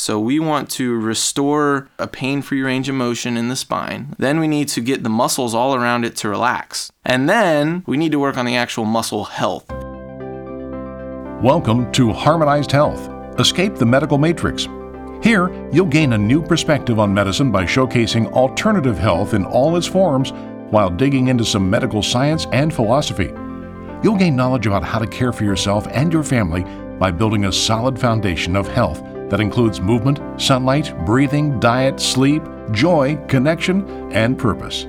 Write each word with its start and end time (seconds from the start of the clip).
So 0.00 0.18
we 0.18 0.40
want 0.40 0.70
to 0.70 0.98
restore 0.98 1.90
a 1.98 2.06
pain-free 2.06 2.62
range 2.62 2.88
of 2.88 2.94
motion 2.94 3.36
in 3.36 3.48
the 3.48 3.54
spine. 3.54 4.14
Then 4.16 4.40
we 4.40 4.48
need 4.48 4.68
to 4.68 4.80
get 4.80 5.02
the 5.02 5.10
muscles 5.10 5.54
all 5.54 5.74
around 5.74 6.06
it 6.06 6.16
to 6.16 6.30
relax. 6.30 6.90
And 7.04 7.28
then 7.28 7.84
we 7.86 7.98
need 7.98 8.10
to 8.12 8.18
work 8.18 8.38
on 8.38 8.46
the 8.46 8.56
actual 8.56 8.86
muscle 8.86 9.24
health. 9.24 9.66
Welcome 11.42 11.92
to 11.92 12.14
Harmonized 12.14 12.72
Health. 12.72 13.10
Escape 13.38 13.74
the 13.74 13.84
medical 13.84 14.16
matrix. 14.16 14.68
Here, 15.22 15.50
you'll 15.70 15.84
gain 15.84 16.14
a 16.14 16.18
new 16.18 16.42
perspective 16.42 16.98
on 16.98 17.12
medicine 17.12 17.52
by 17.52 17.64
showcasing 17.64 18.32
alternative 18.32 18.96
health 18.96 19.34
in 19.34 19.44
all 19.44 19.76
its 19.76 19.86
forms 19.86 20.32
while 20.70 20.88
digging 20.88 21.28
into 21.28 21.44
some 21.44 21.68
medical 21.68 22.02
science 22.02 22.46
and 22.52 22.72
philosophy. 22.72 23.34
You'll 24.02 24.16
gain 24.16 24.34
knowledge 24.34 24.66
about 24.66 24.82
how 24.82 24.98
to 24.98 25.06
care 25.06 25.34
for 25.34 25.44
yourself 25.44 25.86
and 25.90 26.10
your 26.10 26.24
family 26.24 26.64
by 26.98 27.10
building 27.10 27.44
a 27.44 27.52
solid 27.52 28.00
foundation 28.00 28.56
of 28.56 28.66
health 28.66 29.02
that 29.30 29.40
includes 29.40 29.80
movement, 29.80 30.20
sunlight, 30.40 30.94
breathing, 31.06 31.58
diet, 31.60 32.00
sleep, 32.00 32.42
joy, 32.72 33.16
connection, 33.28 34.12
and 34.12 34.38
purpose. 34.38 34.86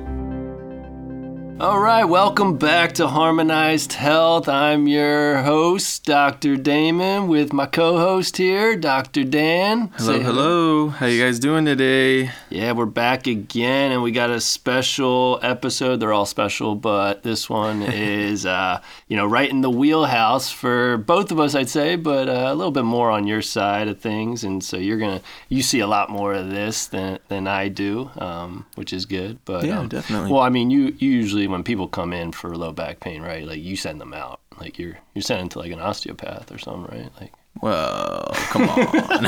All 1.61 1.77
right, 1.79 2.05
welcome 2.05 2.57
back 2.57 2.93
to 2.93 3.07
Harmonized 3.07 3.93
Health. 3.93 4.49
I'm 4.49 4.87
your 4.87 5.43
host, 5.43 6.03
Dr. 6.05 6.57
Damon, 6.57 7.27
with 7.27 7.53
my 7.53 7.67
co-host 7.67 8.37
here, 8.37 8.75
Dr. 8.75 9.23
Dan. 9.23 9.91
Hello, 9.97 10.17
Say 10.17 10.23
hello. 10.23 10.87
How 10.89 11.05
you 11.05 11.23
guys 11.23 11.37
doing 11.37 11.65
today? 11.65 12.31
Yeah, 12.49 12.71
we're 12.71 12.87
back 12.87 13.27
again, 13.27 13.91
and 13.91 14.01
we 14.01 14.09
got 14.09 14.31
a 14.31 14.41
special 14.41 15.39
episode. 15.43 15.97
They're 15.99 16.11
all 16.11 16.25
special, 16.25 16.73
but 16.73 17.21
this 17.21 17.47
one 17.47 17.83
is, 17.83 18.43
uh, 18.43 18.81
you 19.07 19.15
know, 19.15 19.27
right 19.27 19.47
in 19.49 19.61
the 19.61 19.69
wheelhouse 19.69 20.49
for 20.49 20.97
both 20.97 21.31
of 21.31 21.39
us, 21.39 21.53
I'd 21.53 21.69
say, 21.69 21.95
but 21.95 22.27
uh, 22.27 22.47
a 22.51 22.55
little 22.55 22.71
bit 22.71 22.85
more 22.85 23.11
on 23.11 23.27
your 23.27 23.43
side 23.43 23.87
of 23.87 23.99
things. 23.99 24.43
And 24.43 24.63
so 24.63 24.77
you're 24.77 24.97
gonna, 24.97 25.21
you 25.47 25.61
see 25.61 25.79
a 25.79 25.87
lot 25.87 26.09
more 26.09 26.33
of 26.33 26.49
this 26.49 26.87
than 26.87 27.19
than 27.27 27.45
I 27.45 27.67
do, 27.67 28.09
um, 28.17 28.65
which 28.73 28.91
is 28.93 29.05
good. 29.05 29.37
But 29.45 29.65
Yeah, 29.65 29.81
um, 29.81 29.89
definitely. 29.89 30.31
Well, 30.31 30.41
I 30.41 30.49
mean, 30.49 30.71
you, 30.71 30.95
you 30.97 31.11
usually 31.11 31.50
when 31.51 31.63
people 31.63 31.87
come 31.87 32.13
in 32.13 32.31
for 32.31 32.55
low 32.55 32.71
back 32.71 32.99
pain, 32.99 33.21
right? 33.21 33.45
Like 33.45 33.59
you 33.61 33.75
send 33.75 34.01
them 34.01 34.13
out. 34.13 34.39
Like 34.59 34.79
you're 34.79 34.97
you're 35.13 35.21
sending 35.21 35.49
to 35.49 35.59
like 35.59 35.71
an 35.71 35.79
osteopath 35.79 36.51
or 36.51 36.57
something, 36.57 36.97
right? 36.97 37.11
Like 37.19 37.33
Well, 37.61 38.29
come 38.49 38.69
on. 38.69 39.23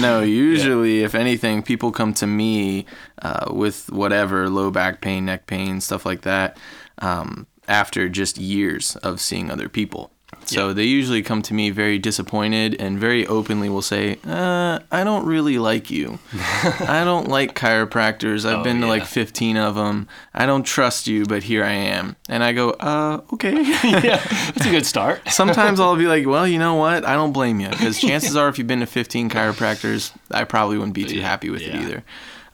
no, 0.00 0.20
usually, 0.22 1.02
if 1.02 1.14
anything, 1.14 1.62
people 1.62 1.90
come 1.92 2.14
to 2.14 2.26
me 2.26 2.86
uh, 3.20 3.52
with 3.52 3.90
whatever 3.90 4.48
low 4.48 4.70
back 4.70 5.00
pain, 5.00 5.26
neck 5.26 5.46
pain, 5.46 5.80
stuff 5.80 6.06
like 6.06 6.22
that, 6.22 6.56
um, 6.98 7.46
after 7.66 8.08
just 8.08 8.38
years 8.38 8.96
of 8.96 9.20
seeing 9.20 9.50
other 9.50 9.68
people. 9.68 10.12
So 10.44 10.72
they 10.72 10.84
usually 10.84 11.22
come 11.22 11.42
to 11.42 11.54
me 11.54 11.68
very 11.70 11.98
disappointed 11.98 12.74
and 12.80 12.98
very 12.98 13.26
openly 13.26 13.68
will 13.68 13.82
say, 13.82 14.18
uh, 14.26 14.78
I 14.90 15.04
don't 15.04 15.26
really 15.26 15.58
like 15.58 15.90
you. 15.90 16.18
I 16.32 17.02
don't 17.04 17.28
like 17.28 17.54
chiropractors. 17.54 18.46
I've 18.48 18.60
Oh, 18.60 18.64
been 18.64 18.80
to 18.80 18.86
like 18.86 19.04
15 19.04 19.56
of 19.58 19.74
them. 19.74 20.08
I 20.34 20.46
don't 20.46 20.64
trust 20.64 21.06
you, 21.06 21.26
but 21.26 21.42
here 21.42 21.64
I 21.64 21.72
am. 21.72 22.16
And 22.30 22.42
I 22.42 22.52
go, 22.52 22.70
uh, 22.70 23.20
okay. 23.34 23.52
yeah, 23.84 24.22
that's 24.54 24.64
a 24.66 24.70
good 24.70 24.86
start. 24.86 25.20
Sometimes 25.30 25.80
I'll 25.80 25.96
be 25.96 26.06
like, 26.06 26.26
well, 26.26 26.46
you 26.48 26.58
know 26.58 26.74
what? 26.76 27.04
I 27.04 27.14
don't 27.14 27.32
blame 27.32 27.60
you 27.60 27.68
because 27.68 28.00
chances 28.00 28.34
are, 28.36 28.48
if 28.48 28.56
you've 28.58 28.66
been 28.66 28.80
to 28.80 28.86
15 28.86 29.28
chiropractors, 29.28 30.12
I 30.30 30.44
probably 30.44 30.78
wouldn't 30.78 30.94
be 30.94 31.04
too 31.04 31.16
Yeah, 31.18 31.26
happy 31.28 31.50
with 31.50 31.62
it 31.62 31.74
either. 31.74 32.04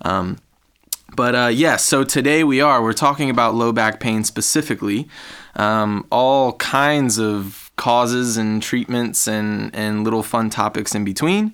Um, 0.02 0.39
but 1.14 1.34
uh, 1.36 1.47
yes, 1.52 1.84
so 1.84 2.02
today 2.02 2.42
we 2.42 2.61
are. 2.61 2.83
We're 2.83 2.92
talking 2.92 3.30
about 3.30 3.55
low 3.55 3.70
back 3.72 4.00
pain 4.00 4.25
specifically, 4.25 5.08
um, 5.55 6.06
all 6.11 6.55
kinds 6.55 7.19
of 7.20 7.64
causes 7.77 8.36
and 8.36 8.62
treatments 8.62 9.27
and, 9.28 9.75
and 9.75 10.05
little 10.05 10.22
fun 10.22 10.50
topics 10.50 10.94
in 10.94 11.05
between. 11.05 11.53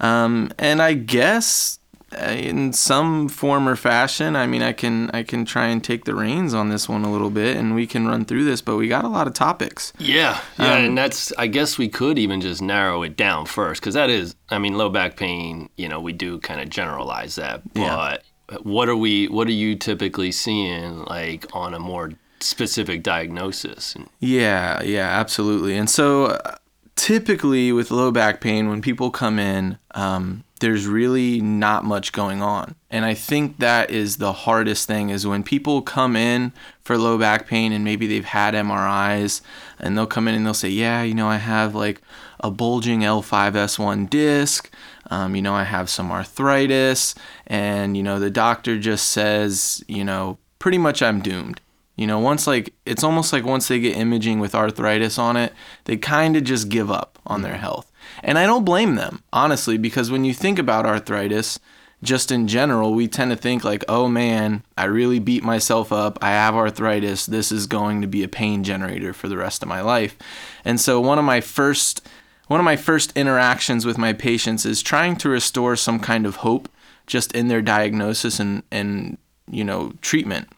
Um, 0.00 0.50
and 0.58 0.80
I 0.82 0.94
guess 0.94 1.78
uh, 2.12 2.24
in 2.32 2.72
some 2.72 3.28
form 3.28 3.68
or 3.68 3.76
fashion, 3.76 4.34
I 4.34 4.46
mean, 4.48 4.62
I 4.62 4.72
can 4.72 5.10
I 5.12 5.22
can 5.22 5.44
try 5.44 5.66
and 5.66 5.82
take 5.84 6.06
the 6.06 6.14
reins 6.14 6.54
on 6.54 6.68
this 6.68 6.88
one 6.88 7.04
a 7.04 7.12
little 7.12 7.30
bit, 7.30 7.56
and 7.56 7.74
we 7.74 7.86
can 7.86 8.08
run 8.08 8.24
through 8.24 8.44
this. 8.44 8.60
But 8.60 8.76
we 8.76 8.88
got 8.88 9.04
a 9.04 9.08
lot 9.08 9.28
of 9.28 9.34
topics. 9.34 9.92
Yeah, 9.98 10.40
yeah, 10.58 10.74
Um, 10.74 10.84
and 10.86 10.98
that's. 10.98 11.32
I 11.38 11.46
guess 11.46 11.78
we 11.78 11.88
could 11.88 12.18
even 12.18 12.40
just 12.40 12.60
narrow 12.62 13.04
it 13.04 13.16
down 13.16 13.46
first, 13.46 13.80
because 13.80 13.94
that 13.94 14.10
is. 14.10 14.34
I 14.48 14.58
mean, 14.58 14.76
low 14.76 14.88
back 14.88 15.16
pain. 15.16 15.68
You 15.76 15.88
know, 15.88 16.00
we 16.00 16.12
do 16.12 16.40
kind 16.40 16.60
of 16.60 16.68
generalize 16.68 17.36
that, 17.36 17.62
Yeah. 17.74 18.16
but 18.48 18.66
what 18.66 18.88
are 18.88 18.96
we? 18.96 19.28
What 19.28 19.46
are 19.46 19.52
you 19.52 19.76
typically 19.76 20.32
seeing, 20.32 21.04
like 21.04 21.46
on 21.54 21.74
a 21.74 21.78
more 21.78 22.10
specific 22.40 23.02
diagnosis? 23.02 23.96
Yeah, 24.18 24.82
yeah, 24.82 25.08
absolutely. 25.08 25.76
And 25.76 25.88
so, 25.88 26.26
uh, 26.26 26.56
typically 26.96 27.72
with 27.72 27.90
low 27.90 28.10
back 28.10 28.40
pain, 28.40 28.68
when 28.68 28.82
people 28.82 29.10
come 29.10 29.38
in, 29.38 29.78
um, 29.92 30.44
there's 30.60 30.86
really 30.86 31.40
not 31.40 31.84
much 31.84 32.12
going 32.12 32.42
on. 32.42 32.74
And 32.90 33.04
I 33.04 33.14
think 33.14 33.58
that 33.58 33.90
is 33.90 34.18
the 34.18 34.32
hardest 34.32 34.86
thing 34.86 35.08
is 35.08 35.26
when 35.26 35.42
people 35.42 35.80
come 35.80 36.14
in 36.14 36.52
for 36.82 36.98
low 36.98 37.16
back 37.16 37.46
pain 37.46 37.72
and 37.72 37.82
maybe 37.84 38.06
they've 38.06 38.24
had 38.24 38.54
MRIs 38.54 39.40
and 39.78 39.96
they'll 39.96 40.06
come 40.06 40.28
in 40.28 40.34
and 40.34 40.44
they'll 40.44 40.54
say, 40.54 40.68
Yeah, 40.68 41.02
you 41.02 41.14
know, 41.14 41.28
I 41.28 41.36
have 41.36 41.74
like 41.74 42.02
a 42.40 42.50
bulging 42.50 43.00
L5S1 43.00 44.10
disc. 44.10 44.70
Um, 45.10 45.34
you 45.34 45.42
know, 45.42 45.54
I 45.54 45.64
have 45.64 45.88
some 45.90 46.12
arthritis. 46.12 47.14
And, 47.46 47.96
you 47.96 48.02
know, 48.02 48.18
the 48.18 48.30
doctor 48.30 48.78
just 48.78 49.06
says, 49.08 49.82
you 49.88 50.04
know, 50.04 50.38
pretty 50.58 50.78
much 50.78 51.02
I'm 51.02 51.20
doomed. 51.20 51.60
You 52.00 52.06
know, 52.06 52.18
once 52.18 52.46
like 52.46 52.72
it's 52.86 53.04
almost 53.04 53.30
like 53.30 53.44
once 53.44 53.68
they 53.68 53.78
get 53.78 53.94
imaging 53.94 54.40
with 54.40 54.54
arthritis 54.54 55.18
on 55.18 55.36
it, 55.36 55.52
they 55.84 55.98
kind 55.98 56.34
of 56.34 56.44
just 56.44 56.70
give 56.70 56.90
up 56.90 57.18
on 57.26 57.42
their 57.42 57.56
mm. 57.56 57.60
health. 57.60 57.92
And 58.22 58.38
I 58.38 58.46
don't 58.46 58.64
blame 58.64 58.94
them, 58.94 59.22
honestly, 59.34 59.76
because 59.76 60.10
when 60.10 60.24
you 60.24 60.32
think 60.32 60.58
about 60.58 60.86
arthritis, 60.86 61.60
just 62.02 62.32
in 62.32 62.48
general, 62.48 62.94
we 62.94 63.06
tend 63.06 63.32
to 63.32 63.36
think 63.36 63.64
like, 63.64 63.84
"Oh 63.86 64.08
man, 64.08 64.62
I 64.78 64.86
really 64.86 65.18
beat 65.18 65.44
myself 65.44 65.92
up. 65.92 66.18
I 66.22 66.30
have 66.30 66.54
arthritis. 66.54 67.26
This 67.26 67.52
is 67.52 67.66
going 67.66 68.00
to 68.00 68.06
be 68.06 68.22
a 68.22 68.28
pain 68.28 68.64
generator 68.64 69.12
for 69.12 69.28
the 69.28 69.36
rest 69.36 69.62
of 69.62 69.68
my 69.68 69.82
life." 69.82 70.16
And 70.64 70.80
so 70.80 71.02
one 71.02 71.18
of 71.18 71.26
my 71.26 71.42
first 71.42 72.08
one 72.46 72.60
of 72.60 72.64
my 72.64 72.76
first 72.76 73.14
interactions 73.14 73.84
with 73.84 73.98
my 73.98 74.14
patients 74.14 74.64
is 74.64 74.80
trying 74.80 75.16
to 75.16 75.28
restore 75.28 75.76
some 75.76 76.00
kind 76.00 76.24
of 76.24 76.36
hope 76.36 76.70
just 77.06 77.30
in 77.32 77.48
their 77.48 77.60
diagnosis 77.60 78.40
and 78.40 78.62
and 78.72 79.18
you 79.50 79.64
know, 79.64 79.92
treatment 80.00 80.48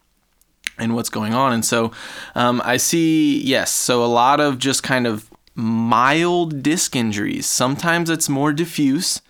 and 0.78 0.94
what's 0.94 1.10
going 1.10 1.34
on. 1.34 1.52
And 1.52 1.64
so 1.64 1.92
um, 2.34 2.62
I 2.64 2.76
see, 2.76 3.40
yes, 3.42 3.70
so 3.70 4.04
a 4.04 4.06
lot 4.06 4.40
of 4.40 4.58
just 4.58 4.82
kind 4.82 5.06
of 5.06 5.30
mild 5.54 6.62
disc 6.62 6.96
injuries. 6.96 7.46
Sometimes 7.46 8.10
it's 8.10 8.28
more 8.28 8.52
diffuse. 8.52 9.20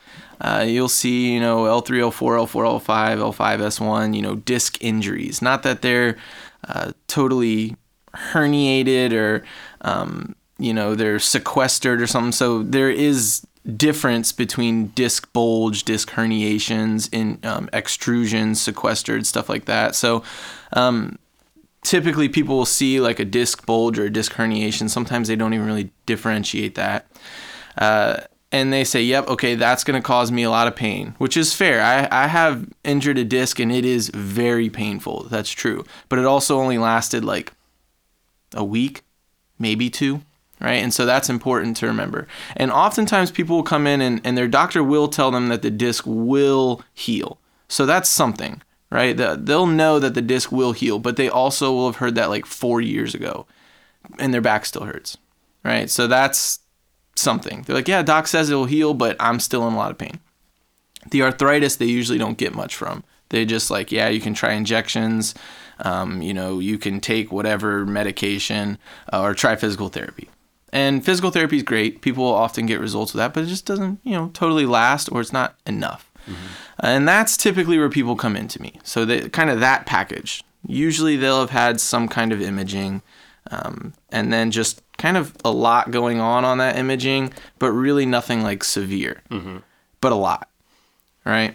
Uh, 0.41 0.65
you'll 0.67 0.89
see, 0.89 1.33
you 1.33 1.41
know, 1.41 1.65
L3, 1.65 2.11
L4, 2.11 2.49
L4, 2.49 2.81
L5, 2.81 3.19
L5, 3.19 3.59
S1, 3.61 4.17
you 4.17 4.23
know, 4.23 4.37
disc 4.37 4.77
injuries. 4.81 5.41
Not 5.41 5.63
that 5.63 5.83
they're 5.83 6.17
uh, 6.67 6.93
totally 7.07 7.77
herniated 8.15 9.13
or, 9.13 9.45
um, 9.83 10.35
you 10.59 10.75
know, 10.75 10.95
they're 10.95 11.21
sequestered 11.21 12.01
or 12.03 12.07
something. 12.07 12.33
So 12.33 12.63
there 12.63 12.91
is 12.91 13.47
difference 13.77 14.33
between 14.33 14.89
disc 14.89 15.33
bulge, 15.33 15.85
disc 15.85 16.11
herniations, 16.11 17.09
in 17.13 17.39
um, 17.45 17.69
extrusions, 17.73 18.57
sequestered, 18.57 19.27
stuff 19.27 19.49
like 19.49 19.67
that. 19.67 19.95
So 19.95 20.25
um, 20.73 21.19
typically 21.83 22.29
people 22.29 22.57
will 22.57 22.65
see 22.65 23.01
like 23.01 23.19
a 23.19 23.25
disc 23.25 23.67
bulge 23.67 23.99
or 23.99 24.05
a 24.05 24.11
disc 24.11 24.33
herniation. 24.33 24.89
Sometimes 24.89 25.29
they 25.29 25.37
don't 25.37 25.55
even 25.55 25.67
really 25.67 25.91
differentiate 26.07 26.75
that. 26.77 27.07
Uh, 27.77 28.21
and 28.51 28.73
they 28.73 28.85
say, 28.85 29.03
yep, 29.03 29.27
okay, 29.29 29.55
that's 29.55 29.83
going 29.83 30.01
to 30.01 30.07
cause 30.07 30.31
me 30.31 30.43
a 30.43 30.51
lot 30.51 30.69
of 30.69 30.77
pain, 30.77 31.15
which 31.19 31.37
is 31.37 31.55
fair. 31.55 31.83
I, 31.83 32.25
I 32.25 32.27
have 32.27 32.69
injured 32.85 33.17
a 33.19 33.25
disc 33.25 33.59
and 33.59 33.73
it 33.73 33.85
is 33.85 34.11
very 34.11 34.69
painful. 34.69 35.25
That's 35.25 35.51
true. 35.51 35.85
But 36.09 36.19
it 36.19 36.27
also 36.27 36.59
only 36.59 36.77
lasted 36.77 37.25
like 37.25 37.53
a 38.55 38.63
week, 38.63 39.03
maybe 39.59 39.89
two, 39.89 40.21
right? 40.61 40.83
And 40.83 40.93
so 40.93 41.07
that's 41.07 41.31
important 41.31 41.79
to 41.79 41.87
remember. 41.87 42.29
And 42.55 42.71
oftentimes 42.71 43.31
people 43.31 43.57
will 43.57 43.63
come 43.63 43.87
in 43.87 44.03
and, 44.03 44.21
and 44.23 44.37
their 44.37 44.49
doctor 44.49 44.85
will 44.85 45.09
tell 45.09 45.31
them 45.31 45.49
that 45.49 45.63
the 45.63 45.71
disc 45.71 46.05
will 46.07 46.83
heal. 46.93 47.39
So 47.69 47.87
that's 47.87 48.11
something, 48.11 48.61
right? 48.93 49.17
The- 49.17 49.39
They'll 49.43 49.67
know 49.67 49.99
that 49.99 50.15
the 50.15 50.23
disc 50.23 50.53
will 50.53 50.73
heal, 50.73 50.99
but 50.99 51.17
they 51.17 51.29
also 51.29 51.73
will 51.73 51.87
have 51.87 51.97
heard 51.97 52.15
that 52.15 52.29
like 52.31 52.47
four 52.47 52.81
years 52.81 53.15
ago 53.15 53.47
and 54.19 54.33
their 54.33 54.41
back 54.41 54.65
still 54.67 54.85
hurts, 54.85 55.17
right? 55.65 55.89
So 55.91 56.07
that's 56.07 56.61
something. 57.15 57.63
They're 57.63 57.77
like, 57.77 57.89
yeah, 57.89 58.03
doc 58.03 58.27
says 58.27 58.51
it'll 58.51 58.65
heal, 58.67 58.95
but 58.95 59.17
I'm 59.21 59.41
still 59.41 59.67
in 59.67 59.75
a 59.75 59.77
lot 59.77 59.91
of 59.91 59.99
pain. 59.99 60.21
The 61.11 61.23
arthritis, 61.23 61.77
they 61.77 61.87
usually 61.87 62.19
don't 62.19 62.39
get 62.39 62.55
much 62.55 62.77
from. 62.77 63.03
They 63.31 63.45
just 63.45 63.71
like, 63.71 63.91
yeah, 63.91 64.09
you 64.09 64.21
can 64.21 64.35
try 64.35 64.53
injections, 64.53 65.35
um, 65.81 66.21
you 66.23 66.35
know, 66.35 66.59
you 66.59 66.79
can 66.79 67.01
take 67.01 67.33
whatever 67.33 67.85
medication 67.87 68.79
uh, 69.13 69.21
or 69.23 69.35
try 69.35 69.57
physical 69.57 69.89
therapy. 69.89 70.29
And 70.73 71.05
physical 71.05 71.31
therapy 71.31 71.57
is 71.59 71.63
great. 71.63 72.01
People 72.03 72.25
often 72.25 72.67
get 72.67 72.81
results 72.81 73.13
with 73.13 73.19
that, 73.19 73.35
but 73.35 73.45
it 73.45 73.47
just 73.49 73.67
doesn't, 73.67 74.01
you 74.03 74.13
know, 74.13 74.31
totally 74.33 74.65
last 74.67 75.11
or 75.13 75.21
it's 75.21 75.33
not 75.33 75.55
enough. 75.67 76.11
And 76.81 77.07
that's 77.07 77.37
typically 77.37 77.79
where 77.79 77.91
people 77.91 78.17
come 78.17 78.37
into 78.37 78.61
me. 78.61 78.79
So 78.83 79.05
they 79.05 79.29
kind 79.29 79.51
of 79.51 79.61
that 79.61 79.87
package. 79.87 80.43
Usually 80.67 81.17
they'll 81.17 81.41
have 81.41 81.51
had 81.51 81.81
some 81.81 82.09
kind 82.09 82.33
of 82.33 82.41
imaging, 82.41 83.03
um, 83.51 83.93
and 84.11 84.33
then 84.33 84.51
just 84.51 84.83
kind 84.97 85.17
of 85.17 85.35
a 85.45 85.51
lot 85.51 85.91
going 85.91 86.21
on 86.21 86.45
on 86.45 86.59
that 86.59 86.77
imaging, 86.77 87.33
but 87.59 87.73
really 87.73 88.07
nothing 88.07 88.43
like 88.43 88.63
severe. 88.65 89.23
but 90.01 90.13
a 90.13 90.17
lot, 90.17 90.49
right? 91.25 91.55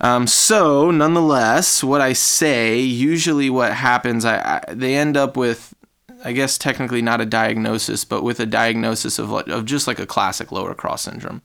Um, 0.00 0.26
so, 0.26 0.90
nonetheless, 0.90 1.82
what 1.82 2.00
I 2.00 2.12
say, 2.12 2.78
usually 2.80 3.48
what 3.48 3.72
happens, 3.72 4.24
I, 4.24 4.60
I 4.68 4.74
they 4.74 4.94
end 4.94 5.16
up 5.16 5.36
with, 5.36 5.74
I 6.24 6.32
guess 6.32 6.58
technically 6.58 7.02
not 7.02 7.20
a 7.20 7.26
diagnosis, 7.26 8.04
but 8.04 8.22
with 8.22 8.40
a 8.40 8.46
diagnosis 8.46 9.18
of 9.18 9.30
like, 9.30 9.48
of 9.48 9.64
just 9.64 9.86
like 9.86 9.98
a 9.98 10.06
classic 10.06 10.50
lower 10.52 10.74
cross 10.74 11.02
syndrome, 11.02 11.42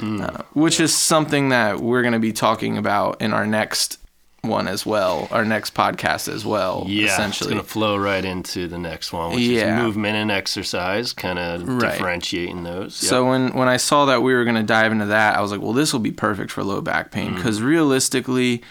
uh, 0.00 0.42
which 0.54 0.80
is 0.80 0.94
something 0.96 1.50
that 1.50 1.80
we're 1.80 2.02
going 2.02 2.12
to 2.14 2.18
be 2.18 2.32
talking 2.32 2.78
about 2.78 3.20
in 3.20 3.32
our 3.32 3.46
next 3.46 3.98
one 4.42 4.66
as 4.66 4.84
well, 4.84 5.28
our 5.30 5.44
next 5.44 5.72
podcast 5.74 6.26
as 6.32 6.44
well. 6.44 6.84
Yeah, 6.88 7.06
essentially. 7.06 7.50
it's 7.50 7.54
gonna 7.54 7.62
flow 7.62 7.96
right 7.96 8.24
into 8.24 8.66
the 8.66 8.76
next 8.78 9.12
one, 9.12 9.30
which 9.34 9.44
Yeah. 9.44 9.76
is 9.78 9.82
movement 9.84 10.16
and 10.16 10.32
exercise, 10.32 11.12
kind 11.12 11.38
of 11.38 11.68
Right. 11.68 11.92
differentiating 11.92 12.64
those. 12.64 13.00
Yep. 13.04 13.08
So 13.10 13.24
when 13.28 13.52
when 13.54 13.68
I 13.68 13.76
saw 13.76 14.04
that 14.06 14.22
we 14.22 14.34
were 14.34 14.42
going 14.42 14.56
to 14.56 14.64
dive 14.64 14.90
into 14.90 15.06
that, 15.06 15.36
I 15.36 15.40
was 15.42 15.52
like, 15.52 15.60
well, 15.60 15.72
this 15.72 15.92
will 15.92 16.00
be 16.00 16.10
perfect 16.10 16.50
for 16.50 16.64
low 16.64 16.80
back 16.80 17.12
pain 17.12 17.36
because 17.36 17.62
realistically, 17.62 18.62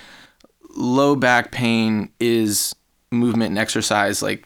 low 0.75 1.15
back 1.15 1.51
pain 1.51 2.09
is 2.19 2.75
movement 3.09 3.51
and 3.51 3.57
exercise. 3.59 4.21
Like 4.21 4.43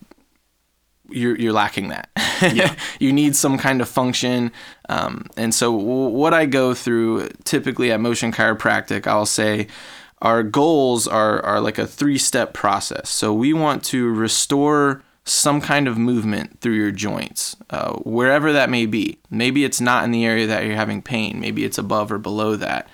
you're 1.10 1.38
you're 1.38 1.54
lacking 1.54 1.90
that. 1.90 2.10
Yeah. 2.54 2.76
you 3.00 3.14
need 3.14 3.34
some 3.34 3.58
kind 3.58 3.80
of 3.80 3.88
function. 3.88 4.52
Um, 4.90 5.28
and 5.38 5.54
so 5.56 5.72
w- 5.72 6.10
what 6.10 6.34
I 6.34 6.46
go 6.46 6.74
through 6.74 7.30
typically 7.46 7.94
at 7.94 8.02
Motion 8.02 8.34
Chiropractic, 8.34 9.08
I'll 9.08 9.26
say. 9.26 9.68
Our 10.22 10.44
goals 10.44 11.08
are, 11.08 11.42
are 11.46 11.62
like 11.62 11.78
a 11.78 11.88
three 11.88 12.18
step 12.18 12.54
process. 12.54 13.10
So, 13.10 13.34
we 13.34 13.54
want 13.54 13.84
to 13.86 14.12
restore 14.14 15.02
some 15.24 15.60
kind 15.62 15.88
of 15.88 15.98
movement 15.98 16.60
through 16.62 16.74
your 16.76 16.92
joints, 16.92 17.56
uh, 17.70 17.94
wherever 18.00 18.52
that 18.54 18.70
may 18.70 18.86
be. 18.86 19.18
Maybe 19.30 19.64
it's 19.66 19.82
not 19.82 20.04
in 20.04 20.12
the 20.12 20.26
area 20.26 20.46
that 20.48 20.66
you're 20.66 20.76
having 20.76 21.02
pain, 21.02 21.40
maybe 21.40 21.64
it's 21.66 21.78
above 21.78 22.12
or 22.12 22.18
below 22.18 22.56
that. 22.58 22.88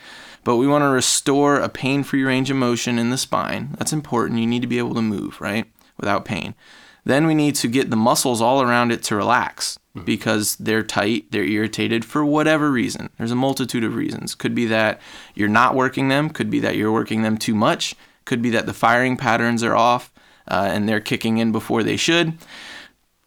But 0.43 0.57
we 0.57 0.67
want 0.67 0.83
to 0.83 0.87
restore 0.87 1.59
a 1.59 1.69
pain 1.69 2.03
free 2.03 2.23
range 2.23 2.49
of 2.49 2.57
motion 2.57 2.97
in 2.97 3.09
the 3.11 3.17
spine. 3.17 3.75
That's 3.77 3.93
important. 3.93 4.39
You 4.39 4.47
need 4.47 4.61
to 4.63 4.67
be 4.67 4.79
able 4.79 4.95
to 4.95 5.01
move, 5.01 5.39
right? 5.41 5.65
Without 5.97 6.25
pain. 6.25 6.55
Then 7.03 7.25
we 7.25 7.33
need 7.33 7.55
to 7.55 7.67
get 7.67 7.89
the 7.89 7.95
muscles 7.95 8.41
all 8.41 8.61
around 8.61 8.91
it 8.91 9.03
to 9.03 9.15
relax 9.15 9.79
because 10.05 10.55
they're 10.57 10.83
tight, 10.83 11.31
they're 11.31 11.43
irritated 11.43 12.05
for 12.05 12.23
whatever 12.23 12.71
reason. 12.71 13.09
There's 13.17 13.31
a 13.31 13.35
multitude 13.35 13.83
of 13.83 13.95
reasons. 13.95 14.35
Could 14.35 14.55
be 14.55 14.65
that 14.67 15.01
you're 15.35 15.49
not 15.49 15.75
working 15.75 16.07
them, 16.09 16.29
could 16.29 16.49
be 16.49 16.59
that 16.59 16.75
you're 16.75 16.91
working 16.91 17.23
them 17.23 17.37
too 17.37 17.55
much, 17.55 17.95
could 18.25 18.41
be 18.41 18.51
that 18.51 18.65
the 18.65 18.73
firing 18.73 19.17
patterns 19.17 19.63
are 19.63 19.75
off 19.75 20.11
uh, 20.47 20.69
and 20.71 20.87
they're 20.87 20.99
kicking 20.99 21.37
in 21.37 21.51
before 21.51 21.83
they 21.83 21.97
should. 21.97 22.37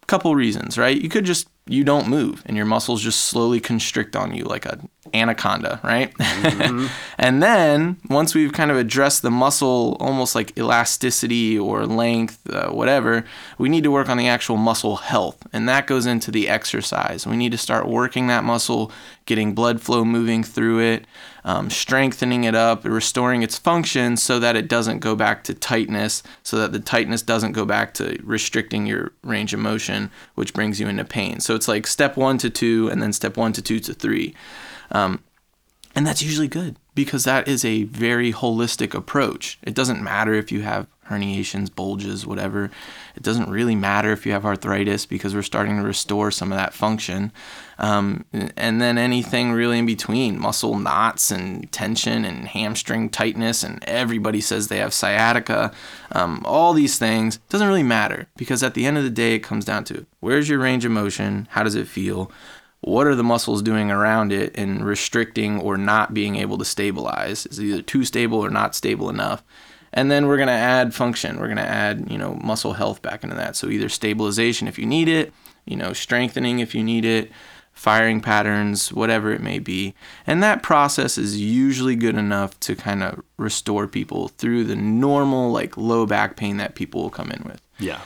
Couple 0.07 0.35
reasons, 0.35 0.77
right? 0.79 1.01
You 1.01 1.09
could 1.09 1.25
just 1.25 1.49
you 1.67 1.83
don't 1.83 2.09
move 2.09 2.43
and 2.45 2.57
your 2.57 2.67
muscles 2.67 3.03
just 3.03 3.27
slowly 3.27 3.59
constrict 3.59 4.15
on 4.15 4.35
you 4.35 4.45
like 4.45 4.67
a 4.67 4.79
anaconda, 5.15 5.81
right? 5.83 6.13
and 7.19 7.43
then 7.43 7.97
once 8.11 8.35
we've 8.35 8.53
kind 8.53 8.71
of 8.71 8.77
addressed 8.77 9.23
the 9.23 9.31
muscle 9.31 9.97
almost 9.99 10.35
like 10.35 10.57
elasticity 10.59 11.59
or 11.59 11.87
length, 11.87 12.51
uh, 12.51 12.71
whatever, 12.71 13.25
we 13.57 13.69
need 13.69 13.85
to 13.85 13.91
work 13.91 14.09
on 14.09 14.19
the 14.19 14.29
actual 14.29 14.57
muscle 14.57 14.97
health. 14.97 15.39
And 15.53 15.69
that 15.69 15.87
goes 15.87 16.05
into 16.05 16.31
the 16.31 16.49
exercise. 16.49 17.27
We 17.27 17.37
need 17.37 17.53
to 17.53 17.59
start 17.59 17.89
working 17.89 18.27
that 18.27 18.45
muscle, 18.45 18.93
getting 19.25 19.55
blood 19.55 19.81
flow 19.81 20.05
moving 20.05 20.43
through 20.43 20.81
it, 20.81 21.07
um, 21.45 21.69
strengthening 21.71 22.45
it 22.45 22.55
up, 22.55 22.85
restoring 22.85 23.43
its 23.43 23.59
function 23.59 24.17
so 24.17 24.39
that 24.39 24.57
it 24.57 24.69
doesn't 24.69 25.01
go 25.01 25.15
back 25.15 25.45
to 25.45 25.55
tightness, 25.55 26.23
so 26.43 26.57
that 26.59 26.73
the 26.73 26.81
tightness 26.81 27.23
doesn't 27.23 27.53
go 27.53 27.65
back 27.65 27.93
to 27.95 28.19
restricting 28.23 28.87
your 28.87 29.13
range 29.23 29.53
of 29.53 29.61
motion, 29.61 30.11
which 30.35 30.55
brings 30.55 30.81
you 30.81 30.89
into 30.89 31.05
pain. 31.05 31.41
So 31.41 31.55
it's 31.55 31.69
like 31.69 31.87
step 31.87 32.17
one 32.17 32.39
to 32.39 32.51
two, 32.51 32.89
and 32.89 33.03
then 33.03 33.13
step 33.13 33.37
one 33.37 33.53
to 33.53 33.63
two 33.63 33.81
to 33.81 33.93
three. 33.93 34.35
Um, 34.91 35.23
and 35.95 36.07
that's 36.07 36.23
usually 36.23 36.49
good 36.49 36.77
because 36.95 37.25
that 37.25 37.47
is 37.47 37.65
a 37.65 37.85
very 37.85 38.33
holistic 38.33 38.95
approach. 38.95 39.59
It 39.63 39.75
doesn't 39.75 40.03
matter 40.03 40.35
if 40.35 40.51
you 40.51 40.63
have 40.63 40.87
herniations, 41.09 41.75
bulges, 41.75 42.27
whatever. 42.27 42.71
It 43.17 43.23
doesn't 43.23 43.51
really 43.51 43.75
matter 43.75 44.13
if 44.13 44.27
you 44.27 44.33
have 44.33 44.45
arthritis 44.45 45.07
because 45.07 45.35
we're 45.35 45.43
starting 45.43 45.77
to 45.77 45.83
restore 45.83 46.31
some 46.31 46.53
of 46.53 46.59
that 46.59 46.75
function. 46.75 47.33
Um, 47.79 48.25
and 48.57 48.81
then 48.81 48.99
anything 48.99 49.53
really 49.53 49.79
in 49.79 49.87
between 49.87 50.39
muscle 50.39 50.79
knots 50.79 51.31
and 51.31 51.71
tension 51.73 52.25
and 52.25 52.49
hamstring 52.49 53.11
tightness. 53.11 53.63
And 53.63 53.83
everybody 53.85 54.41
says 54.41 54.69
they 54.69 54.79
have 54.79 54.95
sciatica. 54.95 55.73
Um, 56.13 56.43
all 56.45 56.73
these 56.73 56.99
things 56.99 57.39
doesn't 57.49 57.69
really 57.69 57.83
matter 57.83 58.27
because 58.37 58.63
at 58.63 58.75
the 58.75 58.87
end 58.87 58.99
of 58.99 59.05
the 59.05 59.11
day, 59.11 59.35
it 59.35 59.41
comes 59.41 59.65
down 59.65 59.85
to 59.85 60.07
where's 60.21 60.49
your 60.49 60.59
range 60.59 60.85
of 60.85 60.93
motion? 60.93 61.49
How 61.51 61.63
does 61.63 61.75
it 61.75 61.89
feel? 61.89 62.31
what 62.85 63.07
are 63.07 63.15
the 63.15 63.25
muscles 63.25 63.63
doing 63.63 63.91
around 63.91 64.31
it 64.31 64.55
and 64.59 64.85
restricting 64.85 65.59
or 65.59 65.79
not 65.79 66.13
being 66.13 66.37
able 66.37 66.59
to 66.59 66.65
stabilize 66.67 67.47
is 67.47 67.59
it 67.59 67.65
either 67.65 67.83
too 67.83 68.05
stable 68.05 68.45
or 68.45 68.51
not 68.51 68.75
stable 68.75 69.09
enough 69.09 69.43
and 69.95 70.11
then 70.11 70.27
we're 70.27 70.37
going 70.37 70.49
to 70.49 70.53
add 70.53 70.95
function. 70.95 71.39
We're 71.39 71.47
going 71.47 71.57
to 71.57 71.63
add 71.63 72.11
you 72.11 72.19
know 72.19 72.35
muscle 72.43 72.75
health 72.75 73.01
back 73.01 73.25
into 73.25 73.37
that. 73.37 73.57
So 73.57 73.69
either 73.69 73.89
stabilization 73.89 74.69
if 74.69 74.79
you 74.79 74.85
need 74.85 75.09
it 75.09 75.33
you 75.65 75.77
know 75.77 75.95
strengthening 75.95 76.59
if 76.59 76.75
you 76.75 76.85
need 76.85 77.07
it 77.07 77.31
firing 77.73 78.21
patterns 78.21 78.93
whatever 78.93 79.33
it 79.33 79.41
may 79.41 79.59
be. 79.59 79.95
And 80.27 80.43
that 80.43 80.63
process 80.63 81.19
is 81.19 81.41
usually 81.41 81.97
good 81.97 82.17
enough 82.17 82.59
to 82.61 82.77
kind 82.77 83.03
of 83.03 83.23
restore 83.37 83.89
people 83.89 84.29
through 84.29 84.65
the 84.65 84.77
normal 84.77 85.51
like 85.51 85.77
low 85.77 86.07
back 86.07 86.37
pain 86.37 86.57
that 86.59 86.75
people 86.77 87.03
will 87.03 87.11
come 87.11 87.31
in 87.31 87.43
with. 87.45 87.61
Yeah. 87.79 88.01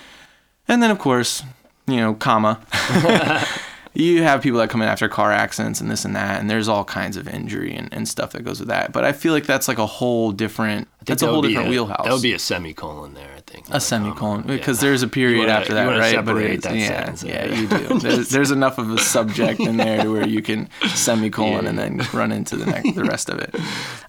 and 0.67 0.82
then, 0.82 0.90
of 0.90 0.99
course, 0.99 1.43
you 1.87 1.96
know, 1.96 2.14
comma, 2.14 2.61
you 3.94 4.23
have 4.23 4.43
people 4.43 4.58
that 4.61 4.70
come 4.70 4.82
in 4.82 4.88
after 4.88 5.08
car 5.08 5.32
accidents 5.32 5.81
and 5.81 5.90
this 5.90 6.05
and 6.05 6.14
that, 6.17 6.40
and 6.40 6.49
there's 6.50 6.69
all 6.69 6.85
kinds 6.85 7.17
of 7.17 7.26
injury 7.29 7.75
and, 7.75 7.93
and 7.93 8.06
stuff 8.08 8.32
that 8.32 8.44
goes 8.44 8.58
with 8.61 8.69
that. 8.69 8.93
But 8.93 9.05
I 9.05 9.12
feel 9.12 9.32
like 9.32 9.46
that's 9.46 9.69
like 9.69 9.79
a 9.79 9.87
whole 9.87 10.31
different, 10.32 10.88
that's 11.05 11.23
a 11.23 11.26
whole 11.26 11.43
different 11.43 11.69
wheelhouse. 11.70 12.05
That 12.05 12.12
would 12.12 12.23
be 12.23 12.35
a 12.35 12.38
semicolon 12.38 13.14
there, 13.14 13.31
I 13.37 13.40
think. 13.40 13.67
a 13.70 13.81
semicolon 13.81 14.40
Yeah. 14.46 14.56
because 14.56 14.81
there's 14.81 15.02
a 15.02 15.08
period 15.08 15.38
wanna- 15.40 15.52
after 15.52 15.75
that, 15.75 15.87
right? 15.87 16.11
separate 16.14 16.50
it's- 16.52 16.62
that 16.64 16.76
yeah, 16.76 16.87
sentence 16.88 17.23
yeah, 17.25 17.46
there. 17.46 17.55
you 17.55 17.67
do. 17.69 17.99
There's, 18.08 18.29
there's 18.29 18.50
enough 18.50 18.79
of 18.79 18.90
a 18.90 18.99
subject 18.99 19.61
in 19.61 19.76
there 19.79 20.02
to 20.02 20.12
where 20.12 20.26
you 20.26 20.43
can 20.43 20.69
semicolon 20.94 21.64
Yeah. 21.64 21.69
and 21.70 21.79
then 21.79 22.00
run 22.12 22.31
into 22.32 22.56
the 22.56 22.67
next, 22.67 22.94
the 22.94 23.05
rest 23.05 23.29
of 23.31 23.38
it. 23.38 23.55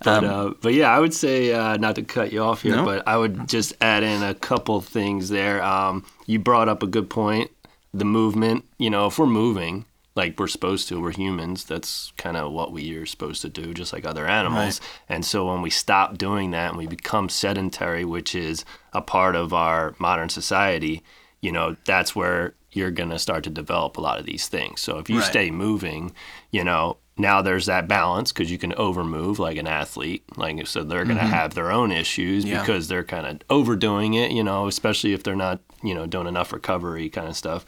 But, 0.04 0.24
uh, 0.24 0.54
but 0.62 0.74
yeah, 0.74 0.90
I 0.96 1.00
would 1.00 1.14
say 1.14 1.54
uh, 1.54 1.78
not 1.78 1.96
to 1.96 2.04
cut 2.04 2.32
you 2.32 2.42
off 2.44 2.62
here, 2.62 2.76
No. 2.76 2.86
but 2.86 3.08
I 3.08 3.18
would 3.18 3.48
just 3.48 3.74
add 3.82 4.04
in 4.04 4.22
a 4.24 4.34
couple 4.36 4.82
things 4.82 5.30
there. 5.30 5.64
Um, 5.64 6.06
you 6.28 6.40
brought 6.40 6.70
up 6.70 6.84
a 6.84 6.88
good 6.88 7.10
point. 7.10 7.50
The 7.94 8.06
movement, 8.06 8.66
you 8.78 8.90
know, 8.90 9.08
if 9.08 9.18
we're 9.18 9.26
moving 9.26 9.86
like 10.16 10.38
we're 10.40 10.48
supposed 10.48 10.88
to, 10.90 11.00
we're 11.02 11.12
humans. 11.12 11.64
That's 11.64 12.12
kind 12.18 12.36
of 12.36 12.52
what 12.52 12.72
we 12.74 12.94
are 12.98 13.06
supposed 13.06 13.42
to 13.44 13.50
do, 13.50 13.74
just 13.74 13.94
like 13.94 14.06
other 14.06 14.28
animals. 14.28 14.82
And 15.08 15.24
so 15.26 15.48
when 15.48 15.62
we 15.62 15.70
stop 15.70 16.18
doing 16.18 16.52
that 16.52 16.70
and 16.70 16.78
we 16.78 16.88
become 16.88 17.30
sedentary, 17.30 18.04
which 18.04 18.36
is 18.36 18.66
a 18.92 19.02
part 19.02 19.36
of 19.36 19.54
our 19.54 19.96
modern 19.98 20.30
society, 20.30 21.04
you 21.42 21.52
know, 21.52 21.78
that's 21.86 22.16
where 22.16 22.54
you're 22.72 22.92
going 22.92 23.10
to 23.12 23.18
start 23.20 23.44
to 23.46 23.50
develop 23.50 23.98
a 23.98 24.02
lot 24.02 24.20
of 24.20 24.26
these 24.26 24.48
things. 24.48 24.82
So 24.82 25.00
if 25.00 25.10
you 25.10 25.20
Right. 25.20 25.26
stay 25.26 25.52
moving, 25.52 26.14
you 26.52 26.64
know, 26.64 26.98
now 27.20 27.42
there's 27.42 27.66
that 27.68 27.88
balance 27.88 28.32
because 28.32 28.50
you 28.50 28.58
can 28.58 28.72
overmove 28.74 29.38
like 29.38 29.58
an 29.58 29.68
athlete. 29.68 30.24
Like 30.38 30.66
so 30.66 30.84
they're 30.84 31.04
going 31.06 31.18
to 31.18 31.24
have 31.24 31.54
their 31.54 31.72
own 31.72 31.92
issues 31.92 32.44
Mm-hmm. 32.46 32.54
Yeah. 32.54 32.62
because 32.62 32.88
they're 32.88 33.04
kind 33.04 33.28
of 33.28 33.42
overdoing 33.50 34.14
it, 34.16 34.32
you 34.32 34.44
know, 34.44 34.68
especially 34.68 35.14
if 35.14 35.22
they're 35.24 35.36
not, 35.36 35.60
you 35.84 35.94
know, 35.94 36.06
doing 36.08 36.28
enough 36.28 36.52
recovery 36.54 37.10
kind 37.10 37.28
of 37.28 37.36
stuff. 37.36 37.66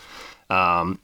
Um, 0.49 0.99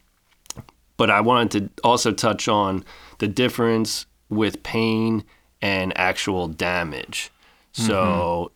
but 0.95 1.09
I 1.11 1.21
wanted 1.21 1.51
to 1.75 1.83
also 1.83 2.11
touch 2.11 2.47
on 2.47 2.83
the 3.19 3.27
difference 3.27 4.05
with 4.29 4.63
pain 4.63 5.23
and 5.61 5.95
actual 5.97 6.47
damage. 6.47 7.29
So, 7.73 8.51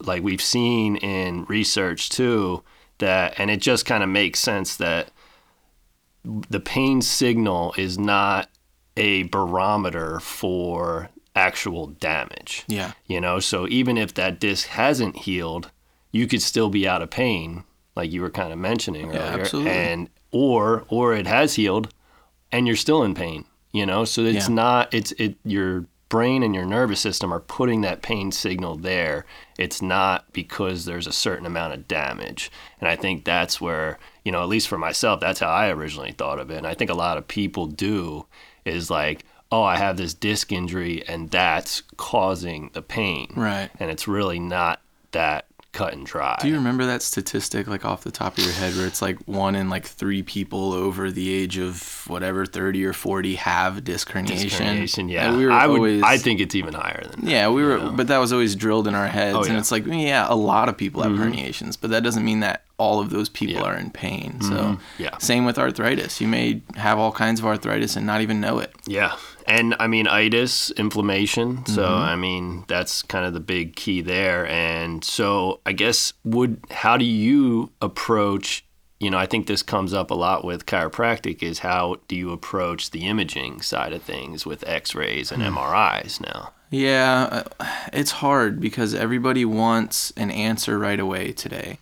like 0.00 0.22
we've 0.22 0.40
seen 0.40 0.96
in 0.96 1.44
research 1.44 2.08
too, 2.08 2.62
that, 2.98 3.34
and 3.38 3.50
it 3.50 3.60
just 3.60 3.84
kind 3.84 4.02
of 4.02 4.08
makes 4.08 4.40
sense 4.40 4.76
that 4.78 5.10
the 6.24 6.60
pain 6.60 7.02
signal 7.02 7.74
is 7.76 7.98
not 7.98 8.48
a 8.96 9.24
barometer 9.24 10.20
for 10.20 11.10
actual 11.34 11.86
damage. 11.86 12.64
Yeah. 12.68 12.92
You 13.06 13.20
know, 13.20 13.40
so 13.40 13.66
even 13.68 13.96
if 13.96 14.14
that 14.14 14.38
disc 14.40 14.68
hasn't 14.68 15.16
healed, 15.18 15.70
you 16.10 16.26
could 16.26 16.42
still 16.42 16.68
be 16.68 16.86
out 16.86 17.00
of 17.02 17.10
pain, 17.10 17.64
like 17.96 18.12
you 18.12 18.20
were 18.20 18.30
kind 18.30 18.52
of 18.52 18.58
mentioning 18.58 19.12
Yeah, 19.12 19.30
earlier. 19.30 19.40
absolutely. 19.42 19.70
And 19.72 20.10
or 20.30 20.84
or 20.88 21.14
it 21.14 21.26
has 21.26 21.54
healed 21.54 21.92
and 22.50 22.66
you're 22.66 22.76
still 22.76 23.02
in 23.02 23.14
pain. 23.14 23.44
You 23.72 23.86
know, 23.86 24.04
so 24.04 24.22
it's 24.22 24.48
Yeah. 24.48 24.54
not 24.54 24.92
it's 24.92 25.12
it 25.12 25.36
your 25.44 25.86
brain 26.10 26.42
and 26.42 26.54
your 26.54 26.66
nervous 26.66 27.00
system 27.00 27.32
are 27.32 27.40
putting 27.40 27.80
that 27.80 28.02
pain 28.02 28.30
signal 28.30 28.76
there. 28.76 29.24
It's 29.58 29.80
not 29.80 30.30
because 30.34 30.84
there's 30.84 31.06
a 31.06 31.12
certain 31.12 31.46
amount 31.46 31.72
of 31.72 31.88
damage. 31.88 32.50
And 32.78 32.86
I 32.90 32.96
think 32.96 33.24
that's 33.24 33.62
where, 33.62 33.98
you 34.22 34.30
know, 34.30 34.42
at 34.42 34.48
least 34.50 34.68
for 34.68 34.76
myself, 34.76 35.20
that's 35.20 35.40
how 35.40 35.48
I 35.48 35.70
originally 35.70 36.12
thought 36.12 36.38
of 36.38 36.50
it. 36.50 36.58
And 36.58 36.66
I 36.66 36.74
think 36.74 36.90
a 36.90 36.94
lot 36.94 37.16
of 37.16 37.26
people 37.28 37.64
do 37.66 38.26
is 38.64 38.90
like, 38.90 39.24
oh, 39.50 39.62
I 39.62 39.76
have 39.76 39.96
this 39.96 40.14
disc 40.14 40.50
injury 40.52 41.06
and 41.06 41.30
that's 41.30 41.82
causing 41.96 42.70
the 42.72 42.82
pain. 42.82 43.32
Right. 43.36 43.68
And 43.78 43.90
it's 43.90 44.08
really 44.08 44.38
not 44.38 44.80
that 45.12 45.46
cut 45.72 45.94
and 45.94 46.04
dry. 46.04 46.36
Do 46.40 46.48
you 46.48 46.54
remember 46.56 46.84
that 46.86 47.00
statistic, 47.00 47.66
like 47.66 47.84
off 47.86 48.04
the 48.04 48.10
top 48.10 48.36
of 48.36 48.44
your 48.44 48.52
head, 48.52 48.74
where 48.76 48.86
it's 48.86 49.00
like 49.00 49.16
one 49.26 49.54
in 49.54 49.70
like 49.70 49.86
three 49.86 50.22
people 50.22 50.72
over 50.74 51.10
the 51.10 51.32
age 51.32 51.56
of 51.58 52.04
whatever, 52.08 52.44
30 52.44 52.84
or 52.84 52.92
40 52.92 53.34
have 53.36 53.82
disc 53.82 54.10
herniation? 54.10 54.26
Disc 54.42 54.60
herniation, 54.60 55.10
yeah. 55.10 55.28
And 55.28 55.38
we 55.38 55.46
were 55.46 55.52
I 55.52 55.66
would. 55.66 55.76
always, 55.76 56.02
I 56.02 56.18
think 56.18 56.40
it's 56.40 56.54
even 56.54 56.74
higher 56.74 57.02
than. 57.10 57.22
that. 57.22 57.30
Yeah, 57.30 57.48
we 57.48 57.62
were, 57.64 57.90
but 57.90 58.08
that 58.08 58.18
was 58.18 58.32
always 58.34 58.54
drilled 58.54 58.86
in 58.86 58.94
our 58.94 59.06
heads, 59.08 59.34
Oh, 59.34 59.38
and 59.40 59.46
yeah. 59.46 59.52
Mm-hmm. 59.52 59.58
it's 59.60 59.72
like, 59.72 59.86
yeah, 59.86 60.26
a 60.28 60.36
lot 60.36 60.68
of 60.68 60.76
people 60.76 61.02
have 61.02 61.12
herniations, 61.12 61.78
but 61.80 61.88
that 61.90 62.02
doesn't 62.02 62.24
mean 62.24 62.40
that 62.40 62.64
all 62.82 62.98
of 63.00 63.08
those 63.10 63.28
people 63.28 63.54
Yeah. 63.62 63.68
are 63.68 63.76
in 63.84 63.90
pain. 63.90 64.30
So, 64.40 64.78
Yeah. 64.98 65.16
same 65.18 65.44
with 65.48 65.58
arthritis. 65.58 66.20
You 66.20 66.28
may 66.28 66.46
have 66.76 66.98
all 66.98 67.12
kinds 67.12 67.38
of 67.40 67.46
arthritis 67.46 67.96
and 67.96 68.04
not 68.06 68.20
even 68.20 68.40
know 68.40 68.58
it. 68.58 68.72
Yeah. 68.86 69.12
And 69.46 69.74
I 69.78 69.86
mean, 69.86 70.06
itis, 70.06 70.70
inflammation. 70.72 71.64
So, 71.66 71.82
Mm-hmm. 71.82 72.12
I 72.12 72.16
mean, 72.16 72.64
that's 72.68 73.02
kind 73.02 73.24
of 73.26 73.32
the 73.34 73.40
big 73.54 73.76
key 73.76 74.00
there. 74.02 74.46
And 74.48 75.04
so, 75.04 75.60
I 75.66 75.72
guess, 75.72 76.12
would, 76.24 76.58
how 76.70 76.96
do 76.96 77.04
you 77.04 77.70
approach, 77.80 78.64
you 79.00 79.10
know, 79.10 79.18
I 79.18 79.26
think 79.26 79.46
this 79.46 79.62
comes 79.62 79.92
up 79.94 80.10
a 80.10 80.14
lot 80.14 80.44
with 80.44 80.66
chiropractic 80.66 81.42
is 81.42 81.60
how 81.60 81.96
do 82.08 82.14
you 82.16 82.30
approach 82.32 82.90
the 82.90 83.06
imaging 83.06 83.60
side 83.62 83.92
of 83.92 84.02
things 84.02 84.44
with 84.46 84.62
x 84.66 84.94
rays 84.94 85.32
and 85.32 85.42
Hmm. 85.42 85.48
MRIs 85.56 86.20
now? 86.20 86.50
Yeah, 86.70 87.42
uh, 87.60 87.66
it's 87.92 88.12
hard 88.12 88.58
because 88.60 88.94
everybody 88.94 89.44
wants 89.44 90.12
an 90.16 90.30
answer 90.30 90.78
right 90.78 90.98
away 91.00 91.32
today. 91.32 91.78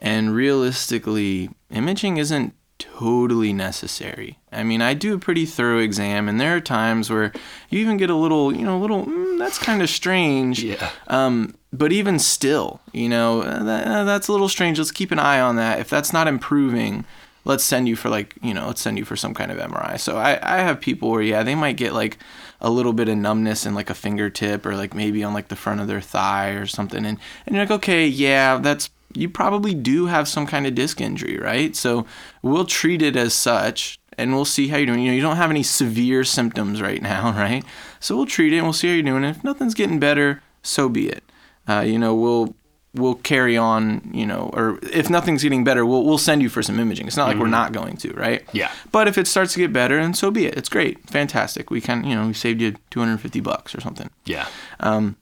And 0.00 0.34
realistically, 0.34 1.50
imaging 1.70 2.18
isn't 2.18 2.54
totally 2.78 3.52
necessary. 3.52 4.38
I 4.52 4.62
mean, 4.62 4.80
I 4.80 4.94
do 4.94 5.14
a 5.14 5.18
pretty 5.18 5.44
thorough 5.46 5.78
exam, 5.78 6.28
and 6.28 6.40
there 6.40 6.56
are 6.56 6.60
times 6.60 7.10
where 7.10 7.32
you 7.68 7.80
even 7.80 7.96
get 7.96 8.10
a 8.10 8.14
little, 8.14 8.54
you 8.54 8.64
know, 8.64 8.78
a 8.78 8.80
little, 8.80 9.04
mm, 9.04 9.38
that's 9.38 9.58
kind 9.58 9.82
of 9.82 9.90
strange. 9.90 10.62
Yeah. 10.62 10.90
Um, 11.08 11.54
but 11.72 11.92
even 11.92 12.18
still, 12.18 12.80
you 12.92 13.08
know, 13.08 13.42
uh, 13.42 13.62
that, 13.64 13.86
uh, 13.86 14.04
that's 14.04 14.28
a 14.28 14.32
little 14.32 14.48
strange. 14.48 14.78
Let's 14.78 14.92
keep 14.92 15.10
an 15.10 15.18
eye 15.18 15.40
on 15.40 15.56
that. 15.56 15.80
If 15.80 15.90
that's 15.90 16.12
not 16.12 16.28
improving, 16.28 17.04
let's 17.44 17.64
send 17.64 17.88
you 17.88 17.96
for 17.96 18.08
like, 18.08 18.34
you 18.42 18.54
know, 18.54 18.66
let's 18.68 18.80
send 18.80 18.98
you 18.98 19.04
for 19.04 19.16
some 19.16 19.34
kind 19.34 19.50
of 19.50 19.58
MRI. 19.58 19.98
So 19.98 20.16
I, 20.16 20.38
I 20.42 20.58
have 20.58 20.80
people 20.80 21.10
where, 21.10 21.22
yeah, 21.22 21.42
they 21.42 21.54
might 21.54 21.76
get 21.76 21.92
like 21.92 22.18
a 22.60 22.70
little 22.70 22.92
bit 22.92 23.08
of 23.08 23.16
numbness 23.16 23.66
in 23.66 23.74
like 23.74 23.90
a 23.90 23.94
fingertip 23.94 24.66
or 24.66 24.76
like 24.76 24.94
maybe 24.94 25.22
on 25.22 25.32
like 25.32 25.48
the 25.48 25.56
front 25.56 25.80
of 25.80 25.86
their 25.86 26.00
thigh 26.00 26.50
or 26.50 26.66
something. 26.66 27.04
And, 27.04 27.18
and 27.46 27.54
you're 27.54 27.64
like, 27.64 27.70
okay, 27.70 28.06
yeah, 28.06 28.58
that's, 28.58 28.90
you 29.14 29.28
probably 29.28 29.74
do 29.74 30.06
have 30.06 30.28
some 30.28 30.46
kind 30.46 30.66
of 30.66 30.74
disc 30.74 31.00
injury, 31.00 31.38
right? 31.38 31.74
So 31.74 32.04
we'll 32.42 32.64
treat 32.64 33.00
it 33.00 33.16
as 33.16 33.32
such 33.32 33.98
and 34.16 34.34
we'll 34.34 34.44
see 34.44 34.68
how 34.68 34.76
you're 34.76 34.86
doing. 34.86 35.00
You 35.00 35.10
know, 35.10 35.16
you 35.16 35.22
don't 35.22 35.36
have 35.36 35.50
any 35.50 35.62
severe 35.62 36.24
symptoms 36.24 36.82
right 36.82 37.00
now, 37.02 37.32
right? 37.32 37.64
So 38.00 38.16
we'll 38.16 38.26
treat 38.26 38.52
it 38.52 38.56
and 38.56 38.66
we'll 38.66 38.72
see 38.72 38.88
how 38.88 38.94
you're 38.94 39.02
doing. 39.02 39.24
If 39.24 39.44
nothing's 39.44 39.74
getting 39.74 40.00
better, 40.00 40.42
so 40.62 40.88
be 40.88 41.08
it. 41.08 41.22
Uh, 41.68 41.80
you 41.80 41.98
know, 41.98 42.14
we'll 42.14 42.54
we'll 42.98 43.14
carry 43.14 43.56
on. 43.56 44.10
You 44.12 44.26
know, 44.26 44.50
or 44.52 44.78
if 44.82 45.08
nothing's 45.08 45.42
getting 45.42 45.64
better, 45.64 45.86
we'll 45.86 46.04
we'll 46.04 46.18
send 46.18 46.42
you 46.42 46.48
for 46.48 46.62
some 46.62 46.78
imaging. 46.80 47.06
It's 47.06 47.16
not 47.16 47.28
like 47.28 47.38
we're 47.38 47.46
not 47.48 47.72
going 47.72 47.96
to, 47.98 48.12
right? 48.14 48.42
Yeah. 48.52 48.70
But 48.92 49.08
if 49.08 49.16
it 49.18 49.26
starts 49.26 49.52
to 49.54 49.58
get 49.60 49.72
better, 49.72 49.98
and 49.98 50.16
so 50.16 50.30
be 50.30 50.46
it. 50.46 50.56
It's 50.56 50.68
great, 50.68 51.08
fantastic. 51.08 51.70
We 51.70 51.80
can, 51.80 52.04
you 52.04 52.14
know, 52.14 52.26
we 52.26 52.34
saved 52.34 52.60
you 52.60 52.74
250 52.90 53.40
bucks 53.40 53.74
or 53.74 53.80
something. 53.80 54.10
Yeah. 54.26 54.46
Um, 54.80 55.16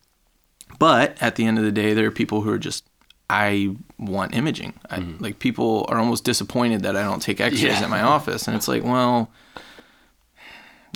But 0.78 1.16
at 1.22 1.36
the 1.36 1.44
end 1.46 1.58
of 1.58 1.64
the 1.64 1.72
day, 1.72 1.94
there 1.94 2.06
are 2.06 2.10
people 2.10 2.42
who 2.42 2.50
are 2.50 2.58
just, 2.58 2.84
I 3.30 3.76
want 3.98 4.34
imaging. 4.34 4.74
I, 4.90 4.98
Like 5.20 5.38
people 5.38 5.86
are 5.88 5.98
almost 5.98 6.24
disappointed 6.24 6.82
that 6.82 6.96
I 6.96 7.02
don't 7.02 7.22
take 7.22 7.40
X-rays 7.40 7.62
Yeah. 7.62 7.82
at 7.84 7.90
my 7.90 8.02
office, 8.02 8.46
and 8.46 8.56
it's 8.56 8.68
like, 8.68 8.84
well, 8.84 9.30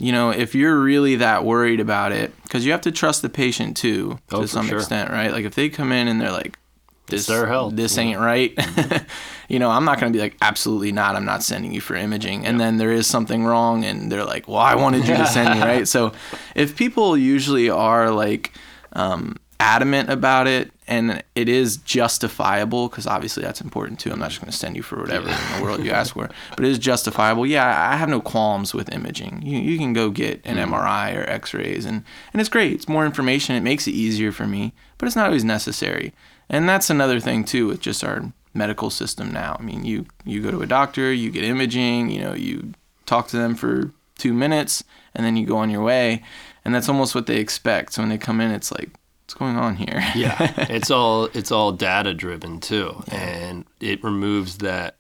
you 0.00 0.12
know, 0.12 0.30
if 0.30 0.54
you're 0.54 0.78
really 0.80 1.16
that 1.16 1.44
worried 1.44 1.80
about 1.80 2.12
it, 2.12 2.32
because 2.42 2.64
you 2.64 2.72
have 2.72 2.80
to 2.82 2.92
trust 2.92 3.22
the 3.22 3.28
patient 3.28 3.76
too, 3.76 4.18
Oh, 4.32 4.42
to 4.42 4.48
some 4.48 4.66
sure. 4.66 4.78
extent, 4.78 5.10
right? 5.10 5.30
Like 5.32 5.44
if 5.44 5.54
they 5.54 5.68
come 5.68 5.92
in 5.92 6.08
and 6.08 6.20
they're 6.20 6.32
like, 6.32 6.58
this, 7.10 7.26
their 7.26 7.70
this 7.70 7.96
yeah. 7.96 8.02
ain't 8.02 8.20
right. 8.20 8.58
you 9.48 9.58
know, 9.58 9.70
I'm 9.70 9.84
not 9.84 10.00
going 10.00 10.12
to 10.12 10.16
be 10.16 10.22
like, 10.22 10.36
absolutely 10.40 10.92
not. 10.92 11.16
I'm 11.16 11.24
not 11.24 11.42
sending 11.42 11.72
you 11.72 11.80
for 11.80 11.96
imaging. 11.96 12.46
And 12.46 12.60
then 12.60 12.78
there 12.78 12.92
is 12.92 13.06
something 13.06 13.44
wrong, 13.44 13.84
and 13.84 14.10
they're 14.10 14.24
like, 14.24 14.48
well, 14.48 14.58
I 14.58 14.74
wanted 14.76 15.06
you 15.06 15.16
to 15.16 15.26
send 15.26 15.58
me, 15.58 15.64
right? 15.64 15.80
So 15.90 16.12
if 16.54 16.76
people 16.76 17.16
usually 17.16 17.68
are 17.68 18.10
like 18.10 18.52
um, 18.92 19.36
adamant 19.58 20.10
about 20.10 20.46
it, 20.46 20.70
and 20.90 21.22
it 21.36 21.48
is 21.48 21.76
justifiable, 21.78 22.88
because 22.88 23.06
obviously 23.06 23.44
that's 23.44 23.60
important 23.60 24.00
too. 24.00 24.10
I'm 24.10 24.18
not 24.18 24.30
just 24.30 24.40
going 24.40 24.50
to 24.50 24.56
send 24.56 24.74
you 24.74 24.82
for 24.82 25.00
whatever 25.00 25.28
in 25.28 25.56
the 25.56 25.62
world 25.62 25.84
you 25.84 25.92
ask 25.92 26.14
for, 26.14 26.28
but 26.56 26.64
it 26.64 26.70
is 26.70 26.78
justifiable. 26.78 27.46
Yeah, 27.46 27.90
I 27.90 27.96
have 27.96 28.08
no 28.08 28.20
qualms 28.20 28.74
with 28.74 28.92
imaging. 28.92 29.40
You, 29.42 29.58
you 29.60 29.78
can 29.78 29.92
go 29.92 30.10
get 30.10 30.40
an 30.44 30.56
mm. 30.56 30.68
MRI 30.68 31.16
or 31.16 31.22
X-rays, 31.30 31.86
and 31.86 32.04
and 32.32 32.40
it's 32.40 32.50
great. 32.50 32.72
It's 32.72 32.88
more 32.88 33.06
information. 33.06 33.54
It 33.54 33.62
makes 33.62 33.86
it 33.86 33.92
easier 33.92 34.32
for 34.32 34.48
me, 34.48 34.74
but 34.98 35.06
it's 35.06 35.16
not 35.16 35.26
always 35.26 35.44
necessary. 35.44 36.12
And 36.48 36.68
that's 36.68 36.90
another 36.90 37.20
thing 37.20 37.44
too 37.44 37.68
with 37.68 37.80
just 37.80 38.02
our 38.02 38.32
medical 38.52 38.90
system 38.90 39.32
now. 39.32 39.56
I 39.58 39.62
mean, 39.62 39.84
you 39.84 40.06
you 40.24 40.42
go 40.42 40.50
to 40.50 40.62
a 40.62 40.66
doctor, 40.66 41.12
you 41.12 41.30
get 41.30 41.44
imaging, 41.44 42.10
you 42.10 42.20
know, 42.20 42.34
you 42.34 42.74
talk 43.06 43.28
to 43.28 43.36
them 43.36 43.54
for 43.54 43.92
two 44.18 44.34
minutes, 44.34 44.82
and 45.14 45.24
then 45.24 45.36
you 45.36 45.46
go 45.46 45.56
on 45.56 45.70
your 45.70 45.82
way, 45.82 46.24
and 46.64 46.74
that's 46.74 46.88
almost 46.88 47.14
what 47.14 47.26
they 47.26 47.36
expect. 47.36 47.92
So 47.92 48.02
when 48.02 48.08
they 48.08 48.18
come 48.18 48.40
in, 48.40 48.50
it's 48.50 48.72
like, 48.72 48.90
what's 49.30 49.38
going 49.38 49.56
on 49.56 49.76
here? 49.76 50.02
yeah. 50.14 50.66
It's 50.68 50.90
all 50.90 51.26
it's 51.26 51.52
all 51.52 51.72
data 51.72 52.14
driven 52.14 52.60
too 52.60 53.02
and 53.08 53.64
it 53.80 54.02
removes 54.02 54.58
that 54.58 54.96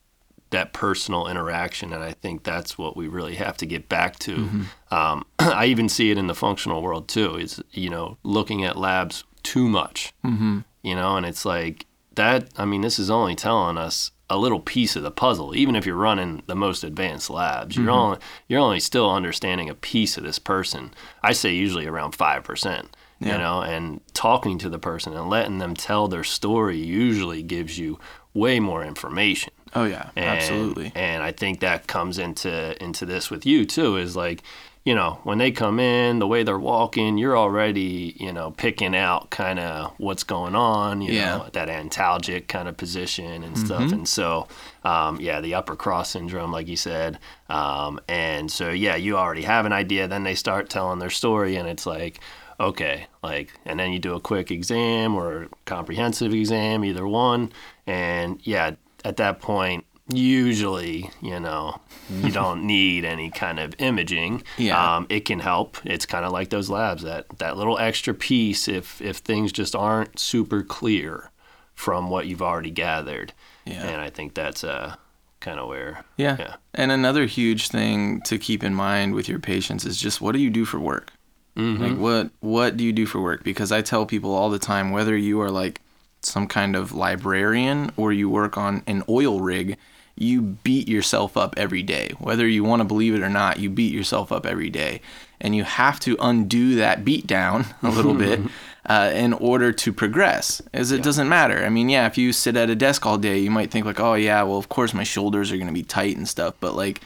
that 0.50 0.72
personal 0.72 1.28
interaction 1.28 1.92
and 1.92 2.02
i 2.02 2.10
think 2.10 2.42
that's 2.42 2.76
what 2.76 2.96
we 2.96 3.06
really 3.06 3.36
have 3.36 3.56
to 3.56 3.66
get 3.66 3.88
back 3.88 4.18
to. 4.20 4.48
Um, 4.90 5.24
i 5.38 5.66
even 5.66 5.88
see 5.88 6.10
it 6.10 6.18
in 6.18 6.26
the 6.28 6.34
functional 6.34 6.82
world 6.82 7.08
too. 7.08 7.36
Is 7.36 7.60
you 7.72 7.90
know 7.90 8.18
looking 8.22 8.64
at 8.64 8.76
labs 8.76 9.24
too 9.42 9.68
much 9.68 10.12
mm-hmm. 10.24 10.60
you 10.82 10.94
know 10.94 11.16
and 11.16 11.24
it's 11.24 11.44
like 11.44 11.86
that 12.14 12.48
i 12.56 12.64
mean 12.64 12.82
this 12.82 12.98
is 12.98 13.10
only 13.10 13.34
telling 13.34 13.78
us 13.78 14.10
a 14.32 14.36
little 14.38 14.60
piece 14.60 14.94
of 14.94 15.02
the 15.02 15.10
puzzle. 15.10 15.56
Even 15.56 15.74
if 15.74 15.84
you're 15.84 15.96
running 15.96 16.40
the 16.46 16.54
most 16.54 16.84
advanced 16.84 17.30
labs 17.30 17.76
you're 17.76 17.90
only 17.90 18.18
you're 18.48 18.60
only 18.60 18.78
still 18.78 19.10
understanding 19.10 19.68
a 19.68 19.74
piece 19.74 20.16
of 20.16 20.22
this 20.22 20.38
person. 20.38 20.92
I 21.22 21.32
say 21.32 21.52
usually 21.52 21.86
around 21.86 22.16
5% 22.16 22.84
you 22.84 22.88
Yeah. 23.28 23.36
know 23.38 23.62
and 23.62 24.00
talking 24.14 24.58
to 24.58 24.68
the 24.70 24.78
person 24.78 25.12
and 25.14 25.28
letting 25.28 25.58
them 25.58 25.74
tell 25.74 26.08
their 26.08 26.24
story 26.24 26.78
usually 26.78 27.42
gives 27.42 27.78
you 27.78 27.98
way 28.34 28.60
more 28.60 28.82
information 28.84 29.52
Oh 29.74 29.84
yeah, 29.84 30.10
and, 30.16 30.24
absolutely. 30.28 30.90
and 30.94 31.22
i 31.22 31.30
think 31.32 31.60
that 31.60 31.86
comes 31.86 32.18
into 32.18 32.82
into 32.82 33.04
this 33.06 33.30
with 33.30 33.44
you 33.46 33.64
too 33.66 33.96
is 33.98 34.16
like 34.16 34.42
you 34.84 34.94
know 34.94 35.20
when 35.24 35.36
they 35.38 35.50
come 35.50 35.78
in 35.78 36.18
the 36.18 36.26
way 36.26 36.42
they're 36.42 36.58
walking 36.58 37.18
you're 37.18 37.36
already 37.36 38.16
you 38.18 38.32
know 38.32 38.50
picking 38.52 38.96
out 38.96 39.28
kind 39.30 39.58
of 39.60 39.92
what's 39.98 40.24
going 40.24 40.54
on 40.56 41.02
you 41.02 41.12
Yeah. 41.12 41.36
know 41.36 41.46
that 41.52 41.68
antalgic 41.68 42.48
kind 42.48 42.66
of 42.68 42.76
position 42.78 43.44
and 43.44 43.56
stuff 43.58 43.92
and 43.92 44.08
so 44.08 44.48
um, 44.82 45.20
yeah 45.20 45.40
the 45.42 45.54
upper 45.54 45.76
cross 45.76 46.10
syndrome 46.10 46.50
like 46.50 46.66
you 46.66 46.76
said 46.76 47.18
um, 47.50 48.00
and 48.08 48.50
so 48.50 48.70
yeah 48.70 48.96
you 48.96 49.16
already 49.18 49.42
have 49.42 49.66
an 49.66 49.72
idea 49.72 50.08
then 50.08 50.24
they 50.24 50.34
start 50.34 50.70
telling 50.70 50.98
their 50.98 51.10
story 51.10 51.56
and 51.56 51.68
it's 51.68 51.84
like 51.86 52.18
okay 52.60 53.06
like 53.22 53.52
and 53.64 53.80
then 53.80 53.90
you 53.92 53.98
do 53.98 54.14
a 54.14 54.20
quick 54.20 54.50
exam 54.50 55.14
or 55.16 55.48
comprehensive 55.64 56.32
exam 56.34 56.84
either 56.84 57.06
one 57.08 57.50
and 57.86 58.38
yeah 58.44 58.72
at 59.04 59.16
that 59.16 59.40
point 59.40 59.84
usually 60.12 61.10
you 61.22 61.38
know 61.40 61.80
you 62.22 62.30
don't 62.40 62.64
need 62.66 63.04
any 63.04 63.30
kind 63.30 63.58
of 63.58 63.74
imaging 63.78 64.42
Yeah. 64.58 64.96
um, 64.96 65.06
it 65.08 65.24
can 65.24 65.40
help 65.40 65.76
it's 65.84 66.04
kind 66.06 66.24
of 66.24 66.32
like 66.32 66.50
those 66.50 66.68
labs 66.68 67.02
that 67.02 67.26
that 67.38 67.56
little 67.56 67.78
extra 67.78 68.12
piece 68.14 68.68
if 68.68 69.00
if 69.00 69.18
things 69.18 69.52
just 69.52 69.74
aren't 69.74 70.18
super 70.18 70.62
clear 70.62 71.30
from 71.74 72.10
what 72.10 72.26
you've 72.26 72.42
already 72.42 72.70
gathered 72.70 73.32
Yeah. 73.64 73.86
and 73.86 74.00
i 74.00 74.10
think 74.10 74.34
that's 74.34 74.62
uh 74.64 74.96
kind 75.40 75.58
of 75.58 75.68
where 75.68 76.04
Yeah. 76.18 76.36
yeah 76.38 76.54
And 76.74 76.92
another 76.92 77.24
huge 77.26 77.68
thing 77.68 78.20
to 78.22 78.36
keep 78.38 78.62
in 78.62 78.74
mind 78.74 79.14
with 79.14 79.26
your 79.28 79.38
patients 79.38 79.86
is 79.86 79.96
just 79.98 80.20
what 80.20 80.32
do 80.32 80.38
you 80.38 80.50
do 80.50 80.66
for 80.66 80.78
work? 80.78 81.12
Like 81.60 81.98
what 81.98 82.30
what 82.40 82.76
do 82.76 82.84
you 82.84 82.92
do 82.92 83.06
for 83.06 83.20
work? 83.20 83.44
Because 83.44 83.72
I 83.72 83.82
tell 83.82 84.06
people 84.06 84.34
all 84.34 84.50
the 84.50 84.58
time 84.58 84.90
whether 84.90 85.16
you 85.16 85.40
are 85.40 85.50
like 85.50 85.80
some 86.22 86.46
kind 86.46 86.76
of 86.76 86.92
librarian 86.92 87.92
or 87.96 88.12
you 88.12 88.28
work 88.28 88.56
on 88.56 88.82
an 88.86 89.02
oil 89.08 89.40
rig, 89.40 89.78
you 90.16 90.42
beat 90.42 90.86
yourself 90.86 91.36
up 91.36 91.54
every 91.56 91.82
day. 91.82 92.12
Whether 92.18 92.46
you 92.46 92.62
want 92.62 92.80
to 92.80 92.84
believe 92.84 93.14
it 93.14 93.22
or 93.22 93.28
not, 93.30 93.58
you 93.58 93.70
beat 93.70 93.92
yourself 93.92 94.30
up 94.30 94.44
every 94.44 94.68
day. 94.70 95.00
And 95.40 95.56
you 95.56 95.64
have 95.64 95.98
to 96.00 96.16
undo 96.20 96.74
that 96.76 97.04
beat 97.04 97.26
down 97.26 97.64
a 97.82 97.88
little 97.88 98.14
bit 98.14 98.40
uh, 98.86 99.10
in 99.14 99.32
order 99.32 99.72
to 99.72 99.92
progress, 99.92 100.60
as 100.74 100.92
it 100.92 101.02
doesn't 101.02 101.28
matter. 101.28 101.64
I 101.64 101.70
mean, 101.70 101.88
yeah, 101.88 102.06
if 102.06 102.18
you 102.18 102.34
sit 102.34 102.56
at 102.56 102.68
a 102.68 102.74
desk 102.74 103.06
all 103.06 103.16
day, 103.16 103.38
you 103.38 103.50
might 103.50 103.70
think, 103.70 103.86
like, 103.86 104.00
oh, 104.00 104.14
yeah, 104.14 104.42
well, 104.42 104.58
of 104.58 104.68
course 104.68 104.92
my 104.92 105.04
shoulders 105.04 105.50
are 105.50 105.56
going 105.56 105.68
to 105.68 105.72
be 105.72 105.82
tight 105.82 106.18
and 106.18 106.28
stuff. 106.28 106.54
But, 106.60 106.76
like, 106.76 107.00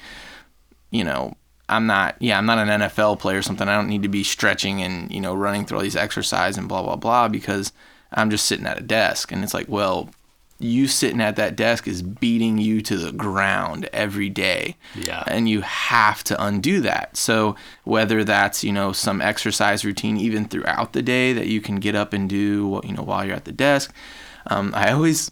you 0.90 1.04
know, 1.04 1.36
I'm 1.68 1.86
not, 1.86 2.16
yeah, 2.20 2.36
I'm 2.38 2.46
not 2.46 2.58
an 2.58 2.68
NFL 2.80 3.18
player 3.18 3.38
or 3.38 3.42
something. 3.42 3.68
I 3.68 3.76
don't 3.76 3.88
need 3.88 4.02
to 4.02 4.08
be 4.08 4.22
stretching 4.24 4.82
and, 4.82 5.10
you 5.10 5.20
know, 5.20 5.34
running 5.34 5.64
through 5.64 5.78
all 5.78 5.84
these 5.84 5.96
exercise 5.96 6.58
and 6.58 6.68
blah, 6.68 6.82
blah, 6.82 6.96
blah, 6.96 7.28
because 7.28 7.72
I'm 8.12 8.30
just 8.30 8.46
sitting 8.46 8.66
at 8.66 8.78
a 8.78 8.82
desk. 8.82 9.32
And 9.32 9.42
it's 9.42 9.54
like, 9.54 9.68
well, 9.68 10.10
you 10.60 10.86
sitting 10.86 11.20
at 11.20 11.36
that 11.36 11.56
desk 11.56 11.88
is 11.88 12.02
beating 12.02 12.58
you 12.58 12.80
to 12.82 12.96
the 12.96 13.12
ground 13.12 13.88
every 13.92 14.28
day. 14.30 14.76
Yeah. 14.94 15.24
And 15.26 15.48
you 15.48 15.62
have 15.62 16.22
to 16.24 16.42
undo 16.42 16.80
that. 16.82 17.16
So 17.16 17.56
whether 17.84 18.24
that's, 18.24 18.62
you 18.62 18.72
know, 18.72 18.92
some 18.92 19.20
exercise 19.20 19.84
routine 19.84 20.16
even 20.16 20.44
throughout 20.44 20.92
the 20.92 21.02
day 21.02 21.32
that 21.32 21.48
you 21.48 21.60
can 21.60 21.76
get 21.76 21.94
up 21.94 22.12
and 22.12 22.28
do, 22.28 22.80
you 22.84 22.92
know, 22.92 23.02
while 23.02 23.24
you're 23.24 23.36
at 23.36 23.46
the 23.46 23.52
desk, 23.52 23.92
Um, 24.46 24.72
I 24.74 24.92
always, 24.92 25.30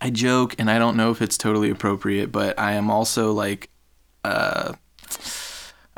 I 0.00 0.08
joke, 0.10 0.54
and 0.58 0.70
I 0.70 0.78
don't 0.78 0.96
know 0.96 1.10
if 1.10 1.20
it's 1.20 1.36
totally 1.36 1.70
appropriate, 1.70 2.32
but 2.32 2.58
I 2.58 2.72
am 2.72 2.90
also 2.90 3.32
like, 3.32 3.68
uh, 4.24 4.72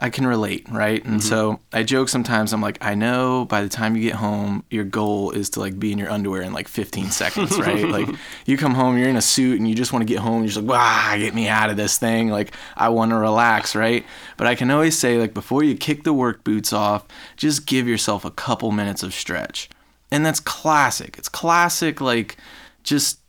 I 0.02 0.10
can 0.10 0.26
relate, 0.26 0.66
right? 0.68 1.04
And 1.04 1.20
mm-hmm. 1.20 1.28
so 1.28 1.60
I 1.72 1.84
joke 1.84 2.08
sometimes. 2.08 2.52
I'm 2.52 2.60
like, 2.60 2.76
I 2.80 2.96
know 2.96 3.44
by 3.44 3.62
the 3.62 3.68
time 3.68 3.94
you 3.94 4.02
get 4.02 4.16
home, 4.16 4.64
your 4.68 4.82
goal 4.82 5.30
is 5.30 5.50
to 5.50 5.60
like 5.60 5.78
be 5.78 5.92
in 5.92 5.98
your 5.98 6.10
underwear 6.10 6.42
in 6.42 6.52
like 6.52 6.66
15 6.66 7.10
seconds, 7.10 7.56
right? 7.56 7.86
like 7.86 8.08
you 8.46 8.56
come 8.56 8.74
home, 8.74 8.98
you're 8.98 9.08
in 9.08 9.14
a 9.14 9.22
suit, 9.22 9.60
and 9.60 9.68
you 9.68 9.76
just 9.76 9.92
want 9.92 10.02
to 10.02 10.12
get 10.12 10.18
home. 10.18 10.38
You're 10.38 10.48
just 10.48 10.60
like, 10.60 10.68
wow, 10.68 11.14
get 11.16 11.34
me 11.34 11.46
out 11.46 11.70
of 11.70 11.76
this 11.76 11.98
thing. 11.98 12.30
Like 12.30 12.52
I 12.76 12.88
want 12.88 13.12
to 13.12 13.16
relax, 13.16 13.76
right? 13.76 14.04
But 14.36 14.48
I 14.48 14.56
can 14.56 14.72
always 14.72 14.98
say 14.98 15.18
like 15.18 15.34
before 15.34 15.62
you 15.62 15.76
kick 15.76 16.02
the 16.02 16.12
work 16.12 16.42
boots 16.42 16.72
off, 16.72 17.06
just 17.36 17.66
give 17.66 17.86
yourself 17.86 18.24
a 18.24 18.30
couple 18.32 18.72
minutes 18.72 19.04
of 19.04 19.14
stretch, 19.14 19.70
and 20.10 20.26
that's 20.26 20.40
classic. 20.40 21.16
It's 21.16 21.28
classic, 21.28 22.00
like 22.00 22.38
just 22.82 23.20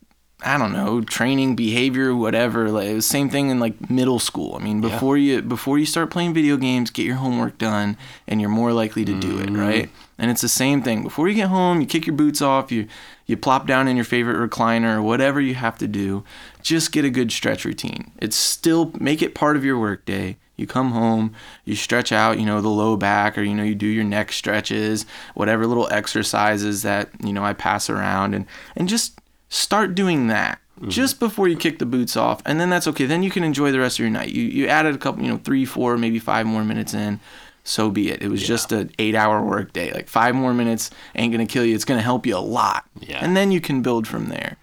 I 0.44 0.58
don't 0.58 0.72
know, 0.72 1.00
training 1.00 1.56
behavior, 1.56 2.14
whatever. 2.14 2.70
Like 2.70 2.88
it 2.88 2.94
was 2.94 3.06
same 3.06 3.30
thing 3.30 3.48
in 3.48 3.58
like 3.60 3.90
middle 3.90 4.18
school. 4.18 4.56
I 4.56 4.62
mean, 4.62 4.80
before 4.80 5.16
you 5.16 5.40
before 5.40 5.78
you 5.78 5.86
start 5.86 6.10
playing 6.10 6.34
video 6.34 6.56
games, 6.56 6.90
get 6.90 7.06
your 7.06 7.16
homework 7.16 7.56
done, 7.56 7.96
and 8.28 8.40
you're 8.40 8.50
more 8.50 8.72
likely 8.72 9.04
to 9.06 9.18
do 9.18 9.38
it, 9.38 9.46
mm-hmm. 9.46 9.56
right? 9.56 9.90
And 10.18 10.30
it's 10.30 10.42
the 10.42 10.48
same 10.48 10.82
thing. 10.82 11.02
Before 11.02 11.28
you 11.28 11.34
get 11.34 11.48
home, 11.48 11.80
you 11.80 11.86
kick 11.86 12.06
your 12.06 12.14
boots 12.14 12.42
off, 12.42 12.70
you 12.70 12.86
you 13.26 13.36
plop 13.36 13.66
down 13.66 13.88
in 13.88 13.96
your 13.96 14.04
favorite 14.04 14.50
recliner 14.50 14.96
or 14.96 15.02
whatever 15.02 15.40
you 15.40 15.54
have 15.54 15.78
to 15.78 15.88
do. 15.88 16.24
Just 16.62 16.92
get 16.92 17.04
a 17.04 17.10
good 17.10 17.32
stretch 17.32 17.64
routine. 17.64 18.10
It's 18.18 18.36
still 18.36 18.92
make 19.00 19.22
it 19.22 19.34
part 19.34 19.56
of 19.56 19.64
your 19.64 19.78
work 19.78 20.04
day. 20.04 20.36
You 20.56 20.66
come 20.68 20.92
home, 20.92 21.34
you 21.64 21.74
stretch 21.74 22.12
out, 22.12 22.38
you 22.38 22.46
know, 22.46 22.60
the 22.60 22.68
low 22.68 22.96
back, 22.96 23.36
or 23.36 23.42
you 23.42 23.54
know, 23.54 23.64
you 23.64 23.74
do 23.74 23.86
your 23.86 24.04
neck 24.04 24.30
stretches, 24.30 25.04
whatever 25.34 25.66
little 25.66 25.88
exercises 25.90 26.82
that 26.82 27.08
you 27.24 27.32
know 27.32 27.44
I 27.44 27.54
pass 27.54 27.90
around, 27.90 28.34
and 28.34 28.46
and 28.76 28.88
just 28.88 29.18
start 29.48 29.94
doing 29.94 30.28
that 30.28 30.60
just 30.88 31.20
before 31.20 31.46
you 31.46 31.56
kick 31.56 31.78
the 31.78 31.86
boots 31.86 32.16
off 32.16 32.42
and 32.44 32.58
then 32.60 32.68
that's 32.68 32.86
okay. 32.88 33.06
Then 33.06 33.22
you 33.22 33.30
can 33.30 33.44
enjoy 33.44 33.70
the 33.70 33.78
rest 33.78 33.98
of 33.98 34.00
your 34.00 34.10
night. 34.10 34.30
You 34.30 34.42
you 34.42 34.66
added 34.66 34.94
a 34.94 34.98
couple 34.98 35.22
you 35.22 35.30
know 35.30 35.38
three 35.38 35.64
four 35.64 35.96
maybe 35.96 36.18
five 36.18 36.46
more 36.46 36.64
minutes 36.64 36.94
in 36.94 37.20
so 37.64 37.90
be 37.90 38.10
it. 38.10 38.22
It 38.22 38.28
was 38.28 38.46
just 38.46 38.72
an 38.72 38.90
eight 38.98 39.14
hour 39.14 39.42
work 39.42 39.72
day. 39.72 39.90
Like 39.92 40.08
five 40.08 40.34
more 40.34 40.52
minutes 40.52 40.90
ain't 41.14 41.32
gonna 41.32 41.46
kill 41.46 41.64
you. 41.64 41.74
It's 41.74 41.86
gonna 41.86 42.02
help 42.02 42.26
you 42.26 42.36
a 42.36 42.38
lot. 42.38 42.84
Yeah. 43.00 43.24
and 43.24 43.36
then 43.36 43.50
you 43.52 43.60
can 43.60 43.82
build 43.82 44.06
from 44.06 44.28
there. 44.28 44.56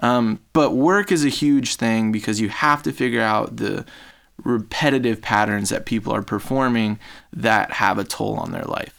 Um, 0.00 0.40
but 0.52 0.72
work 0.72 1.10
is 1.12 1.24
a 1.24 1.28
huge 1.28 1.76
thing 1.76 2.12
because 2.12 2.40
you 2.40 2.48
have 2.48 2.82
to 2.84 2.92
figure 2.92 3.20
out 3.20 3.56
the 3.56 3.84
repetitive 4.44 5.20
patterns 5.20 5.70
that 5.70 5.86
people 5.86 6.12
are 6.14 6.22
performing 6.22 6.98
that 7.32 7.72
have 7.72 7.98
a 7.98 8.04
toll 8.04 8.36
on 8.36 8.52
their 8.52 8.62
life 8.64 8.97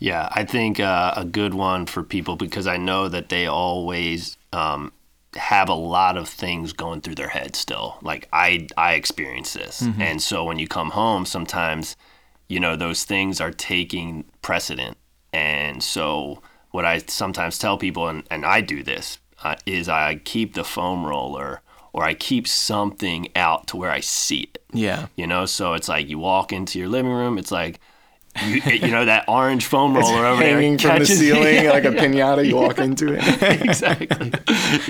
Yeah, 0.00 0.28
I 0.32 0.44
think 0.44 0.80
uh, 0.80 1.14
a 1.16 1.24
good 1.24 1.54
one 1.54 1.86
for 1.86 2.02
people 2.02 2.36
because 2.36 2.66
I 2.66 2.76
know 2.76 3.08
that 3.08 3.28
they 3.28 3.46
always 3.46 4.36
um, 4.52 4.92
have 5.36 5.68
a 5.68 5.74
lot 5.74 6.16
of 6.16 6.28
things 6.28 6.72
going 6.72 7.00
through 7.00 7.14
their 7.14 7.28
head 7.28 7.56
still. 7.56 7.98
Like 8.02 8.28
I, 8.32 8.66
I 8.76 8.94
experience 8.94 9.52
this, 9.52 9.82
and 10.00 10.22
so 10.22 10.44
when 10.44 10.58
you 10.58 10.68
come 10.68 10.90
home, 10.90 11.26
sometimes, 11.26 11.96
you 12.48 12.60
know, 12.60 12.76
those 12.76 13.04
things 13.04 13.40
are 13.40 13.52
taking 13.52 14.24
precedent, 14.42 14.96
and 15.32 15.82
so 15.82 16.42
what 16.70 16.84
I 16.84 16.98
sometimes 16.98 17.58
tell 17.58 17.78
people, 17.78 18.08
and, 18.08 18.24
and 18.30 18.44
I 18.44 18.60
do 18.60 18.82
this, 18.82 19.18
uh, 19.44 19.54
is 19.64 19.88
I 19.88 20.16
keep 20.16 20.54
the 20.54 20.64
foam 20.64 21.06
roller 21.06 21.60
or 21.92 22.02
I 22.02 22.14
keep 22.14 22.48
something 22.48 23.28
out 23.36 23.68
to 23.68 23.76
where 23.76 23.90
I 23.90 24.00
see 24.00 24.50
it. 24.54 24.62
Yeah. 24.72 25.06
You 25.14 25.26
know 25.26 25.46
so 25.46 25.74
it's 25.74 25.88
like 25.88 26.08
you 26.08 26.18
walk 26.18 26.52
into 26.52 26.78
your 26.78 26.88
living 26.88 27.12
room 27.12 27.38
it's 27.38 27.52
like 27.52 27.78
you, 28.46 28.60
you 28.72 28.90
know 28.90 29.04
that 29.04 29.24
orange 29.28 29.66
foam 29.66 29.94
roller 29.96 30.26
over 30.26 30.42
there 30.42 30.54
hanging 30.56 30.78
from 30.78 30.98
the 30.98 31.06
ceiling 31.06 31.54
Yeah, 31.64 31.70
like 31.70 31.84
a 31.84 31.90
pinata 31.92 32.44
you 32.46 32.56
walk 32.56 32.78
into 32.78 33.14
it. 33.16 33.22
Exactly. 33.64 34.32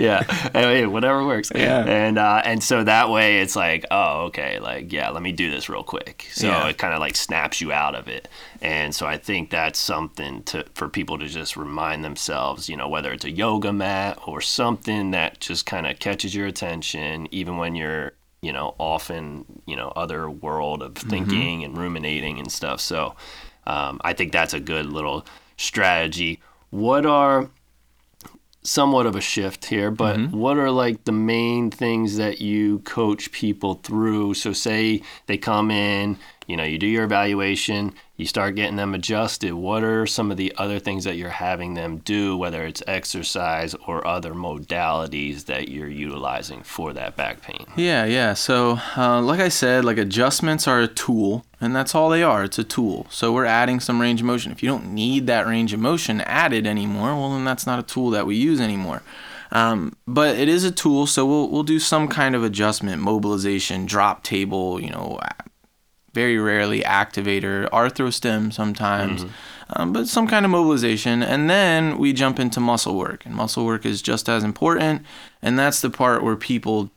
Yeah. 0.03 0.23
Hey, 0.53 0.87
whatever 0.87 1.25
works. 1.27 1.51
Yeah. 1.55 1.85
and 1.85 2.19
uh, 2.19 2.43
and 2.45 2.63
so 2.63 2.85
that 2.85 3.11
way 3.11 3.41
it's 3.41 3.55
like 3.57 3.85
oh 3.91 4.25
okay 4.27 4.59
like 4.61 4.93
yeah 4.93 5.11
let 5.11 5.23
me 5.23 5.33
do 5.33 5.51
this 5.51 5.69
real 5.69 5.83
quick. 5.83 6.27
So 6.33 6.47
Yeah. 6.49 6.69
it 6.69 6.79
kind 6.79 6.95
of 6.95 7.01
like 7.01 7.17
snaps 7.17 7.61
you 7.61 7.73
out 7.73 7.95
of 7.95 8.09
it. 8.09 8.29
And 8.63 8.95
so 8.95 9.07
I 9.07 9.19
think 9.19 9.51
that's 9.51 9.79
something 9.79 10.43
to 10.45 10.65
for 10.75 10.89
people 10.89 11.19
to 11.19 11.27
just 11.27 11.57
remind 11.57 12.05
themselves 12.05 12.69
you 12.69 12.77
know 12.77 12.89
whether 12.89 13.13
it's 13.13 13.25
a 13.25 13.31
yoga 13.31 13.73
mat 13.73 14.19
or 14.27 14.41
something 14.41 15.11
that 15.11 15.41
just 15.41 15.67
kind 15.67 15.87
of 15.87 15.99
catches 15.99 16.35
your 16.35 16.47
attention 16.47 17.29
even 17.31 17.57
when 17.59 17.75
you're 17.75 18.13
you 18.45 18.53
know 18.53 18.75
off 18.79 19.11
in 19.11 19.45
you 19.67 19.77
know 19.77 19.93
other 19.97 20.29
world 20.29 20.83
of 20.83 20.95
thinking 20.97 21.65
and 21.65 21.77
ruminating 21.79 22.39
and 22.39 22.51
stuff. 22.53 22.81
So 22.81 23.17
um, 23.67 24.01
I 24.05 24.13
think 24.13 24.33
that's 24.33 24.55
a 24.55 24.61
good 24.61 24.87
little 24.87 25.27
strategy. 25.57 26.41
What 26.71 27.07
are 27.07 27.49
somewhat 28.63 29.05
of 29.07 29.15
a 29.15 29.21
shift 29.21 29.67
here, 29.67 29.91
but 29.91 30.19
what 30.31 30.57
are 30.59 30.71
like 30.71 31.05
the 31.05 31.13
main 31.13 31.71
things 31.71 32.17
that 32.17 32.41
you 32.41 32.81
coach 32.81 33.31
people 33.31 33.75
through? 33.75 34.35
So, 34.35 34.53
say 34.53 35.03
they 35.27 35.37
come 35.37 35.71
in, 35.71 36.19
you 36.47 36.57
know, 36.57 36.65
you 36.65 36.79
do 36.79 36.87
your 36.87 37.05
evaluation, 37.05 37.95
you 38.17 38.27
start 38.27 38.55
getting 38.55 38.77
them 38.77 38.95
adjusted. 38.95 39.55
What 39.55 39.83
are 39.83 40.07
some 40.07 40.31
of 40.31 40.37
the 40.37 40.53
other 40.57 40.79
things 40.79 41.05
that 41.05 41.17
you're 41.17 41.31
having 41.31 41.75
them 41.75 41.99
do, 41.99 42.37
whether 42.37 42.65
it's 42.65 42.83
exercise 42.87 43.75
or 43.87 44.07
other 44.07 44.35
modalities 44.35 45.47
that 45.47 45.69
you're 45.69 45.89
utilizing 45.89 46.63
for 46.63 46.93
that 46.93 47.17
back 47.17 47.43
pain? 47.43 47.67
Yeah, 47.77 48.05
yeah. 48.05 48.35
So, 48.35 48.79
uh, 48.97 49.21
like 49.21 49.41
I 49.41 49.49
said, 49.49 49.85
like 49.85 49.99
adjustments 49.99 50.69
are 50.69 50.81
a 50.81 50.89
tool, 50.89 51.45
and 51.61 51.75
that's 51.75 51.95
all 51.95 52.11
they 52.11 52.23
are. 52.23 52.45
It's 52.45 52.59
a 52.59 52.65
tool. 52.65 53.07
So 53.11 53.33
we're 53.33 53.47
adding 53.47 53.81
some 53.81 54.01
range 54.01 54.21
of 54.21 54.27
motion. 54.27 54.53
If 54.53 54.63
you 54.63 54.69
don't 54.69 54.93
need 54.93 55.27
that 55.27 55.47
range 55.47 55.73
of 55.73 55.81
motion 55.81 56.21
added 56.21 56.67
anymore, 56.67 57.17
well, 57.17 57.31
then 57.31 57.45
that's 57.45 57.67
not 57.67 57.79
a 57.79 57.83
tool 57.83 58.11
that 58.11 58.27
we 58.27 58.37
use 58.37 58.61
anymore. 58.61 59.03
Um, 59.51 59.97
but 60.07 60.37
it 60.37 60.49
is 60.49 60.65
a 60.65 60.73
tool, 60.73 61.07
so 61.07 61.25
we'll 61.25 61.49
we'll 61.49 61.63
do 61.63 61.79
some 61.79 62.09
kind 62.09 62.35
of 62.35 62.43
adjustment, 62.43 63.01
mobilization, 63.01 63.87
drop 63.87 64.25
table, 64.25 64.81
you 64.81 64.91
know, 64.91 65.19
very 66.15 66.39
rarely 66.39 66.81
activator, 66.81 67.69
arthrostim 67.71 68.53
sometimes, 68.53 69.27
um, 69.71 69.93
but 69.93 70.09
some 70.09 70.27
kind 70.27 70.45
of 70.45 70.51
mobilization. 70.51 71.23
And 71.23 71.51
then 71.51 71.99
we 71.99 72.13
jump 72.13 72.39
into 72.39 72.61
muscle 72.61 72.97
work. 72.97 73.27
And 73.27 73.35
muscle 73.35 73.67
work 73.67 73.85
is 73.85 74.01
just 74.01 74.29
as 74.29 74.45
important. 74.45 75.03
And 75.43 75.59
that's 75.59 75.81
the 75.81 75.91
part 75.91 76.23
where 76.23 76.37
people 76.37 76.91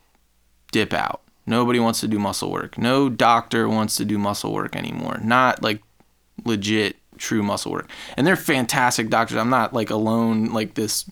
dip 0.72 0.94
out. 0.94 1.22
Nobody 1.46 1.80
wants 1.80 2.02
to 2.02 2.08
do 2.08 2.20
muscle 2.20 2.52
work. 2.52 2.78
No 2.78 3.10
doctor 3.10 3.68
wants 3.68 3.96
to 3.96 4.06
do 4.06 4.18
muscle 4.18 4.54
work 4.54 4.76
anymore. 4.76 5.20
Not 5.24 5.64
like 5.64 5.82
legit 6.46 6.98
true 7.18 7.42
muscle 7.42 7.72
work. 7.72 7.90
And 8.16 8.28
they're 8.28 8.36
fantastic 8.36 9.10
doctors. 9.10 9.38
I'm 9.38 9.50
not 9.50 9.74
like 9.74 9.90
alone 9.90 10.52
like 10.54 10.76
this 10.76 11.10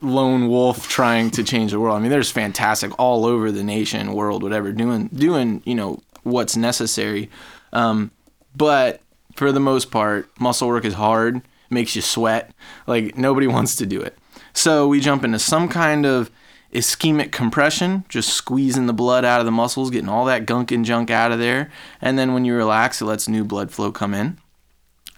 lone 0.00 0.48
wolf 0.48 0.88
trying 0.98 1.30
to 1.32 1.44
change 1.44 1.72
the 1.72 1.80
world. 1.80 1.96
I 1.96 2.00
mean, 2.00 2.10
there's 2.10 2.30
fantastic 2.30 2.92
all 2.98 3.26
over 3.26 3.50
the 3.50 3.64
nation, 3.64 4.12
world, 4.12 4.42
whatever, 4.42 4.72
doing 4.72 5.08
doing 5.08 5.62
you 5.64 5.74
know 5.74 6.00
what's 6.22 6.56
necessary. 6.56 7.30
Um, 7.72 8.10
but 8.54 9.00
for 9.36 9.52
the 9.52 9.60
most 9.60 9.90
part, 9.90 10.28
muscle 10.38 10.68
work 10.68 10.84
is 10.84 10.94
hard, 10.94 11.42
makes 11.70 11.96
you 11.96 12.02
sweat. 12.02 12.52
Like 12.86 13.16
nobody 13.16 13.46
wants 13.48 13.76
to 13.76 13.86
do 13.86 14.00
it. 14.00 14.18
So 14.52 14.86
we 14.86 15.00
jump 15.00 15.24
into 15.24 15.38
some 15.38 15.68
kind 15.68 16.04
of 16.04 16.30
ischemic 16.72 17.32
compression, 17.32 18.04
just 18.08 18.30
squeezing 18.30 18.86
the 18.86 18.92
blood 18.92 19.24
out 19.24 19.40
of 19.40 19.46
the 19.46 19.52
muscles, 19.52 19.90
getting 19.90 20.08
all 20.08 20.24
that 20.26 20.46
gunk 20.46 20.70
and 20.70 20.84
junk 20.84 21.10
out 21.10 21.32
of 21.32 21.38
there. 21.38 21.70
And 22.00 22.18
then 22.18 22.34
when 22.34 22.44
you 22.44 22.54
relax, 22.54 23.00
it 23.00 23.06
lets 23.06 23.28
new 23.28 23.44
blood 23.44 23.70
flow 23.70 23.92
come 23.92 24.14
in 24.14 24.38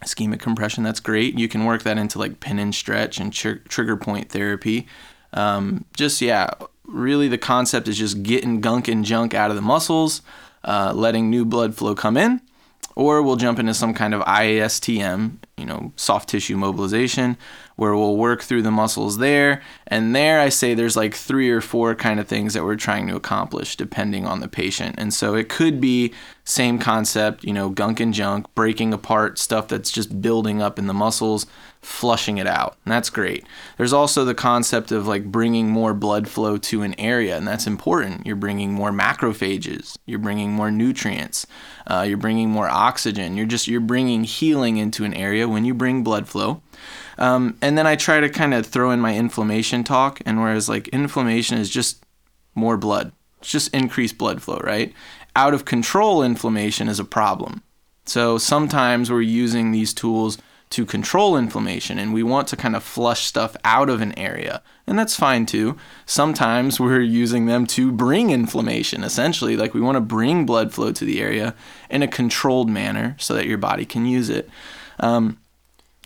ischemic 0.04 0.40
compression 0.40 0.84
that's 0.84 1.00
great 1.00 1.38
you 1.38 1.48
can 1.48 1.64
work 1.64 1.82
that 1.82 1.98
into 1.98 2.18
like 2.18 2.40
pin 2.40 2.58
and 2.58 2.74
stretch 2.74 3.18
and 3.18 3.32
tr- 3.32 3.62
trigger 3.68 3.96
point 3.96 4.30
therapy 4.30 4.86
um, 5.32 5.84
just 5.96 6.20
yeah 6.20 6.48
really 6.84 7.28
the 7.28 7.38
concept 7.38 7.88
is 7.88 7.98
just 7.98 8.22
getting 8.22 8.60
gunk 8.60 8.86
and 8.86 9.04
junk 9.04 9.34
out 9.34 9.50
of 9.50 9.56
the 9.56 9.62
muscles 9.62 10.22
uh, 10.64 10.92
letting 10.94 11.30
new 11.30 11.44
blood 11.44 11.74
flow 11.74 11.94
come 11.94 12.16
in 12.16 12.40
or 12.96 13.22
we'll 13.22 13.36
jump 13.36 13.58
into 13.58 13.74
some 13.74 13.92
kind 13.92 14.14
of 14.14 14.22
IASTM, 14.22 15.38
you 15.56 15.66
know, 15.66 15.92
soft 15.96 16.28
tissue 16.28 16.56
mobilization, 16.56 17.36
where 17.76 17.94
we'll 17.94 18.16
work 18.16 18.42
through 18.42 18.62
the 18.62 18.70
muscles 18.70 19.18
there. 19.18 19.62
And 19.86 20.14
there, 20.14 20.40
I 20.40 20.48
say 20.48 20.74
there's 20.74 20.96
like 20.96 21.14
three 21.14 21.50
or 21.50 21.60
four 21.60 21.94
kind 21.94 22.20
of 22.20 22.28
things 22.28 22.54
that 22.54 22.64
we're 22.64 22.76
trying 22.76 23.08
to 23.08 23.16
accomplish 23.16 23.76
depending 23.76 24.26
on 24.26 24.40
the 24.40 24.48
patient. 24.48 24.94
And 24.98 25.12
so 25.12 25.34
it 25.34 25.48
could 25.48 25.80
be 25.80 26.12
same 26.44 26.78
concept, 26.78 27.42
you 27.42 27.52
know, 27.52 27.70
gunk 27.70 28.00
and 28.00 28.12
junk, 28.12 28.54
breaking 28.54 28.92
apart 28.92 29.38
stuff 29.38 29.66
that's 29.66 29.90
just 29.90 30.20
building 30.20 30.60
up 30.60 30.78
in 30.78 30.86
the 30.86 30.94
muscles, 30.94 31.46
flushing 31.80 32.38
it 32.38 32.46
out. 32.46 32.76
And 32.84 32.92
that's 32.92 33.10
great. 33.10 33.46
There's 33.76 33.92
also 33.92 34.24
the 34.24 34.34
concept 34.34 34.92
of 34.92 35.06
like 35.06 35.24
bringing 35.24 35.68
more 35.68 35.94
blood 35.94 36.28
flow 36.28 36.58
to 36.58 36.82
an 36.82 36.98
area, 36.98 37.36
and 37.36 37.48
that's 37.48 37.66
important. 37.66 38.26
You're 38.26 38.36
bringing 38.36 38.72
more 38.72 38.90
macrophages, 38.90 39.96
you're 40.04 40.18
bringing 40.18 40.52
more 40.52 40.70
nutrients, 40.70 41.46
uh, 41.86 42.04
you're 42.06 42.18
bringing 42.18 42.50
more 42.50 42.68
oxygen. 42.68 43.36
You're 43.36 43.46
just 43.46 43.66
you're 43.66 43.80
bringing 43.80 44.24
healing 44.24 44.76
into 44.76 45.04
an 45.04 45.14
area 45.14 45.48
when 45.48 45.64
you 45.64 45.74
bring 45.74 46.02
blood 46.02 46.28
flow. 46.28 46.62
Um, 47.18 47.56
and 47.62 47.78
then 47.78 47.86
I 47.86 47.96
try 47.96 48.20
to 48.20 48.28
kind 48.28 48.54
of 48.54 48.66
throw 48.66 48.90
in 48.90 49.00
my 49.00 49.16
inflammation 49.16 49.84
talk, 49.84 50.20
and 50.26 50.40
whereas 50.40 50.68
like 50.68 50.88
inflammation 50.88 51.58
is 51.58 51.70
just 51.70 52.04
more 52.54 52.76
blood, 52.76 53.12
it's 53.40 53.50
just 53.50 53.74
increased 53.74 54.18
blood 54.18 54.42
flow, 54.42 54.60
right? 54.62 54.92
Out 55.36 55.54
of 55.54 55.64
control 55.64 56.22
inflammation 56.22 56.88
is 56.88 57.00
a 57.00 57.04
problem. 57.04 57.62
So 58.06 58.38
sometimes 58.38 59.10
we're 59.10 59.22
using 59.22 59.70
these 59.70 59.94
tools 59.94 60.38
to 60.70 60.84
control 60.84 61.36
inflammation 61.36 61.98
and 61.98 62.12
we 62.12 62.22
want 62.22 62.48
to 62.48 62.56
kind 62.56 62.74
of 62.74 62.82
flush 62.82 63.24
stuff 63.26 63.56
out 63.64 63.88
of 63.88 64.00
an 64.00 64.16
area. 64.18 64.62
And 64.86 64.98
that's 64.98 65.14
fine 65.14 65.46
too. 65.46 65.76
Sometimes 66.04 66.80
we're 66.80 67.00
using 67.00 67.46
them 67.46 67.64
to 67.68 67.92
bring 67.92 68.30
inflammation, 68.30 69.04
essentially. 69.04 69.56
Like 69.56 69.72
we 69.72 69.80
want 69.80 69.96
to 69.96 70.00
bring 70.00 70.46
blood 70.46 70.72
flow 70.72 70.90
to 70.90 71.04
the 71.04 71.20
area 71.20 71.54
in 71.90 72.02
a 72.02 72.08
controlled 72.08 72.68
manner 72.68 73.14
so 73.20 73.34
that 73.34 73.46
your 73.46 73.58
body 73.58 73.84
can 73.84 74.04
use 74.04 74.28
it. 74.28 74.48
Um, 74.98 75.38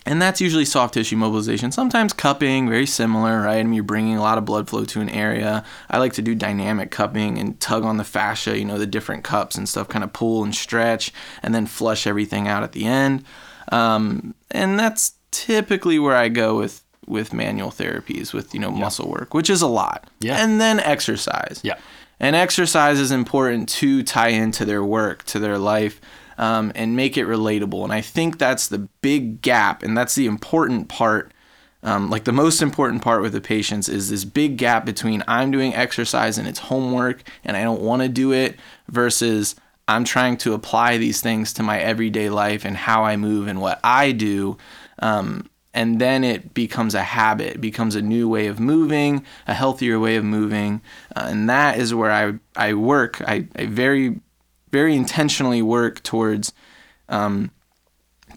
and 0.09 0.19
that's 0.19 0.41
usually 0.41 0.65
soft 0.65 0.95
tissue 0.95 1.15
mobilization. 1.15 1.71
Sometimes 1.71 2.13
cupping, 2.13 2.67
very 2.67 2.87
similar, 2.87 3.41
right? 3.41 3.59
I 3.59 3.63
mean, 3.63 3.75
you're 3.75 3.83
bringing 3.83 4.17
a 4.17 4.21
lot 4.21 4.39
of 4.39 4.43
blood 4.43 4.67
flow 4.67 4.83
to 4.83 5.01
an 5.01 5.09
area. 5.09 5.63
I 5.87 5.99
like 5.99 6.13
to 6.13 6.23
do 6.23 6.33
dynamic 6.33 6.89
cupping 6.89 7.37
and 7.37 7.59
tug 7.59 7.83
on 7.83 7.97
the 7.97 8.03
fascia, 8.03 8.57
you 8.57 8.65
know, 8.65 8.79
the 8.79 8.87
different 8.87 9.23
cups 9.23 9.55
and 9.55 9.69
stuff, 9.69 9.87
kind 9.87 10.03
of 10.03 10.11
pull 10.11 10.43
and 10.43 10.55
stretch, 10.55 11.13
and 11.43 11.53
then 11.53 11.67
flush 11.67 12.07
everything 12.07 12.47
out 12.47 12.63
at 12.63 12.71
the 12.71 12.85
end. 12.85 13.23
Um, 13.71 14.33
and 14.49 14.79
that's 14.79 15.13
typically 15.29 15.99
where 15.99 16.15
I 16.15 16.27
go 16.27 16.57
with 16.57 16.83
with 17.05 17.31
manual 17.31 17.69
therapies, 17.69 18.33
with 18.33 18.51
you 18.51 18.59
know 18.59 18.71
muscle 18.71 19.11
work, 19.11 19.35
which 19.35 19.49
is 19.49 19.61
a 19.61 19.67
lot. 19.67 20.09
Yeah. 20.21 20.43
And 20.43 20.59
then 20.59 20.79
exercise. 20.79 21.61
Yeah. 21.63 21.77
And 22.19 22.35
exercise 22.35 22.99
is 22.99 23.11
important 23.11 23.69
to 23.69 24.01
tie 24.01 24.29
into 24.29 24.65
their 24.65 24.83
work, 24.83 25.23
to 25.25 25.39
their 25.39 25.59
life, 25.59 26.01
um, 26.39 26.71
and 26.73 26.95
make 26.95 27.17
it 27.17 27.27
relatable. 27.27 27.83
And 27.83 27.93
I 27.93 28.01
think 28.01 28.39
that's 28.39 28.69
the 28.69 28.87
big 29.01 29.41
gap, 29.41 29.83
and 29.83 29.95
that's 29.95 30.15
the 30.15 30.25
important 30.25 30.87
part. 30.87 31.33
Um, 31.81 32.09
like 32.09 32.25
the 32.25 32.33
most 32.33 32.61
important 32.61 33.01
part 33.01 33.21
with 33.21 33.31
the 33.31 33.39
patients 33.39 33.87
is 33.87 34.09
this 34.09 34.25
big 34.25 34.57
gap 34.57 34.85
between 34.85 35.23
I'm 35.29 35.49
doing 35.49 35.73
exercise 35.73 36.37
and 36.37 36.45
it's 36.45 36.59
homework 36.59 37.23
and 37.45 37.55
I 37.55 37.63
don't 37.63 37.79
want 37.79 38.01
to 38.01 38.09
do 38.09 38.33
it 38.33 38.59
versus 38.89 39.55
I'm 39.87 40.03
trying 40.03 40.35
to 40.39 40.53
apply 40.53 40.97
these 40.97 41.21
things 41.21 41.53
to 41.53 41.63
my 41.63 41.79
everyday 41.79 42.29
life 42.29 42.65
and 42.65 42.75
how 42.75 43.05
I 43.05 43.15
move 43.15 43.47
and 43.47 43.61
what 43.61 43.79
I 43.81 44.11
do. 44.11 44.57
Um, 45.01 45.49
and 45.73 46.01
then 46.01 46.25
it 46.25 46.53
becomes 46.53 46.95
a 46.95 47.01
habit, 47.01 47.55
it 47.55 47.61
becomes 47.61 47.95
a 47.95 48.01
new 48.01 48.27
way 48.27 48.47
of 48.47 48.59
moving, 48.59 49.25
a 49.47 49.53
healthier 49.53 50.01
way 50.01 50.17
of 50.17 50.25
moving. 50.25 50.81
Uh, 51.15 51.27
and 51.29 51.49
that 51.49 51.79
is 51.79 51.93
where 51.93 52.11
I, 52.11 52.33
I 52.57 52.73
work. 52.73 53.21
I, 53.21 53.47
I 53.55 53.67
very, 53.67 54.19
very 54.71 54.95
intentionally 54.95 55.61
work 55.61 56.03
towards 56.03 56.53
um, 57.07 57.51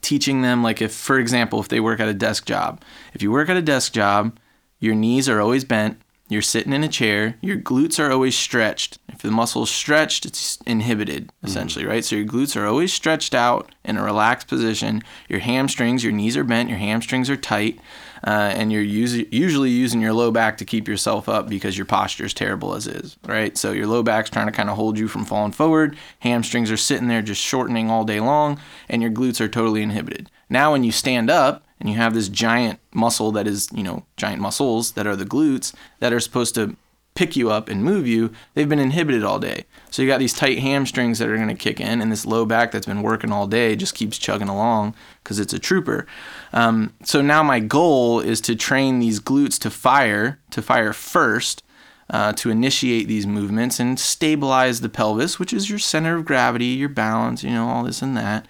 teaching 0.01 0.43
them, 0.43 0.63
like 0.63 0.83
if, 0.83 0.93
for 0.93 1.19
example, 1.19 1.61
if 1.61 1.69
they 1.69 1.81
work 1.81 2.01
at 2.01 2.09
a 2.09 2.15
desk 2.15 2.47
job, 2.47 2.83
if 3.15 3.23
you 3.23 3.31
work 3.31 3.49
at 3.49 3.57
a 3.57 3.63
desk 3.63 3.93
job, 3.93 4.39
your 4.81 4.95
knees 4.95 5.29
are 5.29 5.41
always 5.41 5.65
bent, 5.65 6.01
you're 6.29 6.43
sitting 6.43 6.73
in 6.73 6.83
a 6.83 6.89
chair, 6.89 7.37
your 7.43 7.59
glutes 7.59 7.99
are 8.03 8.11
always 8.11 8.37
stretched. 8.37 8.99
If 9.09 9.19
the 9.19 9.31
muscle 9.31 9.65
is 9.65 9.71
stretched, 9.71 10.25
it's 10.25 10.59
inhibited, 10.67 11.31
essentially, 11.43 11.85
right? 11.85 12.05
So 12.05 12.17
your 12.17 12.25
glutes 12.25 12.57
are 12.57 12.67
always 12.67 12.93
stretched 12.93 13.35
out 13.35 13.75
in 13.85 13.99
a 13.99 14.03
relaxed 14.03 14.49
position. 14.49 15.03
Your 15.29 15.41
hamstrings, 15.41 16.03
your 16.03 16.13
knees 16.13 16.37
are 16.37 16.45
bent, 16.45 16.71
your 16.71 16.79
hamstrings 16.79 17.29
are 17.29 17.37
tight, 17.37 17.79
uh, 18.25 18.53
and 18.55 18.73
you're 18.73 18.83
us- 18.83 19.27
usually 19.31 19.71
using 19.71 20.01
your 20.01 20.13
low 20.13 20.31
back 20.31 20.59
to 20.59 20.65
keep 20.65 20.87
yourself 20.89 21.29
up 21.29 21.49
because 21.49 21.77
your 21.77 21.87
posture 21.87 22.25
is 22.25 22.35
terrible 22.35 22.75
as 22.75 22.87
is, 22.87 23.17
right? 23.27 23.57
So 23.57 23.73
your 23.73 23.87
low 23.87 24.03
back's 24.03 24.31
trying 24.31 24.47
to 24.47 24.53
kind 24.53 24.71
of 24.71 24.77
hold 24.77 24.99
you 24.99 25.09
from 25.09 25.25
falling 25.25 25.53
forward. 25.53 25.97
Hamstrings 26.21 26.71
are 26.71 26.77
sitting 26.77 27.09
there 27.09 27.23
just 27.23 27.41
shortening 27.41 27.91
all 27.91 28.05
day 28.05 28.21
long, 28.21 28.61
and 28.89 29.03
your 29.03 29.11
glutes 29.11 29.41
are 29.41 29.49
totally 29.49 29.83
inhibited. 29.83 30.31
Now, 30.49 30.73
when 30.73 30.85
you 30.85 30.93
stand 30.93 31.31
up, 31.31 31.65
and 31.83 31.91
you 31.91 31.97
have 31.97 32.15
this 32.15 32.29
giant 32.29 32.79
muscle 32.95 33.33
that 33.33 33.49
is, 33.49 33.69
you 33.75 33.83
know, 33.83 34.05
giant 34.17 34.41
muscles 34.41 34.93
that 34.93 35.05
are 35.05 35.17
the 35.17 35.25
glutes 35.25 35.75
that 35.99 36.13
are 36.13 36.21
supposed 36.21 36.55
to 36.55 36.77
pick 37.15 37.37
you 37.37 37.51
up 37.51 37.69
and 37.69 37.85
move 37.85 38.07
you, 38.07 38.33
they've 38.55 38.69
been 38.69 38.79
inhibited 38.79 39.23
all 39.23 39.39
day. 39.39 39.65
So 39.91 40.03
you 40.03 40.09
got 40.09 40.19
these 40.19 40.33
tight 40.33 40.59
hamstrings 40.59 41.19
that 41.19 41.29
are 41.29 41.37
going 41.37 41.49
to 41.49 41.55
kick 41.55 41.81
in, 41.81 42.01
and 42.01 42.11
this 42.11 42.25
low 42.25 42.45
back 42.47 42.73
that's 42.73 42.87
been 42.87 43.03
working 43.03 43.33
all 43.33 43.47
day 43.47 43.77
just 43.77 43.95
keeps 43.95 44.19
chugging 44.19 44.49
along 44.49 44.95
because 45.23 45.39
it's 45.39 45.53
a 45.53 45.59
trooper. 45.59 46.07
Um, 46.53 46.95
so 47.05 47.21
now 47.21 47.43
my 47.43 47.61
goal 47.61 48.21
is 48.21 48.41
to 48.43 48.57
train 48.57 48.99
these 48.99 49.21
glutes 49.21 49.59
to 49.61 49.71
fire, 49.71 50.39
to 50.51 50.63
fire 50.63 50.93
first. 50.93 51.63
Uh, 52.11 52.31
to 52.31 52.51
initiate 52.51 53.09
these 53.09 53.27
movements 53.27 53.81
and 53.81 53.99
stabilize 53.99 54.83
the 54.83 54.89
pelvis, 54.91 55.39
which 55.39 55.51
is 55.51 55.71
your 55.71 55.79
center 55.79 56.17
of 56.17 56.27
gravity, 56.27 56.67
your 56.67 56.91
balance, 56.91 57.43
you 57.43 57.49
know, 57.49 57.69
all 57.69 57.85
this 57.85 58.03
and 58.03 58.15
that 58.15 58.47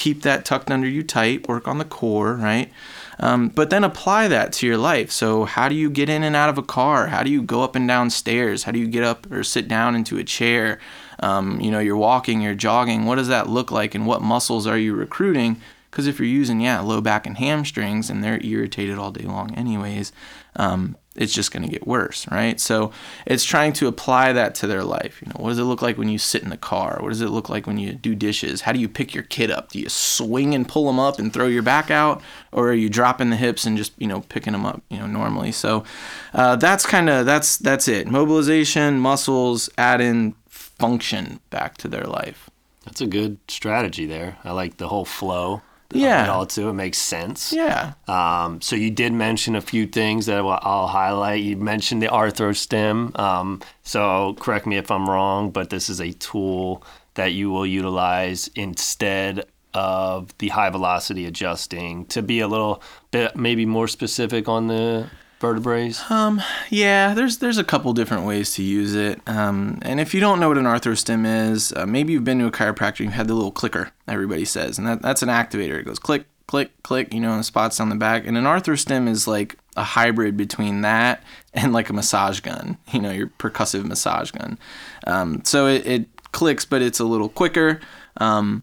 keep 0.00 0.22
that 0.22 0.44
tucked 0.46 0.70
under 0.70 0.88
you 0.88 1.02
tight, 1.02 1.46
work 1.46 1.68
on 1.68 1.78
the 1.78 1.84
core, 1.84 2.34
right? 2.34 2.72
Um, 3.22 3.48
but 3.48 3.68
then 3.68 3.84
apply 3.84 4.28
that 4.28 4.52
to 4.54 4.66
your 4.66 4.78
life. 4.78 5.10
So, 5.10 5.44
how 5.44 5.68
do 5.68 5.74
you 5.74 5.90
get 5.90 6.08
in 6.08 6.22
and 6.22 6.34
out 6.34 6.48
of 6.48 6.56
a 6.56 6.62
car? 6.62 7.08
How 7.08 7.22
do 7.22 7.30
you 7.30 7.42
go 7.42 7.62
up 7.62 7.76
and 7.76 7.86
down 7.86 8.08
stairs? 8.10 8.64
How 8.64 8.72
do 8.72 8.78
you 8.78 8.88
get 8.88 9.04
up 9.04 9.30
or 9.30 9.44
sit 9.44 9.68
down 9.68 9.94
into 9.94 10.18
a 10.18 10.24
chair? 10.24 10.78
Um, 11.20 11.60
you 11.60 11.70
know, 11.70 11.80
you're 11.80 11.98
walking, 11.98 12.40
you're 12.40 12.54
jogging. 12.54 13.04
What 13.04 13.16
does 13.16 13.28
that 13.28 13.48
look 13.48 13.70
like, 13.70 13.94
and 13.94 14.06
what 14.06 14.22
muscles 14.22 14.66
are 14.66 14.78
you 14.78 14.94
recruiting? 14.94 15.60
Because 15.90 16.06
if 16.06 16.18
you're 16.18 16.28
using, 16.28 16.60
yeah, 16.60 16.80
low 16.80 17.00
back 17.00 17.26
and 17.26 17.36
hamstrings, 17.36 18.08
and 18.08 18.24
they're 18.24 18.42
irritated 18.42 18.96
all 18.96 19.10
day 19.10 19.24
long, 19.24 19.54
anyways, 19.54 20.12
um, 20.56 20.96
it's 21.16 21.34
just 21.34 21.50
going 21.50 21.64
to 21.64 21.68
get 21.68 21.86
worse, 21.86 22.26
right? 22.30 22.60
So 22.60 22.92
it's 23.26 23.44
trying 23.44 23.72
to 23.74 23.88
apply 23.88 24.32
that 24.32 24.54
to 24.56 24.68
their 24.68 24.84
life. 24.84 25.20
You 25.20 25.28
know, 25.28 25.42
what 25.42 25.48
does 25.50 25.58
it 25.58 25.64
look 25.64 25.82
like 25.82 25.98
when 25.98 26.08
you 26.08 26.18
sit 26.18 26.42
in 26.42 26.50
the 26.50 26.56
car? 26.56 26.98
What 27.00 27.08
does 27.08 27.20
it 27.20 27.30
look 27.30 27.48
like 27.48 27.66
when 27.66 27.78
you 27.78 27.92
do 27.92 28.14
dishes? 28.14 28.60
How 28.60 28.72
do 28.72 28.78
you 28.78 28.88
pick 28.88 29.12
your 29.12 29.24
kid 29.24 29.50
up? 29.50 29.70
Do 29.70 29.80
you 29.80 29.88
swing 29.88 30.54
and 30.54 30.68
pull 30.68 30.86
them 30.86 31.00
up 31.00 31.18
and 31.18 31.32
throw 31.32 31.46
your 31.46 31.62
back 31.62 31.90
out, 31.90 32.22
or 32.52 32.68
are 32.68 32.74
you 32.74 32.88
dropping 32.88 33.30
the 33.30 33.36
hips 33.36 33.66
and 33.66 33.76
just 33.76 33.92
you 33.98 34.06
know 34.06 34.20
picking 34.28 34.52
them 34.52 34.64
up, 34.64 34.82
you 34.88 34.98
know, 34.98 35.06
normally? 35.06 35.50
So 35.50 35.84
uh, 36.32 36.56
that's 36.56 36.86
kind 36.86 37.10
of 37.10 37.26
that's 37.26 37.56
that's 37.56 37.88
it. 37.88 38.06
Mobilization, 38.06 39.00
muscles, 39.00 39.68
add 39.76 40.00
in 40.00 40.36
function 40.48 41.40
back 41.50 41.76
to 41.78 41.88
their 41.88 42.04
life. 42.04 42.48
That's 42.84 43.00
a 43.00 43.06
good 43.06 43.38
strategy 43.48 44.06
there. 44.06 44.38
I 44.44 44.52
like 44.52 44.76
the 44.76 44.88
whole 44.88 45.04
flow. 45.04 45.62
Yeah. 45.92 46.24
It 46.24 46.28
all 46.30 46.46
too. 46.46 46.68
It 46.68 46.74
makes 46.74 46.98
sense. 46.98 47.52
Yeah. 47.52 47.94
Um, 48.08 48.60
so 48.60 48.76
you 48.76 48.90
did 48.90 49.12
mention 49.12 49.56
a 49.56 49.60
few 49.60 49.86
things 49.86 50.26
that 50.26 50.38
I'll- 50.38 50.60
I'll 50.62 50.86
highlight. 50.86 51.42
You 51.42 51.56
mentioned 51.56 52.00
the 52.02 52.06
arthrostim. 52.08 53.18
Um, 53.18 53.60
so 53.82 54.34
correct 54.38 54.66
me 54.66 54.76
if 54.76 54.90
I'm 54.90 55.08
wrong, 55.08 55.50
but 55.50 55.70
this 55.70 55.88
is 55.90 56.00
a 56.00 56.12
tool 56.12 56.82
that 57.14 57.32
you 57.32 57.50
will 57.50 57.66
utilize 57.66 58.48
instead 58.54 59.44
of 59.74 60.36
the 60.38 60.48
high 60.48 60.70
velocity 60.70 61.26
adjusting 61.26 62.04
to 62.06 62.22
be 62.22 62.40
a 62.40 62.48
little 62.48 62.82
bit 63.10 63.36
maybe 63.36 63.64
more 63.66 63.86
specific 63.88 64.48
on 64.48 64.66
the 64.66 65.08
vertebrae. 65.40 65.92
Um, 66.08 66.40
yeah, 66.68 67.14
there's 67.14 67.38
there's 67.38 67.58
a 67.58 67.64
couple 67.64 67.92
different 67.92 68.24
ways 68.24 68.54
to 68.54 68.62
use 68.62 68.94
it. 68.94 69.20
Um, 69.26 69.78
and 69.82 69.98
if 69.98 70.14
you 70.14 70.20
don't 70.20 70.38
know 70.38 70.48
what 70.48 70.58
an 70.58 70.64
arthrostim 70.64 71.50
is, 71.50 71.72
uh, 71.72 71.86
maybe 71.86 72.12
you've 72.12 72.24
been 72.24 72.38
to 72.38 72.46
a 72.46 72.52
chiropractor, 72.52 73.00
you've 73.00 73.14
had 73.14 73.26
the 73.26 73.34
little 73.34 73.50
clicker 73.50 73.90
everybody 74.06 74.44
says, 74.44 74.78
and 74.78 74.86
that, 74.86 75.02
that's 75.02 75.22
an 75.22 75.28
activator. 75.28 75.78
It 75.78 75.86
goes 75.86 75.98
click, 75.98 76.26
click, 76.46 76.70
click, 76.82 77.12
you 77.12 77.20
know, 77.20 77.32
and 77.32 77.44
spots 77.44 77.80
on 77.80 77.88
the 77.88 77.96
back. 77.96 78.26
And 78.26 78.36
an 78.36 78.44
arthrostim 78.44 79.08
is 79.08 79.26
like 79.26 79.56
a 79.76 79.82
hybrid 79.84 80.36
between 80.36 80.82
that 80.82 81.22
and 81.54 81.72
like 81.72 81.88
a 81.88 81.92
massage 81.92 82.40
gun, 82.40 82.76
you 82.92 83.00
know, 83.00 83.10
your 83.10 83.28
percussive 83.28 83.84
massage 83.84 84.30
gun. 84.30 84.58
Um, 85.06 85.42
so 85.44 85.66
it, 85.66 85.86
it 85.86 86.32
clicks, 86.32 86.64
but 86.64 86.82
it's 86.82 87.00
a 87.00 87.04
little 87.04 87.28
quicker. 87.28 87.80
Um, 88.18 88.62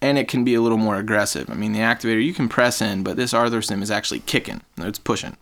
and 0.00 0.16
it 0.16 0.28
can 0.28 0.44
be 0.44 0.54
a 0.54 0.60
little 0.60 0.78
more 0.78 0.96
aggressive. 0.96 1.50
I 1.50 1.54
mean, 1.54 1.72
the 1.72 1.80
activator 1.80 2.24
you 2.24 2.32
can 2.32 2.48
press 2.48 2.80
in, 2.80 3.02
but 3.02 3.16
this 3.16 3.32
arthrostim 3.32 3.82
is 3.82 3.90
actually 3.90 4.20
kicking. 4.20 4.60
It's 4.76 4.98
pushing. 4.98 5.36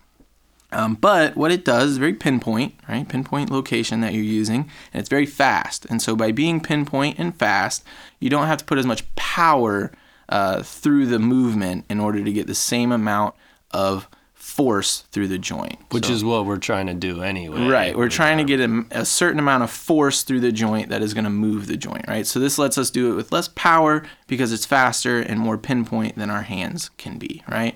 Um, 0.73 0.95
but 0.95 1.37
what 1.37 1.53
it 1.53 1.65
does 1.65 1.93
is 1.93 1.97
very 1.99 2.13
pinpoint, 2.15 2.75
right? 2.89 3.09
Pinpoint 3.09 3.51
location 3.51 4.01
that 4.01 4.13
you're 4.15 4.23
using, 4.23 4.69
and 4.93 5.01
it's 5.01 5.09
very 5.09 5.27
fast. 5.27 5.87
And 5.87 6.03
so 6.03 6.17
by 6.17 6.33
being 6.33 6.61
pinpoint 6.61 7.19
and 7.19 7.35
fast, 7.35 7.85
you 8.21 8.29
don't 8.29 8.47
have 8.47 8.59
to 8.59 8.65
put 8.65 8.79
as 8.79 8.87
much 8.87 9.05
power 9.15 9.93
uh, 10.29 10.63
through 10.63 11.07
the 11.07 11.21
movement 11.21 11.85
in 11.89 12.01
order 12.01 12.23
to 12.25 12.33
get 12.33 12.47
the 12.49 12.55
same 12.55 12.91
amount 12.91 13.35
of 13.71 14.09
force 14.35 15.01
through 15.13 15.29
the 15.29 15.39
joint. 15.39 15.77
Which 15.91 16.07
So- 16.07 16.13
is 16.13 16.25
what 16.25 16.47
we're 16.47 16.57
trying 16.59 16.87
to 16.87 16.95
do 16.95 17.21
anyway. 17.23 17.67
Right. 17.67 17.97
We're 17.97 18.09
trying 18.09 18.39
to 18.39 18.45
get 18.45 18.61
a, 18.61 18.85
a 18.93 19.05
certain 19.05 19.39
amount 19.41 19.65
of 19.65 19.71
force 19.71 20.23
through 20.23 20.41
the 20.41 20.53
joint 20.53 20.89
that 20.89 21.03
is 21.03 21.15
going 21.15 21.25
to 21.25 21.31
move 21.31 21.67
the 21.67 21.77
joint, 21.77 22.05
right? 22.09 22.27
So 22.27 22.39
this 22.39 22.57
lets 22.57 22.79
us 22.79 22.91
do 22.91 23.13
it 23.13 23.17
with 23.17 23.33
less 23.33 23.49
power 23.49 24.05
because 24.29 24.53
it's 24.53 24.65
faster 24.65 25.19
and 25.21 25.41
more 25.41 25.59
pinpoint 25.59 26.17
than 26.17 26.31
our 26.31 26.43
hands 26.43 26.91
can 26.97 27.19
be, 27.19 27.43
right? 27.49 27.75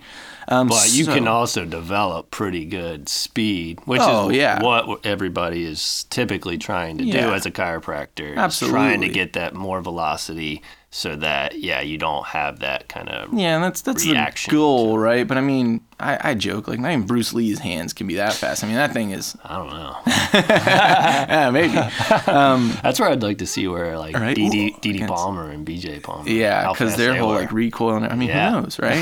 Um, 0.51 0.67
But 0.67 0.93
you 0.93 1.05
so- 1.05 1.15
can 1.15 1.29
also 1.29 1.65
develop 1.65 2.31
pretty 2.31 2.65
good 2.65 3.09
speed, 3.09 3.79
which 3.85 4.01
Oh, 4.03 4.31
is 4.31 4.37
yeah. 4.37 4.61
what 4.63 5.07
everybody 5.07 5.65
is 5.65 6.05
typically 6.11 6.59
trying 6.59 6.99
to 6.99 7.05
do 7.05 7.33
as 7.33 7.47
a 7.47 7.51
chiropractor. 7.51 8.37
is 8.47 8.59
Trying 8.59 9.01
to 9.03 9.09
get 9.09 9.33
that 9.35 9.55
more 9.55 9.81
velocity 9.81 10.63
so 10.91 11.15
that, 11.17 11.61
yeah, 11.61 11.81
you 11.81 11.97
don't 11.99 12.27
have 12.27 12.59
that 12.61 12.89
kind 12.89 13.09
of. 13.09 13.33
Yeah, 13.33 13.61
that's 13.61 13.81
that's 13.81 14.05
reaction 14.05 14.51
the 14.51 14.57
goal, 14.57 14.99
right? 14.99 15.27
But 15.27 15.39
I 15.39 15.41
mean, 15.41 15.83
I, 16.01 16.31
I 16.31 16.35
joke 16.35 16.67
like 16.69 16.79
not 16.81 16.91
even 16.93 17.07
Bruce 17.07 17.33
Lee's 17.33 17.59
hands 17.59 17.93
can 17.93 18.07
be 18.07 18.15
that 18.17 18.35
fast. 18.35 18.65
I 18.65 18.67
mean, 18.67 18.77
that 18.77 18.93
thing 18.93 19.11
is 19.11 19.37
I 19.45 19.57
don't 19.59 19.71
know. 19.71 19.97
yeah, 20.35 21.51
maybe. 21.53 21.75
That's 22.83 23.01
where 23.01 23.09
I'd 23.09 23.23
like 23.23 23.39
to 23.39 23.47
see 23.47 23.67
where, 23.69 23.99
like, 23.99 24.17
Right. 24.17 24.39
Ooh, 24.39 24.51
DD 24.51 25.07
Palmer 25.07 25.51
and 25.51 25.67
BJ 25.67 26.03
Palmer. 26.03 26.29
Yeah, 26.29 26.71
because 26.73 26.97
their 26.97 27.15
whole 27.15 27.31
were. 27.31 27.41
like 27.41 27.53
recoil. 27.53 27.97
And, 27.97 28.07
I 28.07 28.15
mean, 28.15 28.29
Yeah. 28.29 28.53
who 28.53 28.61
knows, 28.63 28.79
right? 28.79 29.01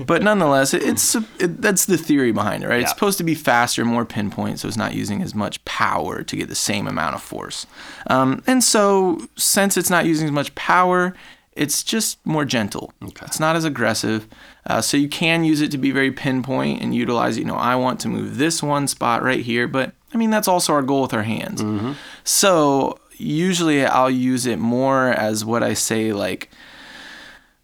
But 0.06 0.22
nonetheless, 0.22 0.72
it, 0.74 0.82
it's 0.82 1.14
it, 1.14 1.60
that's 1.60 1.86
the 1.86 1.98
theory 1.98 2.32
behind 2.32 2.62
it, 2.64 2.68
right? 2.68 2.80
It's 2.82 2.90
supposed 2.90 3.18
to 3.18 3.24
be 3.24 3.34
faster, 3.34 3.84
more 3.84 4.04
pinpoint, 4.04 4.60
so 4.60 4.68
it's 4.68 4.76
not 4.76 4.94
using 4.94 5.22
as 5.22 5.34
much 5.34 5.64
power 5.64 6.22
to 6.22 6.36
get 6.36 6.48
the 6.48 6.54
same 6.54 6.86
amount 6.86 7.14
of 7.14 7.22
force. 7.22 7.66
Um, 8.08 8.42
and 8.46 8.62
so, 8.62 9.26
since 9.36 9.76
it's 9.76 9.90
not 9.90 10.04
using 10.06 10.26
as 10.26 10.32
much 10.32 10.54
power, 10.54 11.14
it's 11.56 11.82
just 11.82 12.24
more 12.24 12.44
gentle. 12.44 12.92
Okay. 13.02 13.26
It's 13.26 13.40
not 13.40 13.56
as 13.56 13.64
aggressive. 13.64 14.28
Uh, 14.66 14.80
so 14.80 14.96
you 14.96 15.08
can 15.08 15.44
use 15.44 15.60
it 15.60 15.70
to 15.72 15.78
be 15.78 15.90
very 15.90 16.12
pinpoint 16.12 16.82
and 16.82 16.94
utilize, 16.94 17.38
you 17.38 17.44
know, 17.44 17.56
I 17.56 17.76
want 17.76 18.00
to 18.00 18.08
move 18.08 18.36
this 18.38 18.62
one 18.62 18.86
spot 18.88 19.22
right 19.22 19.40
here. 19.40 19.66
But 19.66 19.92
I 20.12 20.18
mean, 20.18 20.30
that's 20.30 20.48
also 20.48 20.72
our 20.72 20.82
goal 20.82 21.02
with 21.02 21.14
our 21.14 21.22
hands. 21.22 21.62
So 22.24 22.98
usually 23.16 23.84
I'll 23.84 24.10
use 24.10 24.46
it 24.46 24.58
more 24.58 25.08
as 25.08 25.44
what 25.44 25.62
I 25.62 25.74
say, 25.74 26.12
like, 26.12 26.50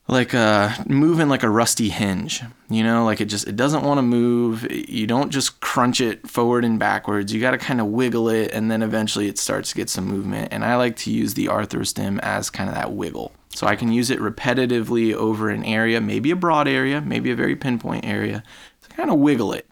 like 0.08 0.34
uh 0.34 0.68
moving 0.88 1.28
like 1.28 1.44
a 1.44 1.48
rusty 1.48 1.88
hinge 1.88 2.42
you 2.68 2.82
know 2.82 3.04
like 3.04 3.20
it 3.20 3.26
just 3.26 3.46
it 3.46 3.54
doesn't 3.54 3.84
want 3.84 3.98
to 3.98 4.02
move 4.02 4.70
you 4.70 5.06
don't 5.06 5.30
just 5.30 5.60
crunch 5.60 6.00
it 6.00 6.28
forward 6.28 6.64
and 6.64 6.78
backwards 6.78 7.32
you 7.32 7.40
got 7.40 7.52
to 7.52 7.58
kind 7.58 7.80
of 7.80 7.86
wiggle 7.86 8.28
it 8.28 8.50
and 8.52 8.68
then 8.68 8.82
eventually 8.82 9.28
it 9.28 9.38
starts 9.38 9.70
to 9.70 9.76
get 9.76 9.88
some 9.88 10.04
movement 10.04 10.48
and 10.50 10.64
i 10.64 10.74
like 10.74 10.96
to 10.96 11.10
use 11.10 11.34
the 11.34 11.46
arthrostim 11.46 12.18
as 12.20 12.50
kind 12.50 12.68
of 12.68 12.74
that 12.74 12.92
wiggle 12.92 13.32
so 13.54 13.66
i 13.66 13.76
can 13.76 13.92
use 13.92 14.10
it 14.10 14.18
repetitively 14.18 15.12
over 15.12 15.48
an 15.48 15.64
area 15.64 16.00
maybe 16.00 16.30
a 16.30 16.36
broad 16.36 16.68
area 16.68 17.00
maybe 17.00 17.30
a 17.30 17.36
very 17.36 17.56
pinpoint 17.56 18.04
area 18.04 18.42
to 18.82 18.88
kind 18.90 19.10
of 19.10 19.18
wiggle 19.18 19.52
it 19.52 19.66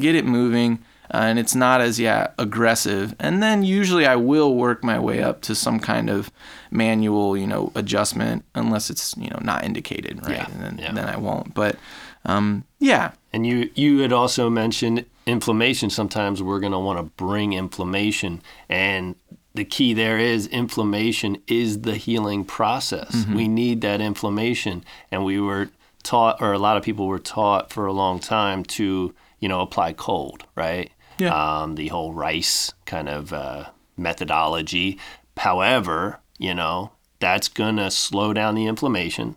get 0.00 0.14
it 0.14 0.24
moving 0.24 0.78
uh, 1.12 1.18
and 1.18 1.38
it's 1.38 1.54
not 1.54 1.80
as 1.80 2.00
yeah 2.00 2.28
aggressive. 2.38 3.14
And 3.18 3.42
then 3.42 3.62
usually 3.62 4.06
i 4.06 4.16
will 4.16 4.54
work 4.54 4.82
my 4.82 4.98
way 4.98 5.22
up 5.22 5.40
to 5.42 5.54
some 5.54 5.78
kind 5.78 6.10
of 6.10 6.30
manual 6.70 7.36
you 7.36 7.46
know 7.46 7.70
adjustment 7.74 8.44
unless 8.54 8.90
it's 8.90 9.16
you 9.16 9.30
know 9.30 9.38
not 9.40 9.64
indicated 9.64 10.20
right? 10.26 10.36
Yeah, 10.36 10.50
and 10.50 10.62
then, 10.62 10.78
yeah. 10.78 10.92
then 10.92 11.08
i 11.08 11.16
won't. 11.16 11.54
But 11.54 11.76
um, 12.24 12.64
yeah. 12.80 13.12
And 13.32 13.46
you 13.46 13.70
you 13.74 14.00
had 14.00 14.12
also 14.12 14.50
mentioned 14.50 15.04
inflammation. 15.26 15.90
Sometimes 15.90 16.42
we're 16.42 16.60
going 16.60 16.72
to 16.72 16.78
want 16.78 16.98
to 16.98 17.04
bring 17.22 17.52
inflammation, 17.52 18.42
and 18.68 19.14
the 19.56 19.64
key 19.64 19.94
there 19.94 20.18
is 20.18 20.46
inflammation 20.46 21.42
is 21.46 21.82
the 21.82 21.96
healing 21.96 22.44
process. 22.44 23.14
Mm-hmm. 23.14 23.34
We 23.34 23.48
need 23.48 23.80
that 23.80 24.00
inflammation, 24.00 24.84
and 25.10 25.24
we 25.24 25.40
were 25.40 25.70
taught, 26.02 26.40
or 26.40 26.52
a 26.52 26.58
lot 26.58 26.76
of 26.76 26.82
people 26.82 27.06
were 27.06 27.18
taught 27.18 27.72
for 27.72 27.86
a 27.86 27.92
long 27.92 28.20
time 28.20 28.64
to 28.64 29.14
you 29.40 29.48
know 29.48 29.60
apply 29.60 29.94
cold, 29.94 30.44
right? 30.54 30.90
Yeah. 31.18 31.34
Um, 31.34 31.76
the 31.76 31.88
whole 31.88 32.12
rice 32.12 32.72
kind 32.84 33.08
of 33.08 33.32
uh, 33.32 33.70
methodology. 33.96 34.98
However, 35.36 36.20
you 36.38 36.54
know 36.54 36.92
that's 37.18 37.48
going 37.48 37.76
to 37.76 37.90
slow 37.90 38.32
down 38.32 38.54
the 38.54 38.66
inflammation 38.66 39.36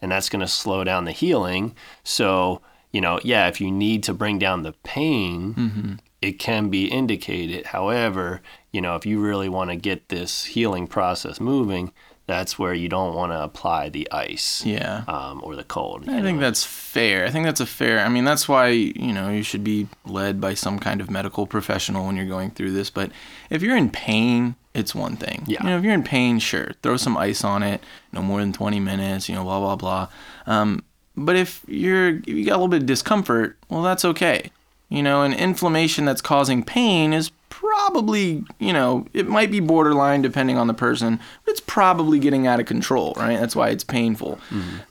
and 0.00 0.10
that's 0.10 0.28
going 0.28 0.40
to 0.40 0.48
slow 0.48 0.84
down 0.84 1.04
the 1.04 1.12
healing. 1.12 1.74
So, 2.02 2.62
you 2.90 3.00
know, 3.00 3.20
yeah, 3.22 3.48
if 3.48 3.60
you 3.60 3.70
need 3.70 4.02
to 4.04 4.14
bring 4.14 4.38
down 4.38 4.62
the 4.62 4.72
pain, 4.82 6.00
it 6.20 6.38
can 6.38 6.68
be 6.68 6.86
indicated. 6.86 7.66
However, 7.66 8.40
you 8.72 8.80
know, 8.80 8.96
if 8.96 9.06
you 9.06 9.20
really 9.20 9.48
want 9.48 9.70
to 9.70 9.76
get 9.76 10.08
this 10.08 10.44
healing 10.44 10.86
process 10.86 11.40
moving, 11.40 11.92
that's 12.26 12.58
where 12.58 12.72
you 12.72 12.88
don't 12.88 13.14
want 13.14 13.32
to 13.32 13.42
apply 13.42 13.88
the 13.88 14.06
ice 14.12 14.64
yeah 14.64 15.02
um, 15.08 15.40
or 15.42 15.56
the 15.56 15.64
cold. 15.64 16.08
I 16.08 16.22
think 16.22 16.38
know. 16.38 16.44
that's 16.44 16.64
fair. 16.64 17.26
I 17.26 17.30
think 17.30 17.44
that's 17.44 17.60
a 17.60 17.66
fair. 17.66 18.00
I 18.00 18.08
mean, 18.08 18.24
that's 18.24 18.48
why 18.48 18.68
you 18.68 19.12
know 19.12 19.30
you 19.30 19.42
should 19.42 19.64
be 19.64 19.88
led 20.04 20.40
by 20.40 20.54
some 20.54 20.78
kind 20.78 21.00
of 21.00 21.10
medical 21.10 21.46
professional 21.46 22.06
when 22.06 22.16
you're 22.16 22.26
going 22.26 22.52
through 22.52 22.72
this. 22.72 22.88
But 22.88 23.10
if 23.50 23.62
you're 23.62 23.76
in 23.76 23.90
pain, 23.90 24.54
it's 24.74 24.94
one 24.94 25.16
thing. 25.16 25.42
Yeah. 25.48 25.64
You 25.64 25.70
know, 25.70 25.78
if 25.78 25.84
you're 25.84 25.94
in 25.94 26.04
pain, 26.04 26.38
sure, 26.38 26.72
throw 26.82 26.96
some 26.96 27.16
ice 27.16 27.42
on 27.42 27.64
it. 27.64 27.82
No 28.12 28.22
more 28.22 28.38
than 28.38 28.52
20 28.52 28.78
minutes. 28.78 29.28
You 29.28 29.34
know, 29.34 29.42
blah 29.42 29.58
blah 29.58 29.76
blah. 29.76 30.08
Um, 30.46 30.84
but 31.16 31.34
if 31.34 31.64
you're 31.66 32.10
if 32.10 32.28
you 32.28 32.44
got 32.44 32.52
a 32.52 32.58
little 32.58 32.68
bit 32.68 32.82
of 32.82 32.86
discomfort, 32.86 33.58
well, 33.68 33.82
that's 33.82 34.04
okay. 34.04 34.52
You 34.90 35.02
know, 35.04 35.22
an 35.22 35.32
inflammation 35.32 36.04
that's 36.04 36.20
causing 36.20 36.64
pain 36.64 37.12
is 37.12 37.30
probably, 37.48 38.44
you 38.58 38.72
know, 38.72 39.06
it 39.12 39.28
might 39.28 39.50
be 39.50 39.60
borderline 39.60 40.20
depending 40.20 40.58
on 40.58 40.66
the 40.66 40.74
person, 40.74 41.20
but 41.44 41.52
it's 41.52 41.60
probably 41.60 42.18
getting 42.18 42.46
out 42.48 42.58
of 42.58 42.66
control, 42.66 43.14
right? 43.16 43.38
That's 43.38 43.54
why 43.54 43.68
it's 43.68 43.84
painful. 43.84 44.40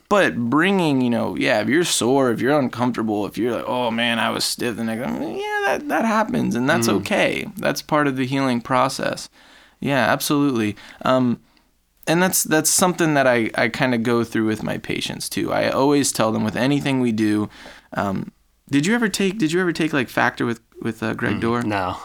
But 0.07 0.38
bringing, 0.38 1.01
you 1.01 1.09
know, 1.09 1.35
yeah, 1.35 1.59
if 1.59 1.67
you're 1.67 1.83
sore, 1.83 2.31
if 2.31 2.39
you're 2.39 2.57
uncomfortable, 2.57 3.25
if 3.25 3.38
you're 3.38 3.51
like, 3.51 3.65
oh 3.67 3.91
man, 3.91 4.19
I 4.19 4.29
was 4.29 4.45
stiff 4.45 4.77
the 4.77 4.83
I 4.83 5.19
mean, 5.19 5.35
yeah, 5.35 5.62
that, 5.65 5.88
that 5.89 6.05
happens 6.05 6.55
and 6.55 6.69
that's 6.69 6.88
okay. 6.88 7.47
That's 7.57 7.81
part 7.81 8.07
of 8.07 8.15
the 8.15 8.25
healing 8.25 8.62
process. 8.62 9.29
Yeah, 9.81 10.12
absolutely. 10.12 10.77
Um, 11.03 11.41
and 12.07 12.23
that's 12.23 12.43
that's 12.43 12.69
something 12.69 13.13
that 13.13 13.27
I, 13.27 13.51
I 13.55 13.67
kind 13.67 13.93
of 13.93 14.03
go 14.03 14.23
through 14.23 14.47
with 14.47 14.63
my 14.63 14.77
patients 14.77 15.29
too. 15.29 15.51
I 15.51 15.69
always 15.69 16.12
tell 16.12 16.31
them 16.31 16.43
with 16.43 16.55
anything 16.55 17.01
we 17.01 17.12
do. 17.12 17.49
Um, 17.93 18.31
did 18.69 18.86
you 18.86 18.95
ever 18.95 19.10
take 19.10 19.38
Did 19.38 19.51
you 19.51 19.60
ever 19.62 19.73
take 19.73 19.93
like 19.93 20.10
Factor 20.10 20.45
with 20.45 20.62
with 20.82 21.01
uh, 21.03 21.13
Greg 21.13 21.39
Dorr? 21.41 21.62
no. 21.63 21.97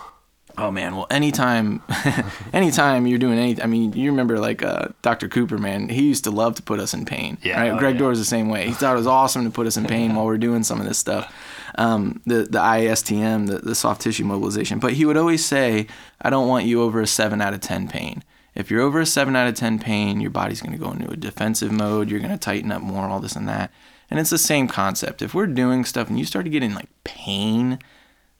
Oh 0.57 0.70
man, 0.70 0.94
well 0.94 1.09
anytime, 1.11 1.83
anytime 2.53 3.09
you're 3.09 3.18
doing 3.18 3.38
anything. 3.40 3.64
I 3.64 3.66
mean, 3.66 3.92
you 3.92 4.11
remember 4.11 4.38
like 4.38 4.62
uh, 4.62 4.88
Dr. 5.03 5.29
Cooper, 5.29 5.59
man. 5.59 5.88
He 5.88 6.03
used 6.03 6.22
to 6.24 6.31
love 6.31 6.55
to 6.57 6.62
put 6.62 6.79
us 6.79 6.94
in 6.94 7.05
pain. 7.07 7.38
Yeah, 7.42 7.61
Right. 7.61 7.72
oh, 7.72 7.79
Greg 7.79 7.94
yeah. 7.94 7.98
Dorr's 7.98 8.18
the 8.20 8.24
same 8.24 8.48
way. 8.48 8.66
He 8.68 8.72
thought 8.72 8.94
it 8.94 8.98
was 8.98 9.07
awesome 9.09 9.42
to 9.44 9.50
put 9.50 9.66
us 9.66 9.77
in 9.77 9.85
pain 9.87 10.14
while 10.14 10.27
we're 10.27 10.38
doing 10.38 10.62
some 10.62 10.81
of 10.81 10.87
this 10.87 10.96
stuff. 10.98 11.35
Um, 11.77 12.22
the 12.24 12.44
the 12.44 12.59
ISTM, 12.61 13.48
the, 13.48 13.59
the 13.59 13.74
soft 13.74 14.03
tissue 14.03 14.24
mobilization. 14.24 14.79
But 14.79 14.92
he 14.92 15.05
would 15.05 15.16
always 15.16 15.44
say, 15.44 15.88
"I 16.22 16.31
don't 16.31 16.46
want 16.46 16.66
you 16.66 16.83
over 16.83 17.00
a 17.00 17.07
seven 17.09 17.40
out 17.40 17.53
of 17.55 17.61
ten 17.61 17.88
pain." 17.88 18.22
If 18.55 18.70
you're 18.70 18.83
over 18.83 19.00
a 19.00 19.07
seven 19.07 19.35
out 19.35 19.48
of 19.48 19.55
ten 19.57 19.81
pain, 19.81 20.20
your 20.20 20.31
body's 20.31 20.62
going 20.62 20.79
to 20.79 20.85
go 20.85 20.92
into 20.92 21.11
a 21.11 21.16
defensive 21.16 21.72
mode. 21.72 22.09
You're 22.11 22.20
going 22.20 22.31
to 22.31 22.38
tighten 22.38 22.70
up 22.70 22.81
more, 22.81 23.07
all 23.09 23.18
this 23.18 23.35
and 23.35 23.48
that. 23.48 23.72
And 24.11 24.21
it's 24.21 24.31
the 24.31 24.38
same 24.38 24.69
concept. 24.69 25.23
If 25.23 25.35
we're 25.35 25.47
doing 25.47 25.85
stuff 25.85 26.09
and 26.09 26.19
you 26.19 26.25
start 26.25 26.51
getting 26.51 26.75
like 26.75 26.88
pain, 27.05 27.79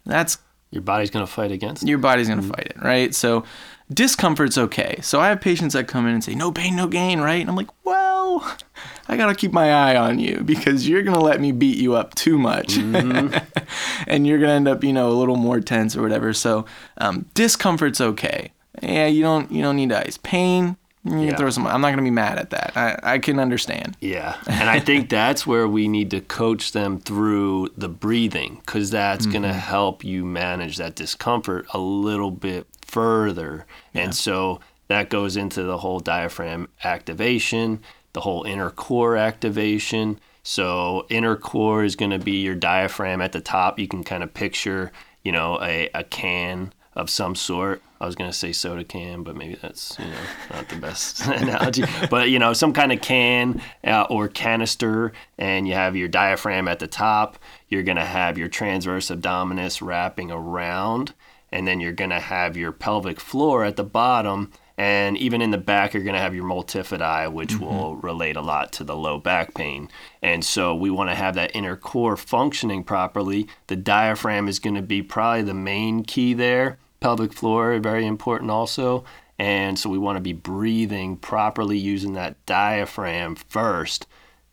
that's 0.07 0.39
Your 0.71 0.83
body's 0.83 1.11
going 1.11 1.25
to 1.27 1.31
fight 1.33 1.51
against 1.53 1.83
it. 1.83 1.89
your 1.89 1.99
body's 1.99 2.29
gonna 2.29 2.43
fight 2.43 2.67
it, 2.77 2.83
right? 2.83 3.15
So 3.15 3.45
discomfort's 3.93 4.59
okay. 4.59 4.99
So 5.03 5.21
I 5.21 5.29
have 5.29 5.41
patients 5.41 5.73
that 5.75 5.87
come 5.89 6.07
in 6.07 6.15
and 6.15 6.23
say, 6.25 6.35
no 6.35 6.51
pain, 6.53 6.75
no 6.77 6.87
gain, 6.87 7.21
right? 7.21 7.41
And 7.41 7.49
I'm 7.49 7.57
like, 7.57 7.71
well, 7.85 8.57
I 9.09 9.17
gotta 9.17 9.35
keep 9.35 9.53
my 9.53 9.73
eye 9.73 9.97
on 9.97 10.19
you 10.19 10.41
because 10.45 10.89
you're 10.89 11.03
gonna 11.03 11.21
let 11.21 11.41
me 11.41 11.53
beat 11.53 11.77
you 11.79 11.95
up 11.95 12.15
too 12.15 12.39
much, 12.39 12.77
and 14.07 14.27
you're 14.27 14.39
gonna 14.39 14.53
end 14.53 14.69
up, 14.69 14.83
you 14.85 14.93
know, 14.93 15.09
a 15.11 15.15
little 15.19 15.37
more 15.37 15.61
tense 15.61 15.97
or 15.97 16.03
whatever. 16.03 16.33
So 16.33 16.65
um, 16.99 17.27
discomfort's 17.35 18.01
okay. 18.01 18.53
Yeah, 18.83 19.07
you 19.07 19.23
don't 19.23 19.51
you 19.53 19.63
don't 19.63 19.77
need 19.77 19.93
ice. 19.93 20.19
Pain, 20.19 20.77
Yeah. 21.05 21.37
throw 21.37 21.51
some. 21.51 21.67
I'm 21.67 21.81
not 21.81 21.91
gonna 21.91 22.03
be 22.03 22.11
mad 22.11 22.39
at 22.39 22.51
that. 22.51 22.73
I, 22.77 22.99
I 23.03 23.19
can 23.19 23.39
understand. 23.39 23.97
Yeah. 24.01 24.37
And 24.47 24.71
I 24.71 24.81
think 24.81 25.09
that's 25.11 25.47
where 25.47 25.69
we 25.69 25.89
need 25.89 26.11
to 26.13 26.21
coach 26.21 26.73
them 26.73 26.99
through 26.99 27.71
the 27.77 27.89
breathing 27.89 28.63
because 28.65 28.91
that's 28.91 29.27
going 29.27 29.43
to 29.43 29.49
mm-hmm. 29.49 29.59
help 29.59 30.05
you 30.05 30.25
manage 30.25 30.79
that 30.79 30.95
discomfort 30.95 31.67
a 31.73 31.79
little 31.79 32.31
bit 32.31 32.67
further. 32.83 33.67
And 33.93 34.15
so 34.15 34.61
that 34.89 35.11
goes 35.11 35.37
into 35.37 35.63
the 35.63 35.79
whole 35.79 36.01
diaphragm 36.01 36.69
activation, 36.83 37.81
the 38.13 38.21
whole 38.21 38.45
inner 38.45 38.71
core 38.71 39.17
activation. 39.17 40.21
So, 40.47 41.07
inner 41.09 41.37
core 41.37 41.85
is 41.85 41.97
going 41.97 42.11
to 42.11 42.19
be 42.19 42.43
your 42.43 42.55
diaphragm 42.55 43.23
at 43.23 43.33
the 43.33 43.41
top. 43.41 43.79
You 43.79 43.89
can 43.89 44.05
kind 44.05 44.23
of 44.23 44.35
picture, 44.35 44.93
you 45.23 45.33
know, 45.33 45.59
a, 45.63 45.89
a 45.95 46.05
can 46.05 46.75
of 46.97 47.11
some 47.11 47.35
sort. 47.35 47.83
I 48.01 48.07
was 48.07 48.15
going 48.15 48.31
to 48.31 48.37
say 48.37 48.53
soda 48.53 48.85
can, 48.85 49.23
but 49.23 49.37
maybe 49.37 49.57
that's, 49.61 49.99
you 49.99 50.05
know, 50.05 50.17
not 50.51 50.69
the 50.69 50.77
best 50.77 51.27
analogy. 51.27 51.85
But, 52.11 52.29
you 52.31 52.39
know, 52.39 52.53
some 52.53 52.73
kind 52.73 52.93
of 52.93 53.01
can 53.01 53.63
uh, 53.83 54.07
or 54.11 54.29
canister, 54.29 55.13
and 55.39 55.67
you 55.67 55.75
have 55.75 55.97
your 55.97 56.09
diaphragm 56.09 56.69
at 56.69 56.81
the 56.81 56.87
top. 56.87 57.39
You're 57.69 57.83
going 57.83 57.97
to 57.97 58.05
have 58.05 58.37
your 58.37 58.49
transverse 58.49 59.11
abdominis 59.11 59.81
wrapping 59.81 60.31
around, 60.31 61.15
and 61.51 61.67
then 61.67 61.81
you're 61.81 61.93
going 61.93 62.11
to 62.11 62.21
have 62.21 62.57
your 62.57 62.73
pelvic 62.73 63.21
floor 63.21 63.65
at 63.65 63.77
the 63.77 63.85
bottom. 63.85 64.51
And 64.77 65.17
even 65.17 65.41
in 65.41 65.53
the 65.53 65.59
back, 65.59 65.95
you're 65.95 66.03
going 66.03 66.15
to 66.15 66.21
have 66.21 66.35
your 66.35 66.45
multifidi, 66.45 67.33
which 67.33 67.59
will 67.59 67.95
relate 67.97 68.35
a 68.35 68.41
lot 68.41 68.73
to 68.73 68.85
the 68.85 68.97
low 68.97 69.19
back 69.19 69.55
pain. 69.55 69.89
And 70.21 70.45
so 70.45 70.75
we 70.75 70.91
want 70.91 71.11
to 71.11 71.15
have 71.15 71.37
that 71.37 71.55
inner 71.55 71.77
core 71.77 72.17
functioning 72.17 72.83
properly. 72.83 73.47
The 73.69 73.77
diaphragm 73.77 74.49
is 74.49 74.59
going 74.59 74.75
to 74.75 74.83
be 74.83 75.01
probably 75.01 75.43
the 75.43 75.55
main 75.55 76.03
key 76.03 76.35
there. 76.35 76.79
Pelvic 77.05 77.35
floor, 77.35 77.79
very 77.81 78.07
important 78.07 78.51
also. 78.51 79.05
And 79.39 79.79
so 79.79 79.91
we 79.91 79.99
want 79.99 80.17
to 80.17 80.23
be 80.23 80.33
breathing 80.33 81.19
properly 81.19 81.77
using 81.77 82.15
that 82.15 82.47
diaphragm 82.47 83.35
first. 83.37 84.07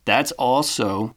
That's 0.04 0.34
also 0.34 1.16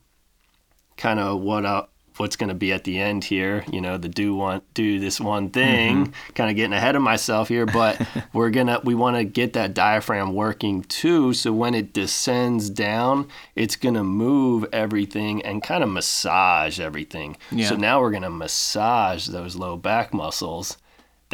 kind 0.97 1.18
of 1.18 1.40
what 1.40 1.64
uh, 1.64 1.87
what's 2.18 2.37
going 2.37 2.51
to 2.51 2.55
be 2.55 2.73
at 2.73 2.85
the 2.85 3.01
end 3.01 3.25
here. 3.25 3.64
You 3.68 3.81
know, 3.81 3.99
the 3.99 4.09
do 4.09 4.37
one 4.37 4.62
do 4.75 5.01
this 5.01 5.20
one 5.20 5.51
thing. 5.51 6.14
Kind 6.37 6.51
of 6.51 6.55
getting 6.55 6.73
ahead 6.73 6.94
of 6.94 7.03
myself 7.03 7.49
here, 7.49 7.66
but 7.66 8.01
we're 8.33 8.51
gonna 8.51 8.79
we 8.85 8.94
want 8.94 9.16
to 9.16 9.25
get 9.25 9.55
that 9.55 9.75
diaphragm 9.75 10.35
working 10.35 10.85
too. 10.85 11.35
So 11.35 11.53
when 11.53 11.75
it 11.75 11.92
descends 11.92 12.70
down, 12.70 13.27
it's 13.57 13.75
gonna 13.75 14.05
move 14.05 14.66
everything 14.73 15.42
and 15.42 15.64
kind 15.64 15.83
of 15.83 15.90
massage 15.90 16.79
everything. 16.79 17.37
Yeah. 17.51 17.70
So 17.70 17.75
now 17.75 18.01
we're 18.01 18.12
gonna 18.12 18.31
massage 18.31 19.27
those 19.27 19.57
low 19.57 19.77
back 19.77 20.14
muscles. 20.14 20.79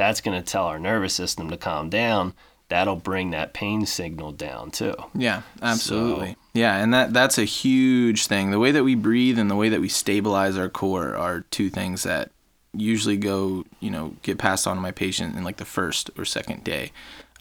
That's 0.00 0.22
gonna 0.22 0.40
tell 0.40 0.64
our 0.64 0.78
nervous 0.78 1.12
system 1.12 1.50
to 1.50 1.58
calm 1.58 1.90
down. 1.90 2.32
That'll 2.70 2.96
bring 2.96 3.32
that 3.32 3.52
pain 3.52 3.84
signal 3.84 4.32
down 4.32 4.70
too. 4.70 4.94
Yeah, 5.14 5.42
absolutely. 5.60 6.36
Yeah, 6.54 6.78
and 6.78 6.94
that 6.94 7.12
that's 7.12 7.36
a 7.36 7.44
huge 7.44 8.26
thing. 8.26 8.50
The 8.50 8.58
way 8.58 8.70
that 8.70 8.82
we 8.82 8.94
breathe 8.94 9.38
and 9.38 9.50
the 9.50 9.56
way 9.56 9.68
that 9.68 9.82
we 9.82 9.90
stabilize 9.90 10.56
our 10.56 10.70
core 10.70 11.14
are 11.14 11.42
two 11.50 11.68
things 11.68 12.04
that 12.04 12.30
usually 12.72 13.18
go, 13.18 13.66
you 13.80 13.90
know, 13.90 14.14
get 14.22 14.38
passed 14.38 14.66
on 14.66 14.76
to 14.76 14.80
my 14.80 14.90
patient 14.90 15.36
in 15.36 15.44
like 15.44 15.58
the 15.58 15.66
first 15.66 16.10
or 16.16 16.24
second 16.24 16.64
day, 16.64 16.92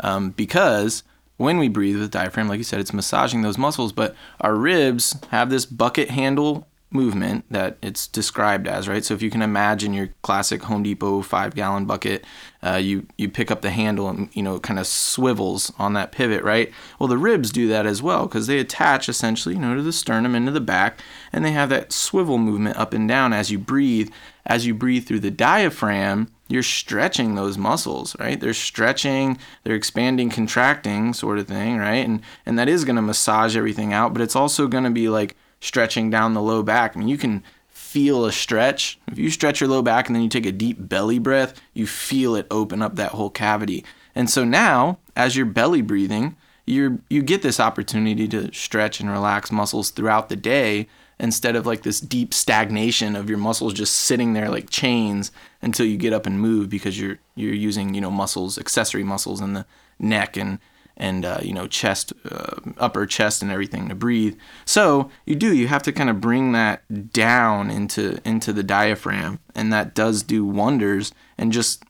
um, 0.02 0.32
because 0.32 1.04
when 1.38 1.60
we 1.60 1.70
breathe 1.70 1.98
with 1.98 2.12
diaphragm, 2.12 2.50
like 2.50 2.58
you 2.58 2.66
said, 2.66 2.82
it's 2.82 2.92
massaging 2.92 3.42
those 3.42 3.58
muscles, 3.58 3.94
but 3.94 4.18
our 4.42 4.54
ribs 4.54 5.18
have 5.32 5.50
this 5.50 5.66
bucket 5.66 6.10
handle 6.10 6.68
movement 6.92 7.46
that 7.52 7.78
it's 7.84 8.08
described 8.08 8.68
as, 8.68 8.88
right? 8.88 9.06
So 9.06 9.14
if 9.14 9.22
you 9.22 9.30
can 9.30 9.44
imagine 9.44 9.94
your 9.94 10.10
classic 10.24 10.64
Home 10.64 10.82
Depot 10.82 11.22
five 11.22 11.54
gallon 11.54 11.86
bucket, 11.86 12.26
uh, 12.64 12.76
you 12.76 13.06
you 13.18 13.30
pick 13.30 13.52
up 13.52 13.62
the 13.62 13.70
handle 13.70 14.10
and 14.10 14.30
you 14.34 14.42
know 14.42 14.60
kind 14.60 14.80
of 14.80 14.88
swivels 14.88 15.72
on 15.78 15.94
that 15.94 16.12
pivot, 16.12 16.44
right? 16.44 16.72
Well, 16.98 17.08
the 17.08 17.18
ribs 17.18 17.52
do 17.52 17.68
that 17.68 17.86
as 17.86 18.02
well 18.02 18.26
because 18.26 18.48
they 18.48 18.60
attach 18.60 19.08
essentially, 19.08 19.56
you 19.56 19.62
know, 19.62 19.76
to 19.76 19.84
the 19.84 19.94
sternum 19.94 20.34
into 20.34 20.52
the 20.52 20.60
back, 20.60 21.00
and 21.32 21.46
they 21.46 21.52
have 21.52 21.70
that 21.70 21.92
swivel 21.92 22.38
movement 22.38 22.78
up 22.78 22.94
and 22.94 23.08
down 23.08 23.34
as 23.34 23.52
you 23.52 23.60
breathe. 23.60 24.12
As 24.46 24.66
you 24.66 24.74
breathe 24.74 25.06
through 25.06 25.20
the 25.20 25.30
diaphragm, 25.30 26.32
you're 26.48 26.64
stretching 26.64 27.36
those 27.36 27.56
muscles, 27.56 28.16
right? 28.20 28.40
They're 28.40 28.56
stretching, 28.56 29.38
they're 29.64 29.76
expanding, 29.76 30.32
contracting, 30.32 31.14
sort 31.14 31.38
of 31.38 31.48
thing, 31.48 31.78
right? 31.78 32.04
And 32.04 32.22
and 32.48 32.58
that 32.58 32.68
is 32.68 32.84
going 32.84 32.96
to 32.96 33.04
massage 33.04 33.56
everything 33.56 33.94
out, 33.94 34.12
but 34.12 34.24
it's 34.24 34.36
also 34.36 34.68
going 34.68 34.86
to 34.86 34.90
be 34.90 35.08
like 35.08 35.36
stretching 35.60 36.10
down 36.10 36.34
the 36.34 36.42
low 36.42 36.64
back. 36.64 36.96
I 36.96 37.00
mean, 37.00 37.08
you 37.08 37.18
can 37.18 37.44
feel 37.68 38.26
a 38.26 38.32
stretch. 38.32 39.00
If 39.08 39.18
you 39.18 39.30
stretch 39.30 39.60
your 39.60 39.70
low 39.70 39.82
back 39.82 40.08
and 40.08 40.16
then 40.16 40.24
you 40.24 40.30
take 40.30 40.46
a 40.46 40.52
deep 40.52 40.78
belly 40.80 41.20
breath, 41.20 41.60
you 41.74 41.88
feel 41.88 42.36
it 42.36 42.48
open 42.52 42.82
up 42.82 42.96
that 42.96 43.12
whole 43.12 43.30
cavity. 43.30 43.84
And 44.14 44.30
so 44.30 44.44
now, 44.44 45.00
as 45.16 45.36
you're 45.36 45.46
belly 45.46 45.82
breathing, 45.82 46.36
you 46.66 47.02
you 47.10 47.24
get 47.24 47.42
this 47.42 47.60
opportunity 47.60 48.28
to 48.28 48.54
stretch 48.54 49.00
and 49.00 49.10
relax 49.10 49.52
muscles 49.52 49.90
throughout 49.90 50.30
the 50.30 50.36
day 50.36 50.88
instead 51.20 51.56
of 51.56 51.66
like 51.66 51.82
this 51.82 52.00
deep 52.00 52.34
stagnation 52.34 53.16
of 53.16 53.28
your 53.28 53.40
muscles 53.40 53.74
just 53.74 53.96
sitting 53.96 54.34
there 54.34 54.50
like 54.50 54.70
chains 54.70 55.32
until 55.62 55.86
you 55.86 55.98
get 55.98 56.14
up 56.14 56.26
and 56.26 56.40
move 56.40 56.70
because 56.70 57.00
you're 57.00 57.18
you're 57.36 57.54
using 57.54 57.94
you 57.94 58.02
know 58.02 58.12
muscles 58.12 58.58
accessory 58.58 59.04
muscles 59.04 59.42
in 59.42 59.54
the 59.54 59.66
neck 59.98 60.38
and 60.38 60.60
and 61.00 61.26
uh, 61.26 61.40
you 61.42 61.54
know 61.54 61.66
chest 61.66 62.14
uh, 62.30 62.56
upper 62.78 63.06
chest 63.06 63.42
and 63.42 63.52
everything 63.52 63.90
to 63.90 63.96
breathe. 63.96 64.38
So 64.66 65.10
you 65.26 65.36
do 65.36 65.56
you 65.56 65.68
have 65.68 65.82
to 65.84 65.92
kind 65.92 66.10
of 66.10 66.22
bring 66.22 66.52
that 66.52 67.12
down 67.14 67.72
into 67.72 68.20
into 68.26 68.54
the 68.54 68.64
diaphragm 68.64 69.40
and 69.56 69.72
that 69.74 69.96
does 69.96 70.22
do 70.22 70.46
wonders 70.46 71.14
and 71.38 71.52
just 71.52 71.84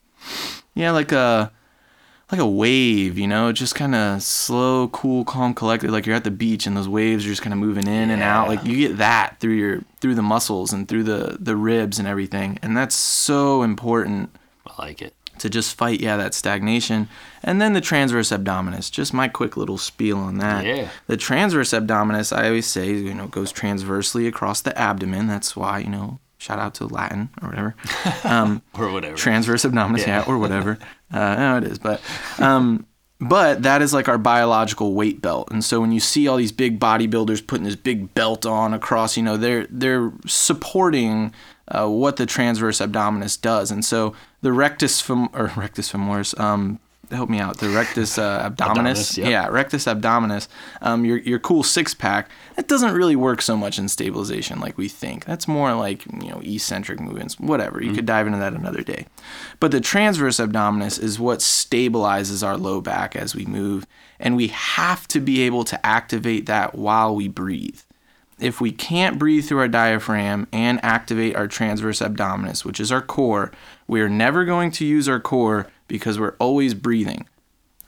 yeah 0.74 0.92
like 0.92 1.12
a 1.12 1.52
like 2.30 2.40
a 2.40 2.46
wave 2.46 3.18
you 3.18 3.26
know? 3.26 3.50
Just 3.52 3.74
kind 3.74 3.94
of 3.94 4.22
slow 4.22 4.88
cool 4.88 5.24
calm 5.24 5.52
collected 5.52 5.90
like 5.90 6.06
you're 6.06 6.16
at 6.16 6.24
the 6.24 6.30
beach 6.30 6.66
and 6.66 6.76
those 6.76 6.88
waves 6.88 7.24
are 7.24 7.28
just 7.28 7.42
kind 7.42 7.52
of 7.52 7.58
moving 7.58 7.88
in 7.88 8.10
and 8.10 8.22
out. 8.22 8.48
Like 8.48 8.64
you 8.64 8.88
get 8.88 8.98
that 8.98 9.40
through 9.40 9.54
your 9.54 9.82
through 10.00 10.14
the 10.14 10.22
muscles 10.22 10.72
and 10.72 10.88
through 10.88 11.02
the 11.02 11.36
the 11.40 11.56
ribs 11.56 11.98
and 11.98 12.06
everything 12.06 12.58
and 12.62 12.76
that's 12.76 12.94
so 12.94 13.62
important. 13.62 14.30
I 14.66 14.82
like 14.86 15.02
it. 15.02 15.14
To 15.40 15.50
just 15.50 15.74
fight 15.74 16.00
yeah 16.00 16.16
that 16.16 16.32
stagnation 16.34 17.08
and 17.42 17.60
then 17.60 17.72
the 17.72 17.80
transverse 17.80 18.30
abdominis 18.30 18.90
just 18.90 19.12
my 19.12 19.26
quick 19.28 19.56
little 19.56 19.78
spiel 19.78 20.18
on 20.18 20.38
that 20.38 20.64
Yeah. 20.64 20.88
the 21.08 21.16
transverse 21.16 21.70
abdominis 21.70 22.34
i 22.36 22.46
always 22.46 22.66
say 22.66 22.92
you 22.92 23.12
know 23.14 23.26
goes 23.26 23.50
transversely 23.52 24.26
across 24.26 24.60
the 24.62 24.76
abdomen 24.78 25.26
that's 25.26 25.56
why 25.56 25.78
you 25.80 25.88
know 25.90 26.18
shout 26.38 26.58
out 26.58 26.74
to 26.74 26.86
latin 26.86 27.28
or 27.42 27.48
whatever 27.50 27.74
um, 28.24 28.62
Or 28.74 28.90
whatever. 28.92 29.16
transverse 29.16 29.64
abdominis 29.64 30.06
yeah, 30.06 30.20
Yeah. 30.20 30.24
or 30.26 30.38
whatever 30.38 30.78
uh, 31.12 31.34
no 31.36 31.56
it 31.58 31.64
is 31.64 31.78
but 31.78 32.00
um, 32.38 32.86
but 33.22 33.62
that 33.64 33.82
is 33.82 33.92
like 33.92 34.08
our 34.08 34.16
biological 34.16 34.94
weight 34.94 35.20
belt 35.20 35.50
and 35.50 35.62
so 35.62 35.80
when 35.80 35.92
you 35.92 36.00
see 36.00 36.26
all 36.28 36.36
these 36.38 36.52
big 36.52 36.78
bodybuilders 36.80 37.46
putting 37.46 37.64
this 37.64 37.76
big 37.76 38.14
belt 38.14 38.46
on 38.46 38.72
across 38.72 39.16
you 39.16 39.22
know 39.22 39.36
they're 39.36 39.66
they're 39.70 40.10
supporting 40.26 41.32
uh, 41.70 41.88
what 41.88 42.16
the 42.16 42.26
transverse 42.26 42.80
abdominis 42.80 43.40
does. 43.40 43.70
And 43.70 43.84
so 43.84 44.14
the 44.42 44.52
rectus 44.52 45.00
fem- 45.00 45.30
or 45.32 45.46
rectus 45.56 45.92
femoris 45.92 46.38
um, 46.38 46.80
help 47.10 47.28
me 47.28 47.38
out 47.38 47.58
the 47.58 47.68
rectus 47.68 48.18
uh, 48.18 48.50
abdominis 48.56 48.74
Abdominis, 48.74 49.18
yep. 49.18 49.30
yeah 49.30 49.48
rectus 49.48 49.86
abdominis. 49.86 50.48
Um, 50.80 51.04
your, 51.04 51.18
your 51.18 51.38
cool 51.38 51.62
six 51.62 51.94
pack 51.94 52.30
that 52.56 52.68
doesn't 52.68 52.94
really 52.94 53.16
work 53.16 53.42
so 53.42 53.56
much 53.56 53.78
in 53.78 53.88
stabilization 53.88 54.60
like 54.60 54.78
we 54.78 54.88
think. 54.88 55.24
That's 55.24 55.48
more 55.48 55.74
like 55.74 56.06
you 56.06 56.30
know 56.30 56.40
eccentric 56.42 57.00
movements 57.00 57.38
whatever. 57.38 57.82
You 57.82 57.92
could 57.92 58.06
dive 58.06 58.26
into 58.26 58.38
that 58.38 58.52
another 58.52 58.82
day. 58.82 59.06
But 59.58 59.70
the 59.70 59.80
transverse 59.80 60.38
abdominis 60.38 61.02
is 61.02 61.18
what 61.18 61.40
stabilizes 61.40 62.46
our 62.46 62.56
low 62.56 62.80
back 62.80 63.16
as 63.16 63.34
we 63.34 63.44
move 63.44 63.86
and 64.18 64.36
we 64.36 64.48
have 64.48 65.08
to 65.08 65.20
be 65.20 65.42
able 65.42 65.64
to 65.64 65.86
activate 65.86 66.46
that 66.46 66.74
while 66.74 67.14
we 67.14 67.26
breathe 67.26 67.80
if 68.40 68.60
we 68.60 68.72
can't 68.72 69.18
breathe 69.18 69.44
through 69.46 69.58
our 69.58 69.68
diaphragm 69.68 70.46
and 70.52 70.80
activate 70.82 71.36
our 71.36 71.46
transverse 71.46 72.00
abdominis, 72.00 72.64
which 72.64 72.80
is 72.80 72.90
our 72.90 73.02
core, 73.02 73.52
we 73.86 74.00
are 74.00 74.08
never 74.08 74.44
going 74.44 74.70
to 74.72 74.84
use 74.84 75.08
our 75.08 75.20
core 75.20 75.66
because 75.88 76.18
we're 76.18 76.36
always 76.38 76.74
breathing. 76.74 77.26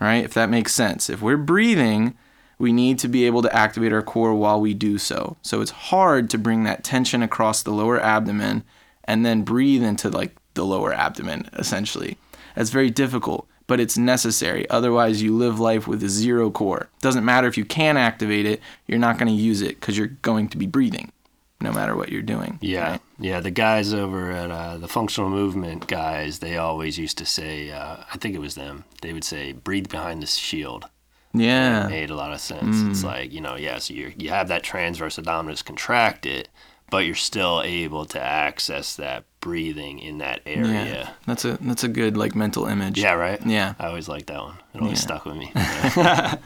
Right? 0.00 0.24
If 0.24 0.34
that 0.34 0.50
makes 0.50 0.74
sense. 0.74 1.08
If 1.08 1.22
we're 1.22 1.36
breathing, 1.36 2.16
we 2.58 2.72
need 2.72 2.98
to 3.00 3.08
be 3.08 3.24
able 3.26 3.42
to 3.42 3.54
activate 3.54 3.92
our 3.92 4.02
core 4.02 4.34
while 4.34 4.60
we 4.60 4.74
do 4.74 4.98
so. 4.98 5.36
So 5.42 5.60
it's 5.60 5.70
hard 5.70 6.30
to 6.30 6.38
bring 6.38 6.64
that 6.64 6.84
tension 6.84 7.22
across 7.22 7.62
the 7.62 7.72
lower 7.72 8.00
abdomen 8.00 8.64
and 9.04 9.24
then 9.26 9.42
breathe 9.42 9.82
into 9.82 10.08
like 10.08 10.36
the 10.54 10.64
lower 10.64 10.92
abdomen 10.92 11.48
essentially. 11.54 12.18
That's 12.54 12.70
very 12.70 12.90
difficult, 12.90 13.48
but 13.72 13.80
it's 13.80 13.96
necessary. 13.96 14.68
Otherwise, 14.68 15.22
you 15.22 15.34
live 15.34 15.58
life 15.58 15.88
with 15.88 16.02
a 16.02 16.08
zero 16.10 16.50
core. 16.50 16.90
Doesn't 17.00 17.24
matter 17.24 17.48
if 17.48 17.56
you 17.56 17.64
can 17.64 17.96
activate 17.96 18.44
it, 18.44 18.60
you're 18.86 18.98
not 18.98 19.16
going 19.16 19.34
to 19.34 19.42
use 19.42 19.62
it 19.62 19.80
because 19.80 19.96
you're 19.96 20.08
going 20.08 20.48
to 20.48 20.58
be 20.58 20.66
breathing 20.66 21.10
no 21.58 21.72
matter 21.72 21.96
what 21.96 22.10
you're 22.10 22.20
doing. 22.20 22.58
Yeah, 22.60 22.90
right? 22.90 23.00
yeah. 23.18 23.40
The 23.40 23.50
guys 23.50 23.94
over 23.94 24.30
at 24.30 24.50
uh, 24.50 24.76
the 24.76 24.88
functional 24.88 25.30
movement 25.30 25.86
guys, 25.86 26.40
they 26.40 26.58
always 26.58 26.98
used 26.98 27.16
to 27.16 27.24
say, 27.24 27.70
uh, 27.70 27.96
I 28.12 28.18
think 28.18 28.34
it 28.34 28.40
was 28.40 28.56
them. 28.56 28.84
They 29.00 29.14
would 29.14 29.24
say, 29.24 29.52
"Breathe 29.52 29.88
behind 29.88 30.22
the 30.22 30.26
shield." 30.26 30.84
Yeah. 31.32 31.86
It 31.86 31.90
made 31.90 32.10
a 32.10 32.14
lot 32.14 32.34
of 32.34 32.40
sense. 32.40 32.76
Mm. 32.76 32.90
It's 32.90 33.04
like 33.04 33.32
you 33.32 33.40
know, 33.40 33.56
yeah. 33.56 33.78
So 33.78 33.94
you 33.94 34.12
you 34.18 34.28
have 34.28 34.48
that 34.48 34.62
transverse 34.62 35.16
abdominis 35.16 35.64
contracted, 35.64 36.50
but 36.92 37.04
you're 37.06 37.16
still 37.16 37.60
able 37.64 38.04
to 38.04 38.20
access 38.20 38.94
that 38.96 39.24
breathing 39.40 39.98
in 39.98 40.18
that 40.18 40.40
area. 40.46 40.84
Yeah. 40.94 41.10
That's 41.26 41.44
a 41.44 41.58
that's 41.60 41.82
a 41.82 41.88
good 41.88 42.16
like 42.16 42.36
mental 42.36 42.66
image. 42.66 43.00
Yeah, 43.00 43.14
right. 43.14 43.44
Yeah. 43.44 43.74
I 43.80 43.86
always 43.88 44.08
liked 44.08 44.28
that 44.28 44.40
one. 44.40 44.54
It 44.74 44.80
always 44.80 44.98
Yeah. 45.00 45.06
stuck 45.08 45.24
with 45.24 45.36
me. 45.36 45.50
I'll, 45.56 46.38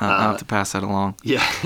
I'll 0.00 0.28
have 0.30 0.38
to 0.38 0.44
pass 0.44 0.72
that 0.72 0.82
along. 0.82 1.16
Yeah. 1.24 1.42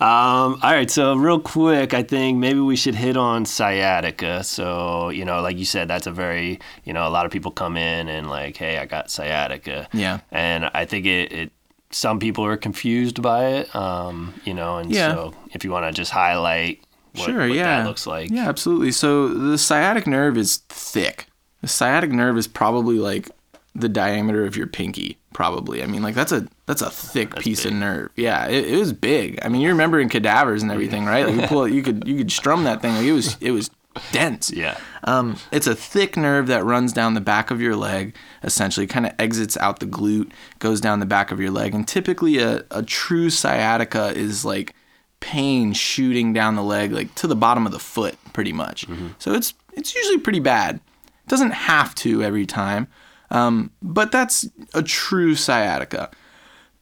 um, 0.00 0.58
all 0.62 0.72
right. 0.72 0.90
So, 0.90 1.14
real 1.14 1.38
quick, 1.40 1.94
I 1.94 2.02
think 2.02 2.38
maybe 2.38 2.60
we 2.60 2.76
should 2.76 2.94
hit 2.94 3.16
on 3.16 3.44
sciatica. 3.44 4.42
So, 4.44 5.10
you 5.10 5.24
know, 5.24 5.40
like 5.40 5.56
you 5.58 5.64
said, 5.64 5.88
that's 5.88 6.06
a 6.06 6.12
very, 6.12 6.58
you 6.84 6.92
know, 6.92 7.06
a 7.06 7.10
lot 7.10 7.26
of 7.26 7.32
people 7.32 7.50
come 7.50 7.76
in 7.76 8.08
and 8.08 8.28
like, 8.28 8.56
hey, 8.56 8.78
I 8.78 8.86
got 8.86 9.10
sciatica. 9.10 9.88
Yeah. 9.92 10.20
And 10.32 10.64
I 10.74 10.84
think 10.86 11.06
it, 11.06 11.32
it 11.32 11.52
some 11.92 12.18
people 12.20 12.44
are 12.44 12.56
confused 12.56 13.20
by 13.22 13.46
it, 13.46 13.74
um, 13.74 14.34
you 14.44 14.54
know, 14.54 14.78
and 14.78 14.90
Yeah. 14.92 15.12
so 15.14 15.34
if 15.52 15.64
you 15.64 15.70
want 15.70 15.86
to 15.86 15.92
just 15.92 16.10
highlight 16.12 16.80
what, 17.14 17.24
sure, 17.24 17.38
what 17.40 17.52
yeah. 17.52 17.82
that 17.82 17.86
looks 17.86 18.06
like. 18.06 18.30
Yeah, 18.30 18.48
absolutely. 18.48 18.92
So 18.92 19.28
the 19.28 19.58
sciatic 19.58 20.06
nerve 20.06 20.36
is 20.36 20.58
thick. 20.68 21.26
The 21.60 21.68
sciatic 21.68 22.10
nerve 22.10 22.38
is 22.38 22.46
probably 22.46 22.98
like 22.98 23.30
the 23.74 23.88
diameter 23.88 24.44
of 24.44 24.56
your 24.56 24.66
pinky, 24.66 25.18
probably. 25.32 25.82
I 25.82 25.86
mean, 25.86 26.02
like 26.02 26.14
that's 26.14 26.32
a 26.32 26.46
that's 26.66 26.82
a 26.82 26.90
thick 26.90 27.36
piece 27.36 27.64
of 27.64 27.72
nerve. 27.72 28.10
Yeah, 28.16 28.46
it, 28.48 28.68
it 28.68 28.78
was 28.78 28.92
big. 28.92 29.38
I 29.42 29.48
mean, 29.48 29.60
you 29.60 29.68
remember 29.68 30.00
in 30.00 30.08
cadavers 30.08 30.62
and 30.62 30.70
everything, 30.70 31.04
right? 31.04 31.26
Like 31.26 31.36
you 31.36 31.46
pull 31.46 31.64
it, 31.64 31.72
you 31.72 31.82
could 31.82 32.06
you 32.06 32.16
could 32.16 32.32
strum 32.32 32.64
that 32.64 32.82
thing. 32.82 32.94
Like 32.94 33.06
it 33.06 33.12
was 33.12 33.36
it 33.40 33.50
was 33.50 33.70
dense. 34.12 34.50
Yeah. 34.50 34.78
Um, 35.04 35.36
it's 35.50 35.66
a 35.66 35.74
thick 35.74 36.16
nerve 36.16 36.46
that 36.48 36.64
runs 36.64 36.92
down 36.92 37.14
the 37.14 37.20
back 37.20 37.50
of 37.50 37.60
your 37.60 37.76
leg, 37.76 38.14
essentially, 38.42 38.86
kind 38.86 39.06
of 39.06 39.12
exits 39.18 39.56
out 39.56 39.80
the 39.80 39.86
glute, 39.86 40.30
goes 40.58 40.80
down 40.80 41.00
the 41.00 41.06
back 41.06 41.30
of 41.30 41.40
your 41.40 41.50
leg. 41.50 41.74
And 41.74 41.86
typically, 41.86 42.38
a, 42.38 42.64
a 42.70 42.82
true 42.82 43.30
sciatica 43.30 44.12
is 44.14 44.44
like 44.44 44.74
pain 45.20 45.72
shooting 45.72 46.32
down 46.32 46.56
the 46.56 46.62
leg, 46.62 46.92
like 46.92 47.14
to 47.16 47.26
the 47.26 47.36
bottom 47.36 47.66
of 47.66 47.72
the 47.72 47.78
foot, 47.78 48.16
pretty 48.32 48.52
much. 48.52 48.86
So 49.18 49.32
it's 49.34 49.54
it's 49.74 49.94
usually 49.94 50.18
pretty 50.18 50.40
bad. 50.40 50.76
It 50.76 51.28
doesn't 51.28 51.52
have 51.52 51.94
to 51.96 52.22
every 52.22 52.46
time, 52.46 52.88
um, 53.30 53.70
but 53.82 54.10
that's 54.10 54.48
a 54.74 54.82
true 54.82 55.34
sciatica 55.34 56.10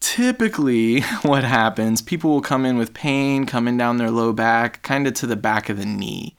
typically 0.00 1.00
what 1.22 1.44
happens 1.44 2.00
people 2.02 2.30
will 2.30 2.40
come 2.40 2.64
in 2.64 2.78
with 2.78 2.94
pain 2.94 3.46
coming 3.46 3.76
down 3.76 3.96
their 3.96 4.10
low 4.10 4.32
back 4.32 4.82
kind 4.82 5.06
of 5.06 5.14
to 5.14 5.26
the 5.26 5.36
back 5.36 5.68
of 5.68 5.76
the 5.76 5.86
knee 5.86 6.36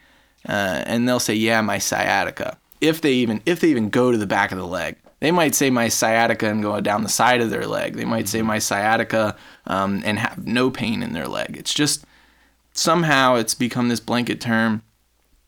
uh, 0.48 0.84
and 0.86 1.08
they'll 1.08 1.20
say 1.20 1.34
yeah 1.34 1.60
my 1.62 1.78
sciatica 1.78 2.58
if 2.80 3.02
they 3.02 3.12
even 3.12 3.42
if 3.46 3.60
they 3.60 3.68
even 3.68 3.90
go 3.90 4.12
to 4.12 4.18
the 4.18 4.28
back 4.28 4.52
of 4.52 4.58
the 4.58 4.66
leg 4.66 4.96
they 5.20 5.32
might 5.32 5.56
say 5.56 5.70
my 5.70 5.90
sciatica 5.90 6.48
and 6.48 6.62
go 6.62 6.80
down 6.80 7.04
the 7.04 7.10
side 7.10 7.42
of 7.42 7.50
their 7.50 7.68
leg. 7.68 7.96
They 7.96 8.06
might 8.06 8.28
say 8.28 8.42
my 8.42 8.60
sciatica 8.60 9.36
um, 9.68 10.02
and 10.06 10.18
have 10.20 10.46
no 10.48 10.72
pain 10.72 11.04
in 11.04 11.14
their 11.14 11.28
leg. 11.28 11.58
It's 11.58 11.74
just 11.74 12.06
somehow 12.74 13.36
it's 13.36 13.54
become 13.54 13.90
this 13.90 14.00
blanket 14.00 14.40
term. 14.40 14.82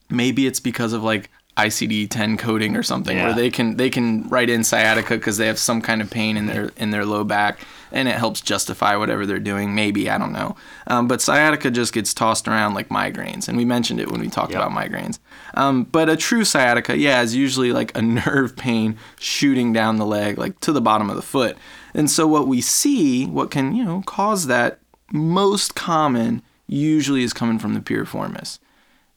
Maybe 0.09 0.45
it's 0.45 0.59
because 0.59 0.91
of 0.91 1.03
like 1.03 1.29
ICD-10 1.57 2.39
coding 2.39 2.75
or 2.75 2.83
something 2.83 3.17
Yeah. 3.17 3.25
where 3.25 3.33
they 3.33 3.49
can 3.49 3.77
they 3.77 3.89
can 3.89 4.27
write 4.29 4.49
in 4.49 4.63
sciatica 4.63 5.15
because 5.15 5.37
they 5.37 5.47
have 5.47 5.59
some 5.59 5.81
kind 5.81 6.01
of 6.01 6.09
pain 6.09 6.37
in 6.37 6.45
their 6.47 6.71
in 6.77 6.91
their 6.91 7.05
low 7.05 7.23
back 7.23 7.59
and 7.91 8.07
it 8.07 8.15
helps 8.15 8.39
justify 8.39 8.95
whatever 8.95 9.25
they're 9.25 9.37
doing. 9.39 9.75
Maybe 9.75 10.09
I 10.09 10.17
don't 10.17 10.31
know, 10.31 10.55
um, 10.87 11.07
but 11.09 11.21
sciatica 11.21 11.69
just 11.69 11.91
gets 11.93 12.13
tossed 12.13 12.47
around 12.47 12.73
like 12.73 12.87
migraines, 12.87 13.49
and 13.49 13.57
we 13.57 13.65
mentioned 13.65 13.99
it 13.99 14.09
when 14.09 14.21
we 14.21 14.29
talked 14.29 14.53
Yep. 14.53 14.61
about 14.61 14.71
migraines. 14.71 15.19
Um, 15.55 15.83
but 15.83 16.07
a 16.09 16.15
true 16.15 16.45
sciatica, 16.45 16.97
yeah, 16.97 17.21
is 17.21 17.35
usually 17.35 17.73
like 17.73 17.95
a 17.97 18.01
nerve 18.25 18.55
pain 18.55 18.97
shooting 19.19 19.73
down 19.73 19.97
the 19.97 20.05
leg, 20.05 20.37
like 20.37 20.57
to 20.61 20.71
the 20.71 20.79
bottom 20.81 21.09
of 21.09 21.17
the 21.17 21.21
foot. 21.21 21.57
And 21.93 22.09
so 22.09 22.25
what 22.27 22.47
we 22.47 22.61
see, 22.61 23.25
what 23.25 23.51
can 23.51 23.75
you 23.75 23.83
know 23.83 24.03
cause 24.05 24.47
that 24.47 24.79
most 25.11 25.75
common 25.75 26.41
usually 26.67 27.23
is 27.23 27.33
coming 27.33 27.59
from 27.59 27.73
the 27.73 27.81
piriformis 27.81 28.59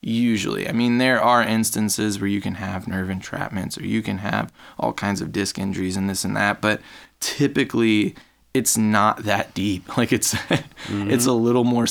usually. 0.06 0.68
I 0.68 0.72
mean, 0.72 0.98
there 0.98 1.20
are 1.20 1.42
instances 1.42 2.20
where 2.20 2.28
you 2.28 2.40
can 2.40 2.54
have 2.54 2.86
nerve 2.86 3.08
entrapments 3.08 3.80
or 3.80 3.84
you 3.84 4.02
can 4.02 4.18
have 4.18 4.52
all 4.78 4.92
kinds 4.92 5.20
of 5.20 5.32
disc 5.32 5.58
injuries 5.58 5.96
and 5.96 6.08
this 6.08 6.24
and 6.24 6.36
that, 6.36 6.60
but 6.60 6.80
typically 7.20 8.14
it's 8.52 8.76
not 8.76 9.24
that 9.24 9.54
deep. 9.54 9.84
Like 9.96 10.12
it's 10.12 10.34
mm-hmm. 10.34 11.10
it's 11.10 11.26
a 11.26 11.32
little 11.32 11.64
more 11.64 11.86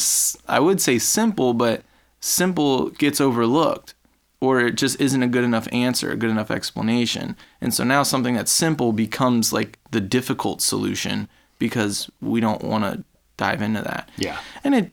I 0.47 0.59
would 0.59 0.79
say 0.81 0.99
simple, 0.99 1.53
but 1.53 1.83
simple 2.19 2.89
gets 2.89 3.19
overlooked 3.19 3.95
or 4.39 4.59
it 4.59 4.75
just 4.75 4.99
isn't 4.99 5.23
a 5.23 5.27
good 5.27 5.43
enough 5.43 5.67
answer, 5.71 6.11
a 6.11 6.17
good 6.17 6.29
enough 6.29 6.51
explanation. 6.51 7.35
And 7.61 7.73
so 7.73 7.83
now 7.83 8.03
something 8.03 8.35
that's 8.35 8.51
simple 8.51 8.91
becomes 8.91 9.53
like 9.53 9.79
the 9.91 10.01
difficult 10.01 10.61
solution 10.61 11.29
because 11.59 12.11
we 12.21 12.41
don't 12.41 12.61
want 12.61 12.83
to 12.83 13.03
dive 13.37 13.61
into 13.61 13.81
that. 13.81 14.09
Yeah. 14.17 14.39
And 14.63 14.75
it 14.75 14.91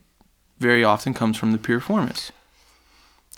very 0.59 0.83
often 0.83 1.13
comes 1.13 1.37
from 1.37 1.51
the 1.51 1.57
piriformis. 1.57 2.31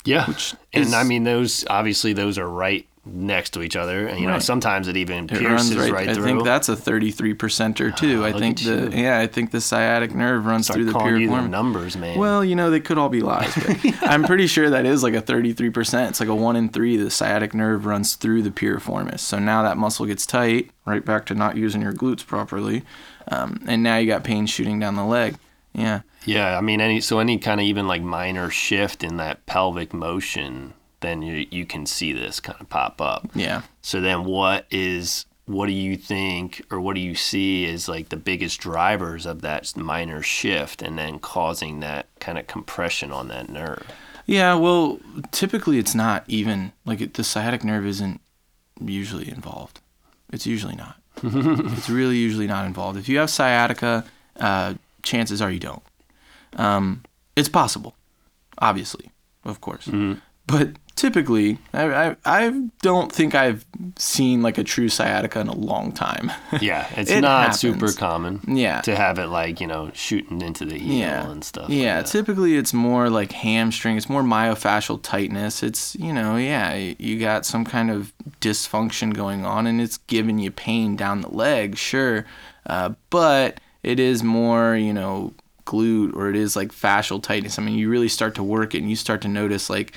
Yeah. 0.05 0.25
and 0.73 0.85
is- 0.85 0.93
I 0.93 1.03
mean, 1.03 1.23
those 1.23 1.65
obviously 1.69 2.13
those 2.13 2.37
are 2.37 2.47
right 2.49 2.85
next 3.05 3.49
to 3.49 3.61
each 3.61 3.75
other, 3.75 4.07
and 4.07 4.17
you 4.21 4.27
know 4.27 4.39
sometimes 4.39 4.87
it 4.87 4.95
even 4.95 5.25
It 5.25 5.31
pierces 5.31 5.75
right, 5.75 5.91
right. 5.91 6.07
I 6.09 6.13
through. 6.13 6.23
I 6.23 6.25
think 6.27 6.43
that's 6.45 6.69
a 6.69 6.75
33 6.77 7.33
percenter 7.33 7.93
too. 7.93 8.23
I 8.23 8.31
think 8.31 8.59
the 8.59 8.89
you. 8.93 9.03
yeah, 9.03 9.19
I 9.19 9.27
think 9.27 9.51
the 9.51 9.59
sciatic 9.59 10.15
nerve 10.15 10.45
runs 10.45 10.67
Start 10.67 10.77
through 10.77 10.85
the 10.85 10.91
calling 10.93 11.17
you 11.17 11.27
the 11.27 11.33
piriformis. 11.35 11.49
numbers, 11.49 11.97
man. 11.97 12.17
Well, 12.17 12.45
you 12.45 12.55
know, 12.55 12.69
they 12.69 12.79
could 12.79 12.97
all 12.97 13.09
be 13.09 13.19
lies, 13.19 13.53
but 13.55 13.77
I'm 14.03 14.23
pretty 14.23 14.47
sure 14.47 14.69
that 14.69 14.85
is 14.85 15.03
like 15.03 15.15
a 15.15 15.21
33%. 15.21 16.07
It's 16.09 16.21
like 16.21 16.29
a 16.29 16.35
1 16.35 16.55
in 16.55 16.69
3 16.69 16.95
the 16.95 17.09
sciatic 17.11 17.53
nerve 17.53 17.85
runs 17.85 18.15
through 18.15 18.41
the 18.43 18.51
piriformis. 18.51 19.19
So 19.19 19.37
now 19.37 19.63
that 19.63 19.75
muscle 19.77 20.05
gets 20.05 20.25
tight, 20.25 20.71
right 20.85 21.03
back 21.03 21.25
to 21.25 21.35
not 21.35 21.57
using 21.57 21.81
your 21.81 21.93
glutes 21.93 22.25
properly. 22.25 22.83
Um, 23.27 23.61
and 23.67 23.83
now 23.83 23.97
you 23.97 24.07
got 24.07 24.23
pain 24.23 24.45
shooting 24.45 24.79
down 24.79 24.95
the 24.95 25.03
leg. 25.05 25.35
Yeah. 25.73 26.01
Yeah, 26.25 26.57
I 26.57 26.61
mean, 26.61 26.81
any 26.81 27.01
so 27.01 27.19
any 27.19 27.37
kind 27.37 27.59
of 27.59 27.65
even 27.65 27.87
like 27.87 28.01
minor 28.01 28.49
shift 28.49 29.03
in 29.03 29.17
that 29.17 29.45
pelvic 29.45 29.93
motion, 29.93 30.73
then 31.01 31.21
you 31.21 31.47
you 31.49 31.65
can 31.65 31.85
see 31.85 32.13
this 32.13 32.39
kind 32.39 32.59
of 32.59 32.69
pop 32.69 33.01
up. 33.01 33.29
Yeah. 33.35 33.63
So 33.81 34.01
then, 34.01 34.23
what 34.25 34.65
is 34.71 35.25
what 35.45 35.65
do 35.65 35.73
you 35.73 35.97
think, 35.97 36.65
or 36.71 36.79
what 36.79 36.95
do 36.95 37.01
you 37.01 37.15
see 37.15 37.69
as 37.69 37.89
like 37.89 38.09
the 38.09 38.17
biggest 38.17 38.59
drivers 38.61 39.25
of 39.25 39.41
that 39.41 39.75
minor 39.75 40.21
shift, 40.21 40.81
and 40.81 40.97
then 40.97 41.19
causing 41.19 41.81
that 41.81 42.07
kind 42.19 42.37
of 42.37 42.47
compression 42.47 43.11
on 43.11 43.27
that 43.27 43.49
nerve? 43.49 43.85
Yeah, 44.25 44.55
well, 44.55 44.99
typically 45.31 45.77
it's 45.77 45.93
not 45.93 46.23
even 46.27 46.71
like 46.85 47.01
it, 47.01 47.15
the 47.15 47.23
sciatic 47.23 47.63
nerve 47.63 47.85
isn't 47.85 48.21
usually 48.81 49.29
involved. 49.29 49.81
It's 50.31 50.47
usually 50.47 50.75
not. 50.75 50.95
it's 51.23 51.89
really 51.89 52.17
usually 52.17 52.47
not 52.47 52.65
involved. 52.65 52.97
If 52.97 53.09
you 53.09 53.17
have 53.19 53.29
sciatica, 53.29 54.05
uh, 54.39 54.75
chances 55.03 55.41
are 55.41 55.51
you 55.51 55.59
don't. 55.59 55.83
Um, 56.55 57.03
it's 57.35 57.49
possible, 57.49 57.95
obviously, 58.59 59.11
of 59.43 59.59
course, 59.61 59.89
but 60.45 60.69
typically, 60.95 61.57
I, 61.73 61.83
I 62.11 62.15
I 62.25 62.67
don't 62.81 63.11
think 63.11 63.33
I've 63.33 63.65
seen 63.97 64.41
like 64.43 64.57
a 64.57 64.63
true 64.63 64.89
sciatica 64.89 65.39
in 65.39 65.47
a 65.47 65.55
long 65.55 65.91
time. 65.91 66.31
Yeah, 66.61 66.87
it's 66.95 67.09
It 67.09 67.21
not 67.21 67.39
happens. 67.41 67.59
super 67.59 67.91
common. 67.93 68.41
Yeah. 68.47 68.81
to 68.81 68.95
have 68.95 69.17
it 69.17 69.27
like 69.27 69.59
you 69.59 69.65
know 69.67 69.89
shooting 69.93 70.41
into 70.41 70.65
the 70.65 70.77
heel 70.77 70.97
yeah. 70.97 71.29
and 71.31 71.43
stuff. 71.43 71.69
Yeah, 71.69 71.97
like 71.97 72.05
typically 72.05 72.55
it's 72.57 72.73
more 72.73 73.09
like 73.09 73.31
hamstring. 73.31 73.97
It's 73.97 74.09
more 74.09 74.21
myofascial 74.23 75.01
tightness. 75.01 75.63
It's 75.63 75.95
you 75.95 76.13
know, 76.13 76.35
yeah, 76.37 76.75
you 76.75 77.19
got 77.19 77.45
some 77.45 77.65
kind 77.65 77.89
of 77.89 78.13
dysfunction 78.41 79.13
going 79.15 79.45
on, 79.45 79.65
and 79.65 79.81
it's 79.81 79.97
giving 79.97 80.37
you 80.39 80.51
pain 80.51 80.95
down 80.95 81.21
the 81.21 81.29
leg, 81.29 81.75
sure, 81.77 82.25
uh, 82.67 82.89
but 83.09 83.59
it 83.81 83.99
is 83.99 84.21
more 84.23 84.75
you 84.75 84.93
know 84.93 85.33
glute 85.65 86.15
or 86.15 86.29
it 86.29 86.35
is 86.35 86.55
like 86.55 86.71
fascial 86.71 87.21
tightness. 87.21 87.57
I 87.57 87.63
mean, 87.63 87.77
you 87.77 87.89
really 87.89 88.09
start 88.09 88.35
to 88.35 88.43
work 88.43 88.75
it, 88.75 88.79
and 88.79 88.89
you 88.89 88.95
start 88.95 89.21
to 89.21 89.27
notice 89.27 89.69
like 89.69 89.93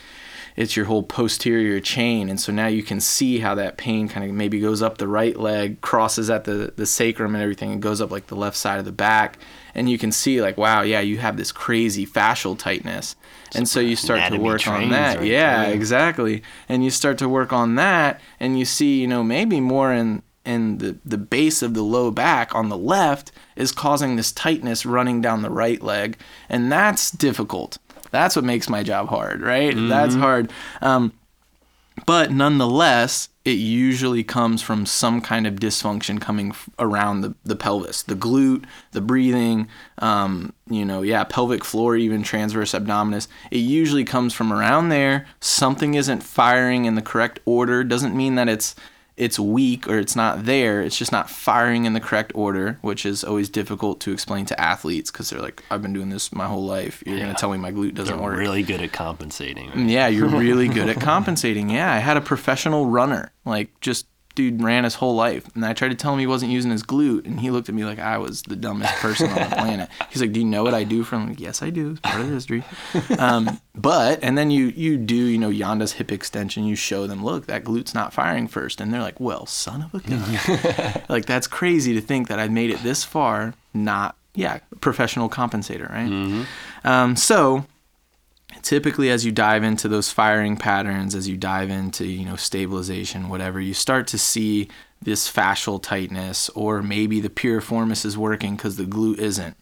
it's 0.57 0.75
your 0.75 0.87
whole 0.87 1.03
posterior 1.03 1.81
chain 1.81 2.29
and 2.29 2.41
so 2.41 2.51
now 2.51 2.67
you 2.67 2.83
can 2.83 2.99
see 2.99 3.39
how 3.39 3.55
that 3.55 3.77
pain 3.77 4.09
kind 4.09 4.29
of 4.29 4.35
maybe 4.35 4.59
goes 4.59 4.83
up 4.83 4.99
the 4.99 5.07
right 5.07 5.39
leg 5.39 5.81
crosses 5.83 6.31
at 6.31 6.45
the 6.45 6.73
the 6.77 6.87
sacrum 6.87 7.35
and 7.35 7.43
everything 7.43 7.73
and 7.73 7.83
goes 7.83 8.01
up 8.01 8.11
like 8.11 8.27
the 8.29 8.35
left 8.35 8.57
side 8.57 8.79
of 8.79 8.85
the 8.85 8.93
back 8.93 9.39
and 9.75 9.91
you 9.91 9.99
can 9.99 10.11
see 10.11 10.41
like 10.41 10.57
wow 10.57 10.81
yeah 10.81 11.01
you 11.01 11.19
have 11.19 11.37
this 11.37 11.53
crazy 11.53 12.07
fascial 12.07 12.59
tightness 12.59 13.14
and 13.55 13.69
so 13.69 13.79
you 13.79 13.95
start 13.95 14.33
to 14.33 14.39
work 14.39 14.67
on 14.67 14.89
that 14.89 15.19
right 15.19 15.27
yeah 15.27 15.67
there. 15.67 15.75
exactly 15.75 16.43
and 16.69 16.83
you 16.83 16.91
start 16.91 17.19
to 17.19 17.29
work 17.29 17.53
on 17.53 17.75
that 17.75 18.21
and 18.41 18.59
you 18.59 18.64
see 18.64 19.01
you 19.01 19.07
know 19.07 19.23
maybe 19.23 19.61
more 19.61 19.93
in 19.93 20.23
in 20.47 20.79
the, 20.79 20.97
the 21.05 21.19
base 21.19 21.63
of 21.63 21.75
the 21.75 21.83
low 21.83 22.11
back 22.11 22.55
on 22.55 22.69
the 22.69 22.79
left 22.79 23.33
is 23.57 23.73
causing 23.73 24.17
this 24.17 24.33
tightness 24.33 24.87
running 24.87 25.21
down 25.21 25.43
the 25.43 25.51
right 25.51 25.83
leg 25.83 26.19
and 26.49 26.71
that's 26.71 27.11
difficult. 27.11 27.79
That's 28.11 28.37
what 28.37 28.45
makes 28.45 28.69
my 28.69 28.83
job 28.83 29.09
hard 29.09 29.41
right? 29.41 29.75
That's 29.77 30.15
hard. 30.15 30.53
Um, 30.81 31.13
but 32.05 32.31
nonetheless 32.31 33.31
it 33.45 33.53
usually 33.59 34.25
comes 34.25 34.61
from 34.61 34.85
some 34.85 35.21
kind 35.21 35.47
of 35.47 35.55
dysfunction 35.55 36.21
coming 36.21 36.51
f- 36.51 36.69
around 36.79 37.21
the, 37.21 37.35
the 37.45 37.57
pelvis 37.57 38.03
the 38.03 38.15
glute 38.15 38.65
the 38.91 39.01
breathing 39.01 39.69
um, 39.99 40.53
you 40.69 40.85
know 40.85 41.01
yeah 41.03 41.25
pelvic 41.25 41.65
floor 41.65 41.97
even 41.97 42.23
transverse 42.23 42.73
abdominis. 42.73 43.29
It 43.51 43.59
usually 43.59 44.05
comes 44.05 44.35
from 44.35 44.53
around 44.53 44.89
there. 44.89 45.27
Something 45.41 45.95
isn't 45.95 46.23
firing 46.23 46.85
in 46.85 46.97
the 46.97 47.03
correct 47.03 47.39
order. 47.45 47.85
Doesn't 47.85 48.17
mean 48.17 48.35
that 48.35 48.49
it's 48.49 48.75
it's 49.17 49.39
weak 49.39 49.89
or 49.89 49.99
it's 49.99 50.14
not 50.14 50.45
there 50.45 50.83
it's 50.83 50.99
just 50.99 51.11
not 51.11 51.31
firing 51.31 51.87
in 51.87 51.95
the 51.95 52.01
correct 52.01 52.31
order 52.35 52.79
which 52.83 53.07
is 53.07 53.25
always 53.25 53.49
difficult 53.49 53.99
to 54.01 54.12
explain 54.12 54.45
to 54.45 54.61
athletes 54.61 55.11
because 55.11 55.31
they're 55.31 55.41
like 55.41 55.62
i've 55.71 55.81
been 55.81 55.95
doing 55.95 56.11
this 56.11 56.33
my 56.33 56.47
whole 56.47 56.67
life 56.67 57.03
you're 57.07 57.17
Yeah. 57.17 57.23
going 57.25 57.35
to 57.35 57.41
tell 57.41 57.51
me 57.51 57.57
my 57.57 57.73
glute 57.73 57.95
doesn't 57.95 58.14
work?" 58.14 58.23
They're 58.23 58.31
work 58.33 58.39
really 58.39 58.62
good 58.62 58.83
at 58.83 58.93
compensating. 58.93 59.69
right? 59.71 59.79
yeah, 59.89 60.07
you're 60.09 60.29
really 60.45 60.69
good 60.69 60.89
at 60.91 61.01
compensating. 61.01 61.71
Yeah, 61.71 61.91
I 61.93 61.99
had 61.99 62.17
a 62.17 62.21
professional 62.21 62.87
runner, 62.87 63.33
like 63.47 63.71
just 63.81 64.07
dude 64.37 64.62
ran 64.62 64.84
his 64.84 64.95
whole 64.95 65.16
life, 65.16 65.45
and 65.57 65.66
I 65.66 65.72
tried 65.72 65.89
to 65.89 65.97
tell 65.97 66.12
him 66.12 66.20
he 66.20 66.26
wasn't 66.28 66.53
using 66.53 66.70
his 66.70 66.84
glute, 66.84 67.26
and 67.26 67.41
he 67.41 67.51
looked 67.51 67.68
at 67.68 67.74
me 67.74 67.84
like 67.84 67.99
I 67.99 68.18
was 68.18 68.43
the 68.43 68.55
dumbest 68.55 68.95
person 68.97 69.28
on 69.30 69.51
the 69.51 69.57
planet. 69.57 69.89
He's 70.11 70.20
like, 70.20 70.32
"Do 70.32 70.39
you 70.39 70.47
know 70.47 70.62
what 70.62 70.74
I 70.74 70.84
do?" 70.84 71.03
From 71.03 71.30
like, 71.30 71.41
yes, 71.41 71.62
I 71.62 71.70
do. 71.70 71.91
It's 71.91 72.01
part 72.01 72.20
of 72.20 72.28
the 72.28 72.34
history. 72.34 72.62
Um, 73.18 73.61
but 73.74 74.20
and 74.22 74.39
then 74.39 74.53
you 74.53 74.66
you 74.66 74.97
do 74.97 75.16
you 75.16 75.39
know 75.39 75.51
Janda's 75.51 75.93
hip 75.93 76.12
extension. 76.12 76.64
You 76.64 76.76
show 76.76 77.09
them, 77.09 77.24
look, 77.24 77.47
that 77.47 77.64
glute's 77.64 77.95
not 77.95 78.12
firing 78.12 78.47
first, 78.47 78.80
and 78.80 78.95
they're 78.95 79.03
like, 79.03 79.18
"Well, 79.18 79.47
son 79.47 79.82
of 79.82 79.95
a 79.95 79.99
gun!" 80.01 81.03
like 81.09 81.26
that's 81.26 81.49
crazy 81.49 81.95
to 81.95 82.01
think 82.01 82.28
that 82.28 82.39
I 82.39 82.47
made 82.47 82.70
it 82.70 82.82
this 82.84 83.03
far, 83.03 83.55
not 83.74 84.16
yeah, 84.34 84.59
professional 84.80 85.28
compensator, 85.30 85.91
right? 85.91 86.47
Um, 86.84 87.16
so 87.16 87.64
typically 88.63 89.11
as 89.11 89.25
you 89.25 89.33
dive 89.33 89.63
into 89.63 89.89
those 89.89 90.11
firing 90.11 90.57
patterns 90.57 91.15
as 91.15 91.29
you 91.29 91.37
dive 91.37 91.71
into 91.71 92.07
you 92.07 92.25
know 92.25 92.37
stabilization 92.37 93.29
whatever 93.29 93.61
you 93.61 93.75
start 93.75 94.07
to 94.07 94.19
see 94.19 94.69
this 95.03 95.31
fascial 95.31 95.83
tightness 95.83 96.49
or 96.51 96.83
maybe 96.83 97.21
the 97.21 97.29
piriformis 97.29 98.05
is 98.05 98.17
working 98.17 98.57
because 98.57 98.77
the 98.77 98.85
glute 98.85 99.19
isn't. 99.19 99.57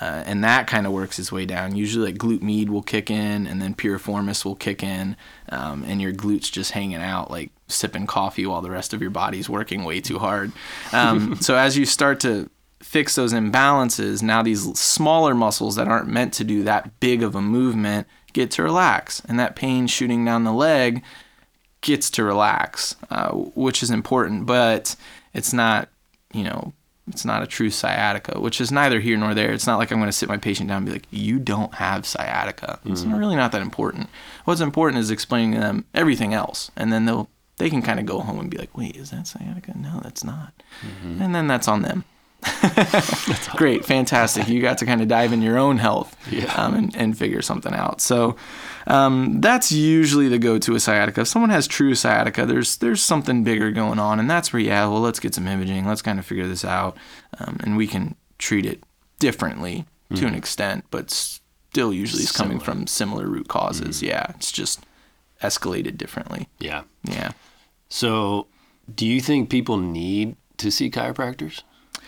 Uh, 0.00 0.24
and 0.26 0.42
that 0.42 0.66
kind 0.66 0.86
of 0.86 0.92
works 0.92 1.20
its 1.20 1.30
way 1.30 1.46
down. 1.46 1.76
Usually 1.76 2.06
like 2.06 2.18
glute 2.18 2.42
med 2.42 2.68
will 2.68 2.82
kick 2.82 3.10
in 3.10 3.46
and 3.46 3.62
then 3.62 3.74
piriformis 3.74 4.44
will 4.44 4.56
kick 4.56 4.82
in 4.82 5.16
um, 5.50 5.84
and 5.84 6.02
your 6.02 6.12
glutes 6.12 6.50
just 6.50 6.72
hanging 6.72 6.96
out 6.96 7.30
like 7.30 7.50
sipping 7.68 8.06
coffee 8.06 8.44
while 8.44 8.60
the 8.60 8.70
rest 8.70 8.92
of 8.92 9.00
your 9.00 9.10
body's 9.10 9.48
working 9.48 9.84
way 9.84 10.00
too 10.00 10.18
hard. 10.18 10.50
Um, 10.92 11.36
so 11.40 11.56
as 11.56 11.76
you 11.78 11.86
start 11.86 12.18
to 12.20 12.50
fix 12.82 13.14
those 13.14 13.32
imbalances, 13.32 14.20
now 14.20 14.42
these 14.42 14.76
smaller 14.78 15.32
muscles 15.32 15.76
that 15.76 15.86
aren't 15.86 16.08
meant 16.08 16.34
to 16.34 16.44
do 16.44 16.64
that 16.64 16.98
big 16.98 17.22
of 17.22 17.36
a 17.36 17.40
movement 17.40 18.08
get 18.34 18.50
to 18.52 18.62
relax. 18.62 19.22
And 19.26 19.40
that 19.40 19.56
pain 19.56 19.86
shooting 19.86 20.24
down 20.26 20.44
the 20.44 20.52
leg 20.52 21.02
gets 21.80 22.10
to 22.10 22.24
relax, 22.24 22.94
uh, 23.10 23.30
which 23.30 23.82
is 23.82 23.90
important, 23.90 24.44
but 24.44 24.94
it's 25.32 25.52
not, 25.54 25.88
you 26.32 26.44
know, 26.44 26.74
it's 27.06 27.24
not 27.24 27.42
a 27.42 27.46
true 27.46 27.68
sciatica, 27.68 28.40
which 28.40 28.60
is 28.60 28.72
neither 28.72 28.98
here 29.00 29.16
nor 29.18 29.34
there. 29.34 29.52
It's 29.52 29.66
not 29.66 29.78
like 29.78 29.90
I'm 29.92 29.98
going 29.98 30.08
to 30.08 30.12
sit 30.12 30.28
my 30.28 30.38
patient 30.38 30.68
down 30.70 30.78
and 30.78 30.86
be 30.86 30.92
like, 30.92 31.06
you 31.10 31.38
don't 31.38 31.74
have 31.74 32.06
sciatica. 32.06 32.80
It's 32.86 33.02
really 33.18 33.36
not 33.36 33.52
that 33.52 33.60
important. 33.60 34.08
What's 34.46 34.62
important 34.62 35.00
is 35.00 35.10
explaining 35.10 35.52
to 35.52 35.60
them 35.60 35.84
everything 35.92 36.32
else. 36.32 36.70
And 36.76 36.90
then 36.90 37.04
they'll, 37.04 37.28
they 37.58 37.68
can 37.68 37.82
kind 37.82 38.00
of 38.00 38.06
go 38.06 38.20
home 38.20 38.40
and 38.40 38.50
be 38.50 38.56
like, 38.56 38.74
wait, 38.76 38.96
is 38.96 39.10
that 39.10 39.26
sciatica? 39.26 39.76
No, 39.76 40.00
that's 40.02 40.24
not. 40.24 40.54
And 41.22 41.34
then 41.34 41.46
that's 41.46 41.68
on 41.68 41.82
them. 41.82 42.04
Great, 43.56 43.84
fantastic. 43.84 44.48
You 44.48 44.60
got 44.60 44.78
to 44.78 44.86
kind 44.86 45.00
of 45.00 45.08
dive 45.08 45.32
in 45.32 45.42
your 45.42 45.58
own 45.58 45.78
health 45.78 46.16
Yeah. 46.30 46.52
um, 46.54 46.74
and, 46.74 46.96
and 46.96 47.16
figure 47.18 47.42
something 47.42 47.72
out. 47.74 48.00
So 48.00 48.36
um, 48.86 49.40
that's 49.40 49.72
usually 49.72 50.28
the 50.28 50.38
go-to 50.38 50.72
with 50.72 50.82
sciatica. 50.82 51.22
If 51.22 51.28
someone 51.28 51.50
has 51.50 51.66
true 51.66 51.94
sciatica, 51.94 52.46
there's 52.46 52.76
there's 52.78 53.02
something 53.02 53.44
bigger 53.44 53.70
going 53.70 53.98
on, 53.98 54.18
and 54.20 54.28
that's 54.30 54.52
where 54.52 54.60
yeah, 54.60 54.86
well, 54.86 55.00
let's 55.00 55.20
get 55.20 55.34
some 55.34 55.46
imaging. 55.46 55.86
Let's 55.86 56.02
kind 56.02 56.18
of 56.18 56.26
figure 56.26 56.46
this 56.46 56.64
out, 56.64 56.96
um, 57.38 57.58
and 57.62 57.76
we 57.76 57.86
can 57.86 58.14
treat 58.38 58.66
it 58.66 58.82
differently 59.18 59.86
to 60.16 60.26
an 60.26 60.34
extent, 60.34 60.84
but 60.90 61.10
still 61.10 61.92
usually 61.92 62.22
is 62.22 62.30
coming 62.30 62.60
from 62.60 62.86
similar 62.86 63.26
root 63.26 63.48
causes. 63.48 64.02
Yeah, 64.02 64.26
it's 64.36 64.52
just 64.52 64.84
escalated 65.42 65.96
differently. 65.96 66.48
Yeah. 66.58 66.82
Yeah. 67.02 67.32
So, 67.88 68.46
do 68.94 69.06
you 69.06 69.20
think 69.20 69.50
people 69.50 69.76
need 69.78 70.36
to 70.58 70.70
see 70.70 70.90
chiropractors 70.90 71.62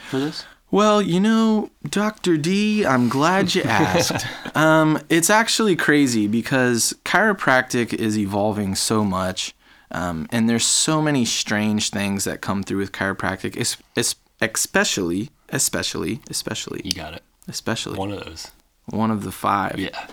for 0.07 0.19
this? 0.19 0.45
Well, 0.71 1.01
you 1.01 1.21
know, 1.21 1.71
Dr. 1.89 2.37
D, 2.37 2.85
I'm 2.85 3.09
glad 3.09 3.55
you 3.55 3.63
asked. 3.63 4.27
um, 4.57 5.01
it's 5.09 5.31
actually 5.31 5.77
crazy 5.77 6.27
because 6.27 6.93
chiropractic 7.05 7.93
is 7.95 8.19
evolving 8.19 8.75
so 8.75 9.05
much, 9.05 9.55
um, 9.93 10.27
and 10.33 10.49
there's 10.49 10.65
so 10.67 11.01
many 11.01 11.25
strange 11.25 11.91
things 11.91 12.25
that 12.25 12.41
come 12.41 12.63
through 12.65 12.79
with 12.79 12.91
chiropractic, 12.93 13.57
es- 13.57 13.77
es- 13.97 14.17
especially, 14.41 15.31
especially, 15.51 16.21
especially, 16.29 16.81
You 16.85 16.93
got 16.95 17.15
it. 17.15 17.23
especially 17.47 17.97
One 17.97 18.11
of 18.11 18.25
those. 18.25 18.51
one 18.87 19.11
of 19.13 19.23
the 19.23 19.33
five 19.33 19.79
Yeah. 19.79 20.07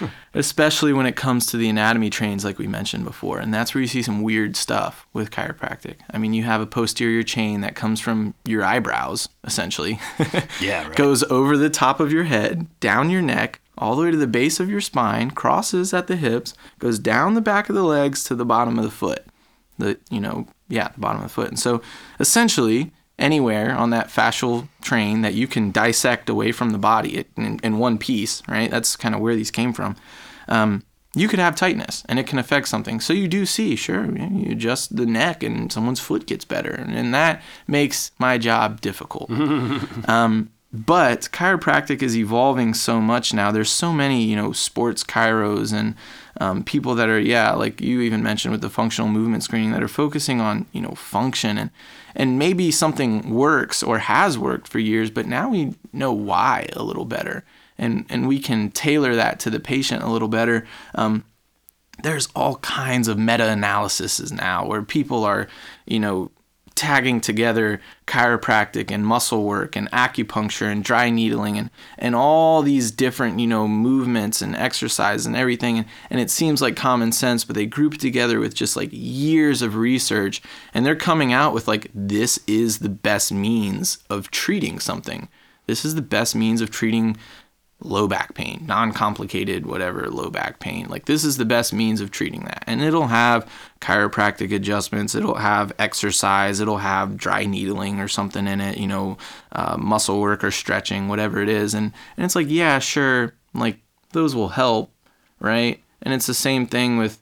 especially 0.34 0.92
when 0.92 1.06
it 1.06 1.16
comes 1.16 1.46
to 1.46 1.56
the 1.56 1.68
anatomy 1.68 2.10
trains 2.10 2.44
like 2.44 2.58
we 2.58 2.66
mentioned 2.66 3.04
before 3.04 3.38
and 3.38 3.52
that's 3.52 3.74
where 3.74 3.80
you 3.80 3.88
see 3.88 4.02
some 4.02 4.22
weird 4.22 4.56
stuff 4.56 5.06
with 5.12 5.30
chiropractic. 5.30 5.96
I 6.10 6.18
mean 6.18 6.32
you 6.32 6.44
have 6.44 6.60
a 6.60 6.66
posterior 6.66 7.22
chain 7.22 7.60
that 7.60 7.74
comes 7.74 8.00
from 8.00 8.34
your 8.44 8.64
eyebrows 8.64 9.28
essentially. 9.44 9.98
Yeah, 10.60 10.86
right. 10.86 10.96
goes 10.96 11.22
over 11.24 11.56
the 11.56 11.70
top 11.70 12.00
of 12.00 12.12
your 12.12 12.24
head 12.24 12.66
down 12.80 13.10
your 13.10 13.22
neck 13.22 13.60
all 13.76 13.94
the 13.96 14.02
way 14.02 14.10
to 14.10 14.16
the 14.16 14.26
base 14.26 14.60
of 14.60 14.68
your 14.68 14.80
spine 14.80 15.30
crosses 15.30 15.94
at 15.94 16.06
the 16.06 16.16
hips 16.16 16.54
goes 16.78 16.98
down 16.98 17.34
the 17.34 17.40
back 17.40 17.68
of 17.68 17.74
the 17.74 17.82
legs 17.82 18.24
to 18.24 18.34
the 18.34 18.44
bottom 18.44 18.78
of 18.78 18.84
the 18.84 18.90
foot. 18.90 19.24
The 19.78 19.98
you 20.10 20.20
know 20.20 20.48
yeah 20.68 20.88
the 20.88 21.00
bottom 21.00 21.22
of 21.22 21.28
the 21.28 21.32
foot. 21.34 21.48
And 21.48 21.58
so 21.58 21.80
essentially 22.18 22.92
anywhere 23.18 23.74
on 23.74 23.90
that 23.90 24.08
fascial 24.08 24.68
train 24.80 25.22
that 25.22 25.34
you 25.34 25.46
can 25.46 25.70
dissect 25.70 26.28
away 26.28 26.52
from 26.52 26.70
the 26.70 26.78
body 26.78 27.24
in, 27.36 27.58
in 27.62 27.78
one 27.78 27.98
piece 27.98 28.42
right? 28.48 28.70
That's 28.70 28.96
kind 28.96 29.14
of 29.14 29.20
where 29.20 29.34
these 29.34 29.50
came 29.50 29.72
from. 29.72 29.96
Um, 30.48 30.84
you 31.14 31.26
could 31.26 31.38
have 31.38 31.56
tightness 31.56 32.04
and 32.08 32.18
it 32.18 32.26
can 32.26 32.38
affect 32.38 32.68
something. 32.68 33.00
So 33.00 33.12
you 33.12 33.28
do 33.28 33.44
see 33.46 33.76
sure 33.76 34.06
you 34.16 34.52
adjust 34.52 34.96
the 34.96 35.06
neck 35.06 35.42
and 35.42 35.72
someone's 35.72 36.00
foot 36.00 36.26
gets 36.26 36.44
better 36.44 36.70
and 36.70 37.12
that 37.14 37.42
makes 37.66 38.12
my 38.18 38.38
job 38.38 38.80
difficult. 38.80 39.30
Um, 40.08 40.50
but 40.72 41.30
chiropractic 41.32 42.02
is 42.02 42.16
evolving 42.16 42.74
so 42.74 43.00
much 43.00 43.32
now. 43.32 43.50
There's 43.50 43.70
so 43.70 43.92
many, 43.92 44.24
you 44.24 44.36
know, 44.36 44.52
sports 44.52 45.02
chiros 45.02 45.72
and 45.72 45.94
um, 46.40 46.62
people 46.64 46.94
that 46.94 47.08
are, 47.08 47.20
yeah, 47.20 47.52
like 47.52 47.80
you 47.80 48.00
even 48.00 48.22
mentioned 48.22 48.52
with 48.52 48.60
the 48.60 48.70
functional 48.70 49.10
movement 49.10 49.42
screening 49.42 49.72
that 49.72 49.82
are 49.82 49.88
focusing 49.88 50.40
on, 50.40 50.66
you 50.72 50.80
know, 50.80 50.92
function 50.92 51.58
and 51.58 51.70
and 52.14 52.38
maybe 52.38 52.70
something 52.70 53.30
works 53.30 53.82
or 53.82 53.98
has 53.98 54.38
worked 54.38 54.66
for 54.66 54.78
years, 54.78 55.10
but 55.10 55.26
now 55.26 55.48
we 55.48 55.74
know 55.92 56.12
why 56.12 56.66
a 56.72 56.82
little 56.82 57.04
better, 57.04 57.44
and 57.76 58.06
and 58.08 58.26
we 58.26 58.38
can 58.38 58.70
tailor 58.70 59.14
that 59.14 59.38
to 59.40 59.50
the 59.50 59.60
patient 59.60 60.02
a 60.02 60.08
little 60.08 60.28
better. 60.28 60.66
Um, 60.94 61.24
there's 62.02 62.28
all 62.34 62.56
kinds 62.56 63.08
of 63.08 63.18
meta-analyses 63.18 64.32
now 64.32 64.64
where 64.64 64.82
people 64.82 65.24
are, 65.24 65.48
you 65.86 65.98
know, 65.98 66.30
tagging 66.78 67.20
together 67.20 67.80
chiropractic 68.06 68.92
and 68.92 69.04
muscle 69.04 69.42
work 69.42 69.74
and 69.74 69.90
acupuncture 69.90 70.70
and 70.70 70.84
dry 70.84 71.10
needling 71.10 71.58
and, 71.58 71.70
and 71.98 72.14
all 72.14 72.62
these 72.62 72.92
different, 72.92 73.40
you 73.40 73.48
know, 73.48 73.66
movements 73.66 74.40
and 74.40 74.54
exercise 74.54 75.26
and 75.26 75.34
everything. 75.34 75.78
And, 75.78 75.88
and 76.08 76.20
it 76.20 76.30
seems 76.30 76.62
like 76.62 76.76
common 76.76 77.10
sense, 77.10 77.44
but 77.44 77.56
they 77.56 77.66
group 77.66 77.98
together 77.98 78.38
with 78.38 78.54
just 78.54 78.76
like 78.76 78.90
years 78.92 79.60
of 79.60 79.74
research 79.74 80.40
and 80.72 80.86
they're 80.86 80.94
coming 80.94 81.32
out 81.32 81.52
with 81.52 81.66
like, 81.66 81.90
this 81.92 82.38
is 82.46 82.78
the 82.78 82.88
best 82.88 83.32
means 83.32 83.98
of 84.08 84.30
treating 84.30 84.78
something. 84.78 85.28
This 85.66 85.84
is 85.84 85.96
the 85.96 86.00
best 86.00 86.36
means 86.36 86.60
of 86.60 86.70
treating 86.70 87.16
low 87.80 88.08
back 88.08 88.34
pain, 88.34 88.64
non 88.66 88.92
complicated, 88.92 89.66
whatever, 89.66 90.08
low 90.10 90.30
back 90.30 90.58
pain. 90.58 90.88
Like, 90.88 91.06
this 91.06 91.24
is 91.24 91.36
the 91.36 91.44
best 91.44 91.72
means 91.72 92.00
of 92.00 92.10
treating 92.10 92.42
that. 92.44 92.64
And 92.66 92.82
it'll 92.82 93.06
have 93.06 93.48
chiropractic 93.80 94.52
adjustments, 94.52 95.14
it'll 95.14 95.36
have 95.36 95.72
exercise, 95.78 96.60
it'll 96.60 96.78
have 96.78 97.16
dry 97.16 97.46
needling 97.46 98.00
or 98.00 98.08
something 98.08 98.46
in 98.48 98.60
it, 98.60 98.78
you 98.78 98.88
know, 98.88 99.16
uh, 99.52 99.76
muscle 99.76 100.20
work 100.20 100.42
or 100.42 100.50
stretching, 100.50 101.08
whatever 101.08 101.40
it 101.40 101.48
is. 101.48 101.74
And, 101.74 101.92
and 102.16 102.24
it's 102.24 102.34
like, 102.34 102.48
yeah, 102.48 102.78
sure, 102.78 103.34
like, 103.54 103.78
those 104.12 104.34
will 104.34 104.48
help, 104.48 104.90
right? 105.38 105.80
And 106.02 106.12
it's 106.12 106.26
the 106.26 106.34
same 106.34 106.66
thing 106.66 106.98
with. 106.98 107.20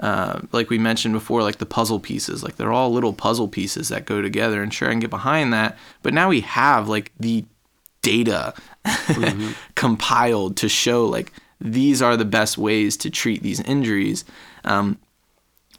Uh, 0.00 0.40
like 0.50 0.70
we 0.70 0.76
mentioned 0.76 1.14
before, 1.14 1.44
like 1.44 1.58
the 1.58 1.64
puzzle 1.64 2.00
pieces, 2.00 2.42
like 2.42 2.56
they're 2.56 2.72
all 2.72 2.92
little 2.92 3.12
puzzle 3.12 3.46
pieces 3.46 3.90
that 3.90 4.06
go 4.06 4.20
together. 4.20 4.60
And 4.60 4.74
sure, 4.74 4.88
I 4.88 4.90
can 4.90 4.98
get 4.98 5.08
behind 5.08 5.52
that. 5.52 5.78
But 6.02 6.12
now 6.12 6.30
we 6.30 6.40
have 6.40 6.88
like 6.88 7.12
the 7.20 7.44
data 8.04 8.54
compiled 9.74 10.56
to 10.58 10.68
show 10.68 11.06
like 11.06 11.32
these 11.60 12.02
are 12.02 12.16
the 12.16 12.24
best 12.24 12.58
ways 12.58 12.96
to 12.98 13.10
treat 13.10 13.42
these 13.42 13.60
injuries. 13.60 14.24
Um, 14.64 14.98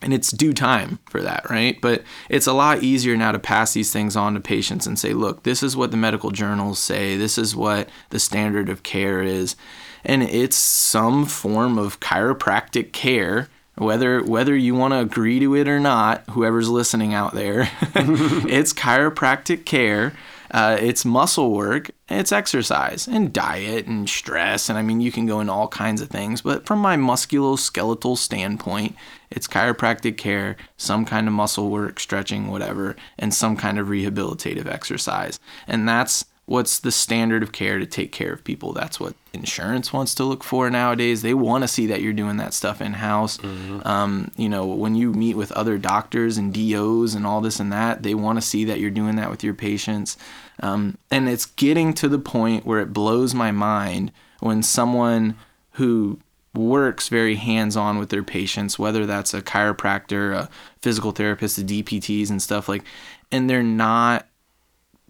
and 0.01 0.13
it's 0.13 0.32
due 0.32 0.53
time 0.53 0.99
for 1.09 1.21
that, 1.21 1.49
right? 1.49 1.80
But 1.82 2.03
it's 2.30 2.47
a 2.47 2.53
lot 2.53 2.84
easier 2.84 3.15
now 3.15 3.32
to 3.32 3.39
pass 3.39 3.73
these 3.73 3.93
things 3.93 4.15
on 4.15 4.34
to 4.34 4.39
patients 4.39 4.86
and 4.86 4.99
say, 4.99 5.13
look, 5.13 5.43
this 5.43 5.63
is 5.63 5.78
what 5.78 5.91
the 5.91 5.97
medical 5.97 6.32
journals 6.32 6.80
say, 6.80 7.15
this 7.15 7.38
is 7.38 7.55
what 7.55 7.89
the 8.09 8.19
standard 8.19 8.67
of 8.67 8.84
care 8.84 9.21
is. 9.21 9.55
And 10.03 10.21
it's 10.21 10.57
some 10.57 11.26
form 11.26 11.78
of 11.78 11.99
chiropractic 11.99 12.91
care 12.91 13.47
whether 13.78 14.23
whether 14.23 14.55
you 14.55 14.73
want 14.73 14.93
to 14.93 14.99
agree 14.99 15.39
to 15.39 15.53
it 15.55 15.67
or 15.67 15.80
not 15.80 16.23
whoever's 16.30 16.69
listening 16.69 17.13
out 17.13 17.34
there 17.34 17.61
it's 17.95 18.73
chiropractic 18.73 19.65
care 19.65 20.13
uh, 20.52 20.78
it's 20.80 21.06
muscle 21.06 21.52
work 21.52 21.91
it's 22.10 22.32
exercise 22.32 23.08
and 23.08 23.34
diet 23.34 23.86
and 23.86 24.10
stress 24.10 24.70
and 24.70 24.78
i 24.78 24.82
mean 24.82 25.02
you 25.02 25.12
can 25.12 25.26
go 25.26 25.39
into 25.39 25.52
all 25.52 25.68
kinds 25.68 26.02
of 26.02 26.10
things 26.10 26.41
but 26.41 26.66
from 26.66 26.80
my 26.80 26.96
musculoskeletal 26.96 28.18
standpoint 28.18 28.96
it's 29.32 29.48
chiropractic 29.48 30.18
care 30.18 30.56
some 30.78 31.06
kind 31.06 31.28
of 31.28 31.34
muscle 31.34 31.70
work 31.70 32.00
stretching 32.00 32.48
whatever 32.48 32.96
and 33.18 33.34
some 33.34 33.58
kind 33.58 33.78
of 33.78 33.88
rehabilitative 33.88 34.68
exercise. 34.68 35.39
And 35.68 35.88
that's 35.88 36.26
what's 36.48 36.80
the 36.80 36.91
standard 36.91 37.41
of 37.41 37.52
care 37.52 37.80
to 37.80 37.86
take 37.86 38.12
care 38.12 38.32
of 38.32 38.43
people. 38.43 38.72
That's 38.72 39.00
what 39.00 39.16
insurance 39.34 39.91
wants 39.91 40.14
to 40.16 40.24
look 40.24 40.43
for 40.43 40.70
nowadays. 40.70 41.24
They 41.24 41.34
want 41.34 41.64
to 41.64 41.68
see 41.68 41.88
that 41.88 42.02
you're 42.02 42.14
doing 42.14 42.38
that 42.38 42.54
stuff 42.54 42.82
in 42.82 42.93
house. 42.93 43.39
Um, 43.84 44.32
you 44.38 44.48
know, 44.48 44.66
when 44.66 44.93
you 44.96 45.12
meet 45.12 45.36
with 45.36 45.52
other 45.54 45.78
doctors 45.80 46.38
and 46.38 46.54
DOs 46.54 47.16
and 47.16 47.26
all 47.26 47.41
this 47.41 47.60
and 47.60 47.72
that, 47.72 48.04
they 48.04 48.14
want 48.14 48.38
to 48.38 48.43
see 48.43 48.64
that 48.66 48.80
you're 48.80 48.91
doing 48.91 49.16
that 49.16 49.32
with 49.32 49.43
your 49.43 49.56
patients. 49.56 50.18
Um, 50.62 50.98
and 51.10 51.28
it's 51.28 51.48
getting 51.48 51.93
to 51.96 52.08
the 52.08 52.20
point 52.20 52.66
where 52.66 52.80
it 52.80 52.93
blows 52.93 53.34
my 53.34 53.52
mind 53.52 54.12
when 54.39 54.62
someone 54.62 55.36
who 55.72 56.20
works 56.54 57.10
very 57.10 57.36
hands 57.36 57.76
on 57.76 57.98
with 57.98 58.10
their 58.10 58.24
patients, 58.24 58.78
whether 58.78 59.06
that's 59.08 59.34
a 59.34 59.41
chiropractor, 59.41 60.34
a 60.34 60.50
physical 60.80 61.12
therapist, 61.12 61.58
the 61.58 61.84
DPTs 61.84 62.30
and 62.30 62.41
stuff 62.41 62.70
like, 62.70 62.84
and 63.32 63.50
they're 63.50 63.64
not 63.64 64.28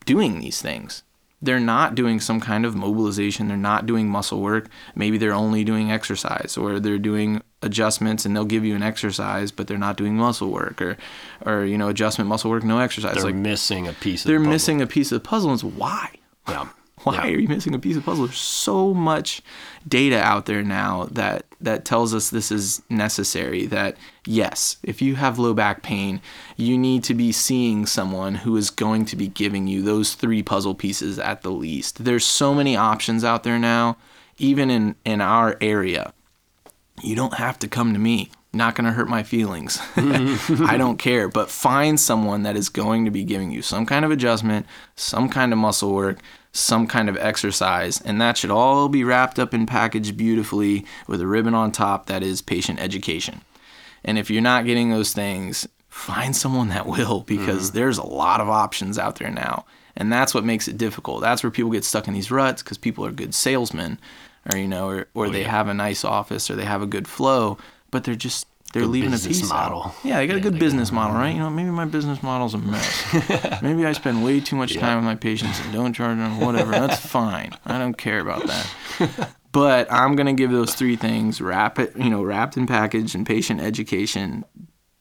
doing 0.05 0.39
these 0.39 0.61
things 0.61 1.03
they're 1.41 1.59
not 1.59 1.95
doing 1.95 2.19
some 2.19 2.39
kind 2.39 2.65
of 2.65 2.75
mobilization 2.75 3.47
they're 3.47 3.57
not 3.57 3.85
doing 3.85 4.07
muscle 4.07 4.41
work. 4.41 4.67
Maybe 4.95 5.17
they're 5.17 5.33
only 5.33 5.63
doing 5.63 5.91
exercise 5.91 6.57
or 6.57 6.79
they're 6.79 6.97
doing 6.97 7.41
adjustments 7.61 8.25
and 8.25 8.35
they'll 8.35 8.45
give 8.45 8.63
you 8.63 8.75
an 8.75 8.83
exercise 8.83 9.51
but 9.51 9.67
they're 9.67 9.77
not 9.77 9.97
doing 9.97 10.15
muscle 10.15 10.51
work 10.51 10.81
or 10.81 10.97
or 11.45 11.65
you 11.65 11.77
know 11.77 11.89
adjustment 11.89 12.27
muscle 12.27 12.49
work 12.49 12.63
no 12.63 12.79
exercise. 12.79 13.15
They're 13.15 13.23
like 13.23 13.35
missing 13.35 13.87
a 13.87 13.93
piece 13.93 14.23
of 14.23 14.29
they're 14.29 14.39
the 14.39 14.47
missing 14.47 14.81
a 14.81 14.87
piece 14.87 15.11
of 15.11 15.21
the 15.21 15.27
puzzle 15.27 15.51
and 15.51 15.57
it's 15.57 15.63
why? 15.63 16.09
Yeah. 16.47 16.69
why 17.13 17.15
Yeah. 17.15 17.33
are 17.35 17.39
you 17.39 17.47
missing 17.47 17.73
a 17.73 17.79
piece 17.79 17.95
of 17.97 18.03
puzzle? 18.03 18.25
There's 18.25 18.37
so 18.37 18.93
much 18.93 19.41
data 19.87 20.19
out 20.21 20.45
there 20.47 20.63
now 20.63 21.07
that 21.11 21.45
that 21.61 21.85
tells 21.85 22.13
us 22.13 22.29
this 22.29 22.51
is 22.51 22.81
necessary. 22.89 23.65
That 23.65 23.95
yes, 24.25 24.77
if 24.83 25.01
you 25.01 25.15
have 25.15 25.39
low 25.39 25.53
back 25.53 25.81
pain, 25.83 26.19
you 26.57 26.77
need 26.77 27.03
to 27.05 27.13
be 27.13 27.31
seeing 27.31 27.85
someone 27.85 28.35
who 28.35 28.57
is 28.57 28.69
going 28.69 29.05
to 29.05 29.15
be 29.15 29.27
giving 29.27 29.67
you 29.67 29.81
those 29.81 30.13
three 30.15 30.43
puzzle 30.43 30.75
pieces 30.75 31.17
at 31.19 31.41
the 31.41 31.51
least. 31.51 32.03
There's 32.05 32.25
so 32.25 32.53
many 32.53 32.75
options 32.75 33.23
out 33.23 33.43
there 33.43 33.59
now, 33.59 33.97
even 34.37 34.69
in 34.69 34.95
in 35.05 35.21
our 35.21 35.57
area. 35.61 36.11
You 37.03 37.15
don't 37.15 37.35
have 37.35 37.59
to 37.59 37.67
come 37.67 37.93
to 37.93 37.99
me. 37.99 38.31
Not 38.55 38.73
going 38.75 38.85
to 38.85 38.91
hurt 38.93 39.09
my 39.09 39.21
feelings. 39.23 39.79
I 39.95 40.77
don't 40.77 40.97
care. 40.97 41.27
But 41.27 41.51
find 41.51 41.99
someone 41.99 42.43
that 42.43 42.55
is 42.55 42.69
going 42.69 43.05
to 43.05 43.11
be 43.11 43.23
giving 43.23 43.51
you 43.51 43.61
some 43.61 43.85
kind 43.85 44.05
of 44.05 44.11
adjustment, 44.11 44.65
some 44.95 45.29
kind 45.29 45.51
of 45.51 45.59
muscle 45.59 45.93
work, 45.93 46.19
some 46.53 46.87
kind 46.87 47.09
of 47.09 47.17
exercise. 47.17 47.99
And 48.01 48.21
that 48.21 48.37
should 48.37 48.51
all 48.51 48.87
be 48.87 49.03
wrapped 49.03 49.39
up 49.39 49.53
and 49.53 49.67
packaged 49.67 50.15
beautifully 50.15 50.85
with 51.07 51.19
a 51.21 51.27
ribbon 51.27 51.53
on 51.53 51.71
top 51.71 52.05
that 52.05 52.23
is 52.23 52.41
patient 52.41 52.79
education. 52.79 53.41
And 54.03 54.17
if 54.17 54.31
you're 54.31 54.41
not 54.41 54.65
getting 54.65 54.89
those 54.89 55.11
things, 55.13 55.67
find 55.89 56.35
someone 56.35 56.69
that 56.69 56.85
will 56.85 57.21
because 57.21 57.67
mm-hmm. 57.69 57.77
there's 57.77 57.97
a 57.97 58.05
lot 58.05 58.39
of 58.39 58.49
options 58.49 58.97
out 58.97 59.17
there 59.17 59.31
now. 59.31 59.65
and 59.97 60.11
that's 60.11 60.33
what 60.33 60.43
makes 60.43 60.67
it 60.67 60.77
difficult. 60.77 61.21
That's 61.21 61.41
where 61.43 61.51
people 61.51 61.71
get 61.71 61.85
stuck 61.85 62.07
in 62.07 62.13
these 62.13 62.31
ruts 62.31 62.61
because 62.61 62.77
people 62.77 63.05
are 63.05 63.11
good 63.11 63.33
salesmen, 63.33 63.97
or 64.51 64.57
you 64.57 64.67
know, 64.67 64.89
or, 64.89 65.07
or 65.13 65.27
Oh, 65.27 65.29
they 65.29 65.41
yeah. 65.41 65.51
have 65.51 65.67
a 65.69 65.73
nice 65.73 66.03
office 66.03 66.49
or 66.51 66.55
they 66.55 66.65
have 66.65 66.81
a 66.81 66.85
good 66.87 67.07
flow, 67.07 67.57
but 67.91 68.03
they're 68.03 68.15
just 68.15 68.47
they're 68.73 68.81
Good 68.83 68.89
leaving 68.91 69.13
a 69.13 69.17
piece 69.17 69.47
model. 69.47 69.83
out. 69.83 69.95
Yeah, 70.03 70.17
they 70.17 70.27
got 70.27 70.35
a 70.37 70.41
good 70.41 70.59
business 70.59 70.91
model, 70.91 71.15
right? 71.15 71.29
You 71.33 71.39
know, 71.39 71.49
maybe 71.49 71.69
my 71.69 71.85
business 71.85 72.21
model's 72.21 72.53
a 72.55 72.57
mess. 72.57 73.61
maybe 73.61 73.85
I 73.85 73.93
spend 73.93 74.23
way 74.23 74.41
too 74.41 74.57
much 74.57 74.75
time 74.75 74.97
with 74.97 75.05
my 75.05 75.15
patients 75.15 75.61
and 75.61 75.71
don't 75.71 75.93
charge 75.93 76.17
them. 76.17 76.39
Whatever, 76.41 76.71
that's 76.71 76.99
fine. 77.05 77.53
I 77.65 77.77
don't 77.77 77.93
care 77.97 78.19
about 78.19 78.45
that. 78.47 79.29
But 79.53 79.89
I'm 79.91 80.15
gonna 80.17 80.33
give 80.33 80.51
those 80.51 80.73
three 80.75 80.97
things 80.97 81.39
wrap 81.39 81.79
it, 81.79 81.95
you 81.95 82.09
know, 82.09 82.21
wrapped 82.21 82.57
and 82.57 82.67
packaged 82.67 83.15
and 83.15 83.25
patient 83.25 83.61
education 83.61 84.43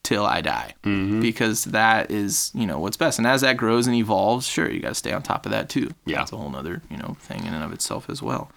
till 0.05 0.25
I 0.27 0.41
die, 0.43 0.75
Mm-hmm. 0.85 1.21
because 1.21 1.65
that 1.65 2.11
is 2.13 2.53
you 2.55 2.67
know 2.67 2.79
what's 2.79 2.97
best. 2.97 3.19
And 3.19 3.27
as 3.27 3.41
that 3.41 3.57
grows 3.57 3.89
and 3.89 3.97
evolves, 3.97 4.47
sure, 4.47 4.71
you 4.71 4.79
got 4.81 4.91
to 4.91 4.95
stay 4.95 5.13
on 5.13 5.23
top 5.23 5.47
of 5.47 5.51
that 5.53 5.69
too. 5.69 5.91
Yeah. 6.07 6.19
that's 6.19 6.31
a 6.33 6.37
whole 6.37 6.55
other 6.55 6.83
you 6.91 6.97
know 6.99 7.17
thing 7.19 7.45
in 7.45 7.55
and 7.55 7.65
of 7.65 7.73
itself 7.73 8.09
as 8.09 8.23
well. 8.23 8.53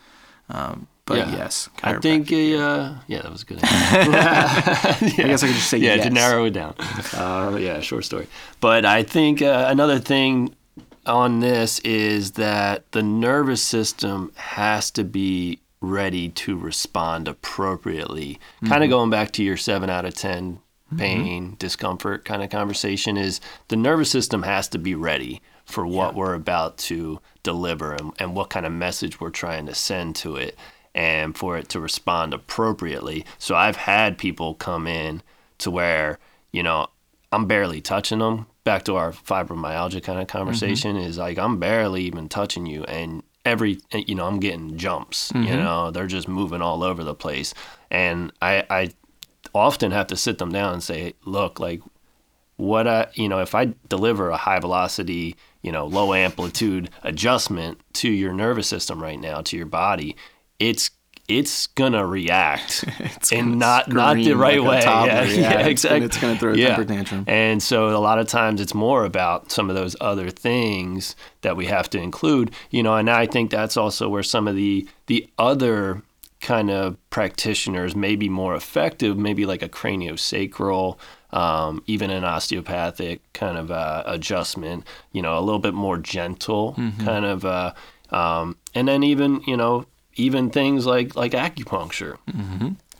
Um, 0.50 0.88
but 1.08 1.18
Yeah. 1.18 1.32
yes, 1.32 1.70
I 1.82 1.94
think 1.96 2.32
a, 2.32 2.56
uh, 2.62 2.96
yeah, 3.08 3.22
that 3.24 3.32
was 3.32 3.42
a 3.42 3.46
good. 3.46 3.60
I 3.64 5.14
guess 5.16 5.42
I 5.42 5.48
could 5.48 5.56
just 5.56 5.70
say 5.70 5.78
yeah, 5.78 5.96
yes. 5.96 6.06
to 6.06 6.12
narrow 6.12 6.46
it 6.46 6.52
down. 6.52 6.76
Uh, 7.14 7.58
yeah, 7.60 7.80
short 7.80 8.04
story. 8.06 8.28
But 8.60 8.86
I 8.86 9.02
think 9.02 9.42
uh, 9.42 9.66
another 9.70 9.98
thing 9.98 10.54
on 11.06 11.40
this 11.40 11.80
is 11.80 12.32
that 12.34 12.92
the 12.92 13.02
nervous 13.02 13.64
system 13.64 14.32
has 14.36 14.92
to 14.92 15.04
be 15.04 15.60
ready 15.80 16.30
to 16.30 16.58
respond 16.58 17.28
appropriately. 17.28 18.40
Kind 18.68 18.84
of 18.84 18.90
going 18.90 19.10
back 19.10 19.32
to 19.34 19.44
your 19.44 19.58
seven 19.58 19.90
out 19.90 20.06
of 20.06 20.14
10 20.16 20.60
pain, 20.98 21.56
discomfort 21.60 22.26
kind 22.26 22.44
of 22.44 22.50
conversation 22.50 23.18
is 23.18 23.40
the 23.70 23.76
nervous 23.76 24.12
system 24.12 24.44
has 24.44 24.68
to 24.70 24.78
be 24.78 24.96
ready 24.96 25.42
for 25.66 25.86
what 25.86 26.16
we're 26.16 26.34
about 26.34 26.78
to 26.78 27.20
deliver 27.44 27.94
and, 27.94 28.12
and 28.20 28.36
what 28.36 28.50
kind 28.50 28.66
of 28.66 28.72
message 28.72 29.20
we're 29.20 29.30
trying 29.30 29.66
to 29.66 29.76
send 29.76 30.16
to 30.16 30.36
it 30.38 30.58
and 30.98 31.38
for 31.38 31.56
it 31.56 31.70
to 31.70 31.80
respond 31.80 32.34
appropriately. 32.34 33.24
So 33.38 33.56
I've 33.56 33.76
had 33.76 34.18
people 34.18 34.56
come 34.56 34.88
in 34.88 35.22
to 35.60 35.70
where, 35.70 36.18
you 36.52 36.64
know, 36.64 36.88
I'm 37.32 37.46
barely 37.46 37.82
touching 37.82 38.20
them. 38.20 38.48
Back 38.64 38.84
to 38.86 38.96
our 38.96 39.12
fibromyalgia 39.12 40.04
kind 40.04 40.20
of 40.20 40.28
mm-hmm. 40.28 40.38
conversation 40.38 40.98
is 40.98 41.20
like 41.20 41.38
I'm 41.38 41.60
barely 41.60 42.04
even 42.04 42.28
touching 42.28 42.66
you 42.66 42.84
and 42.86 43.22
every 43.46 43.80
eh, 43.92 44.04
you 44.08 44.16
know, 44.16 44.26
I'm 44.26 44.40
getting 44.40 44.76
jumps, 44.76 45.32
you 45.36 45.42
mm-hmm. 45.42 45.58
know, 45.58 45.92
they're 45.92 46.08
just 46.08 46.28
moving 46.28 46.62
all 46.62 46.84
over 46.84 47.04
the 47.04 47.16
place. 47.16 47.54
And 47.92 48.34
I 48.42 48.66
I 48.70 48.90
often 49.54 49.92
have 49.92 50.08
to 50.08 50.18
sit 50.18 50.40
them 50.40 50.52
down 50.52 50.74
and 50.74 50.84
say, 50.84 51.14
look, 51.26 51.60
like 51.60 51.82
what 52.58 52.88
I, 52.88 53.08
you 53.14 53.30
know, 53.30 53.40
if 53.40 53.54
I 53.54 53.74
deliver 53.88 54.30
a 54.30 54.38
high 54.38 54.60
velocity, 54.60 55.36
you 55.62 55.72
know, 55.72 55.86
low 55.86 56.14
amplitude 56.14 56.90
adjustment 57.04 57.80
to 57.94 58.10
your 58.10 58.34
nervous 58.34 58.68
system 58.68 59.02
right 59.02 59.20
now, 59.20 59.42
to 59.42 59.56
your 59.56 59.68
body, 59.68 60.16
it's 60.60 60.90
it's 61.28 61.68
gonna 61.68 62.06
react 62.06 62.86
gonna 63.00 63.10
and 63.34 63.60
not 63.60 63.90
not 63.92 64.16
the 64.16 64.32
right 64.34 64.62
like 64.62 64.70
way. 64.70 64.82
Yeah, 64.84 65.06
yeah, 65.06 65.24
yeah, 65.26 65.52
it's- 65.52 65.68
exactly. 65.68 65.96
and 65.98 66.06
it's 66.06 66.18
gonna 66.18 66.38
throw 66.38 66.54
a 66.54 66.58
temper 66.58 66.86
tantrum. 66.86 67.26
And 67.28 67.62
so 67.62 67.90
a 67.90 68.00
lot 68.00 68.18
of 68.18 68.28
times 68.28 68.62
it's 68.62 68.74
more 68.74 69.04
about 69.04 69.52
some 69.52 69.70
of 69.70 69.76
those 69.76 69.96
other 70.00 70.30
things 70.30 71.16
that 71.42 71.58
we 71.58 71.66
have 71.66 71.90
to 71.90 72.00
include, 72.00 72.52
you 72.72 72.82
know, 72.82 72.96
and 72.96 73.10
I 73.10 73.26
think 73.26 73.52
that's 73.52 73.76
also 73.76 74.08
where 74.08 74.24
some 74.24 74.48
of 74.48 74.56
the 74.56 74.88
the 75.08 75.28
other 75.38 76.02
kind 76.40 76.70
of 76.72 76.96
practitioners 77.10 77.94
may 77.96 78.16
be 78.16 78.30
more 78.30 78.56
effective, 78.56 79.18
maybe 79.18 79.46
like 79.46 79.64
a 79.64 79.68
craniosacral, 79.70 80.98
um, 81.32 81.84
even 81.88 82.10
an 82.10 82.24
osteopathic 82.24 83.22
kind 83.34 83.58
of 83.58 83.72
uh, 83.72 84.04
adjustment, 84.06 84.86
you 85.12 85.22
know, 85.22 85.38
a 85.38 85.42
little 85.42 85.60
bit 85.60 85.74
more 85.74 85.98
gentle 85.98 86.74
Mm-hmm. 86.78 87.04
kind 87.06 87.26
of, 87.26 87.44
uh, 87.44 87.74
um, 88.12 88.56
and 88.76 88.88
then 88.88 89.04
even, 89.04 89.42
you 89.48 89.58
know, 89.58 89.86
even 90.18 90.50
things 90.50 90.86
like 90.86 91.16
like 91.16 91.32
acupuncture 91.32 92.18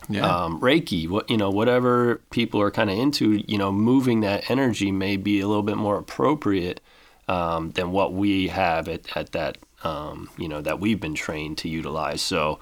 yeah. 0.08 0.44
um, 0.44 0.60
Reiki, 0.60 1.08
what 1.08 1.28
you 1.28 1.36
know, 1.36 1.50
whatever 1.50 2.20
people 2.30 2.60
are 2.60 2.70
kind 2.70 2.90
of 2.90 2.98
into, 2.98 3.42
you 3.46 3.58
know, 3.58 3.70
moving 3.70 4.20
that 4.20 4.50
energy 4.50 4.90
may 4.90 5.16
be 5.16 5.40
a 5.40 5.46
little 5.46 5.62
bit 5.62 5.76
more 5.76 5.98
appropriate 5.98 6.80
um, 7.28 7.72
than 7.72 7.92
what 7.92 8.14
we 8.14 8.48
have 8.48 8.88
at, 8.88 9.16
at 9.16 9.32
that, 9.32 9.58
um, 9.84 10.30
you 10.38 10.48
know, 10.48 10.60
that 10.60 10.80
we've 10.80 11.00
been 11.00 11.14
trained 11.14 11.58
to 11.58 11.68
utilize. 11.68 12.22
So 12.22 12.58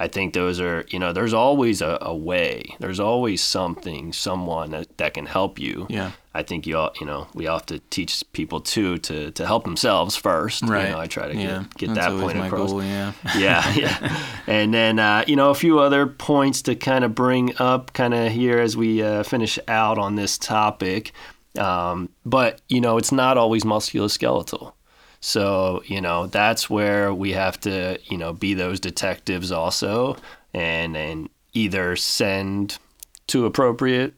I 0.00 0.08
think 0.08 0.32
those 0.32 0.60
are, 0.60 0.86
you 0.88 0.98
know, 0.98 1.12
there's 1.12 1.34
always 1.34 1.82
a, 1.82 1.98
a 2.00 2.16
way. 2.16 2.74
There's 2.78 2.98
always 2.98 3.42
something, 3.42 4.14
someone 4.14 4.70
that, 4.70 4.96
that 4.96 5.12
can 5.12 5.26
help 5.26 5.58
you. 5.58 5.86
Yeah. 5.90 6.12
I 6.32 6.42
think 6.42 6.66
you 6.66 6.78
all, 6.78 6.92
you 6.98 7.06
know, 7.06 7.28
we 7.34 7.46
all 7.46 7.58
have 7.58 7.66
to 7.66 7.80
teach 7.90 8.24
people 8.32 8.62
too 8.62 8.96
to 8.96 9.30
to 9.32 9.46
help 9.46 9.64
themselves 9.64 10.16
first. 10.16 10.62
right. 10.62 10.86
You 10.86 10.92
know, 10.92 11.00
I 11.00 11.06
try 11.06 11.28
to 11.28 11.36
yeah. 11.36 11.64
get, 11.76 11.88
get 11.88 11.94
that 11.96 12.18
point 12.18 12.38
across 12.38 12.70
goal. 12.70 12.82
Yeah. 12.82 13.12
yeah, 13.36 13.74
yeah. 13.74 14.24
And 14.46 14.72
then, 14.72 14.98
uh, 14.98 15.24
you 15.26 15.36
know, 15.36 15.50
a 15.50 15.54
few 15.54 15.80
other 15.80 16.06
points 16.06 16.62
to 16.62 16.74
kind 16.74 17.04
of 17.04 17.14
bring 17.14 17.54
up 17.58 17.92
kind 17.92 18.14
of 18.14 18.32
here 18.32 18.58
as 18.58 18.78
we 18.78 19.02
uh, 19.02 19.22
finish 19.22 19.58
out 19.68 19.98
on 19.98 20.14
this 20.14 20.38
topic. 20.38 21.12
Um, 21.58 22.08
but, 22.24 22.62
you 22.70 22.80
know, 22.80 22.96
it's 22.96 23.12
not 23.12 23.36
always 23.36 23.64
musculoskeletal. 23.64 24.72
So, 25.20 25.82
you 25.84 26.00
know, 26.00 26.26
that's 26.26 26.70
where 26.70 27.12
we 27.12 27.32
have 27.32 27.60
to, 27.60 27.98
you 28.04 28.16
know, 28.16 28.32
be 28.32 28.54
those 28.54 28.80
detectives 28.80 29.52
also 29.52 30.16
and, 30.54 30.96
and 30.96 31.28
either 31.52 31.94
send 31.96 32.78
to 33.26 33.44
appropriate 33.44 34.14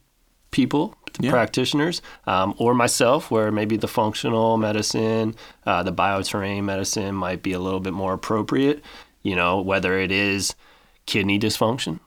people, 0.53 0.95
Yeah. 1.19 1.31
practitioners, 1.31 2.03
um, 2.27 2.55
or 2.59 2.73
myself, 2.75 3.31
where 3.31 3.51
maybe 3.51 3.77
the 3.77 3.89
functional 3.89 4.57
medicine, 4.59 5.35
uh, 5.67 5.83
the 5.83 5.93
bioterrain 5.93 6.63
medicine 6.65 7.15
might 7.15 7.43
be 7.43 7.53
a 7.53 7.59
little 7.59 7.81
bit 7.81 7.93
more 7.95 8.13
appropriate. 8.15 8.83
You 9.23 9.35
know, 9.37 9.61
whether 9.61 9.99
it 9.99 10.11
is 10.13 10.55
kidney 11.07 11.39
dysfunction, 11.39 12.01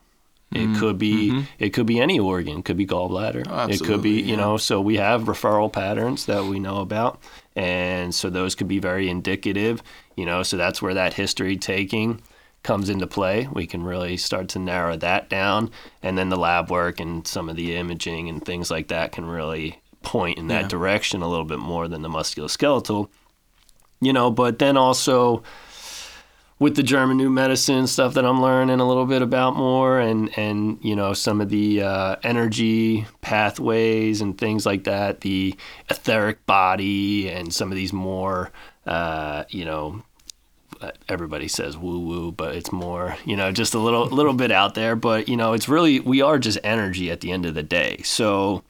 it 0.56 0.80
could 0.80 0.98
be 0.98 1.46
it 1.60 1.70
could 1.72 1.86
be 1.86 2.00
any 2.00 2.20
organ, 2.20 2.60
it 2.60 2.66
could 2.66 2.78
be 2.78 2.86
gallbladder, 2.88 3.46
it 3.70 3.82
could 3.84 4.02
be 4.02 4.20
Mm-hmm. 4.20 4.30
You 4.30 4.38
know. 4.38 4.58
So 4.58 4.80
we 4.82 4.98
have 4.98 5.24
referral 5.24 5.72
patterns 5.72 6.26
that 6.26 6.46
we 6.46 6.60
know 6.60 6.78
about, 6.82 7.20
and 7.56 8.14
so 8.16 8.30
those 8.30 8.56
could 8.56 8.68
be 8.68 8.80
very 8.80 9.10
indicative. 9.10 9.84
You 10.16 10.26
know, 10.26 10.44
so 10.44 10.58
that's 10.58 10.82
where 10.82 10.94
that 10.94 11.14
history 11.16 11.58
taking 11.58 12.22
comes 12.64 12.90
into 12.90 13.06
play. 13.06 13.48
We 13.52 13.68
can 13.68 13.84
really 13.84 14.18
start 14.18 14.48
to 14.50 14.60
narrow 14.60 14.96
that 14.98 15.30
down, 15.30 15.70
and 16.02 16.18
then 16.18 16.30
the 16.30 16.38
lab 16.38 16.72
work 16.72 17.00
and 17.00 17.28
some 17.28 17.50
of 17.50 17.56
the 17.56 17.76
imaging 17.76 18.28
and 18.30 18.44
things 18.44 18.72
like 18.72 18.88
that 18.88 19.12
can 19.12 19.26
really 19.26 19.82
point 20.02 20.38
in 20.38 20.48
that 20.48 20.64
Yeah. 20.64 20.68
direction 20.70 21.22
a 21.22 21.28
little 21.28 21.46
bit 21.46 21.60
more 21.60 21.88
than 21.88 22.02
the 22.02 22.10
musculoskeletal. 22.10 23.10
You 24.02 24.14
know, 24.14 24.30
but 24.32 24.60
then 24.60 24.78
also 24.78 25.42
with 26.58 26.76
the 26.76 26.84
German 26.84 27.18
new 27.18 27.30
medicine 27.30 27.86
stuff 27.86 28.14
that 28.14 28.26
I'm 28.26 28.42
learning 28.42 28.80
a 28.80 28.88
little 28.88 29.06
bit 29.06 29.22
about 29.22 29.56
more, 29.56 30.00
and 30.00 30.36
and 30.38 30.80
you 30.82 30.96
know 30.96 31.14
some 31.14 31.42
of 31.42 31.50
the 31.50 31.82
uh, 31.82 32.16
energy 32.24 33.06
pathways 33.22 34.22
and 34.22 34.38
things 34.38 34.66
like 34.66 34.86
that, 34.86 35.22
the 35.22 35.56
etheric 35.90 36.46
body, 36.46 37.30
and 37.30 37.54
some 37.54 37.72
of 37.72 37.76
these 37.76 37.92
more, 37.92 38.52
uh, 38.86 39.44
you 39.50 39.66
know, 39.66 40.04
uh, 40.82 40.92
everybody 41.10 41.48
says 41.48 41.78
woo 41.78 42.00
woo, 42.00 42.32
but 42.32 42.56
it's 42.56 42.72
more, 42.72 43.18
you 43.26 43.36
know, 43.36 43.52
just 43.52 43.74
a 43.74 43.80
little 43.80 44.06
little 44.08 44.34
bit 44.34 44.52
out 44.52 44.76
there. 44.76 44.96
But 44.96 45.28
you 45.28 45.38
know, 45.38 45.54
it's 45.54 45.68
really 45.68 46.00
we 46.00 46.22
are 46.22 46.40
just 46.40 46.58
energy 46.64 47.12
at 47.12 47.22
the 47.22 47.32
end 47.32 47.46
of 47.46 47.54
the 47.54 47.64
day. 47.64 48.02
So 48.04 48.64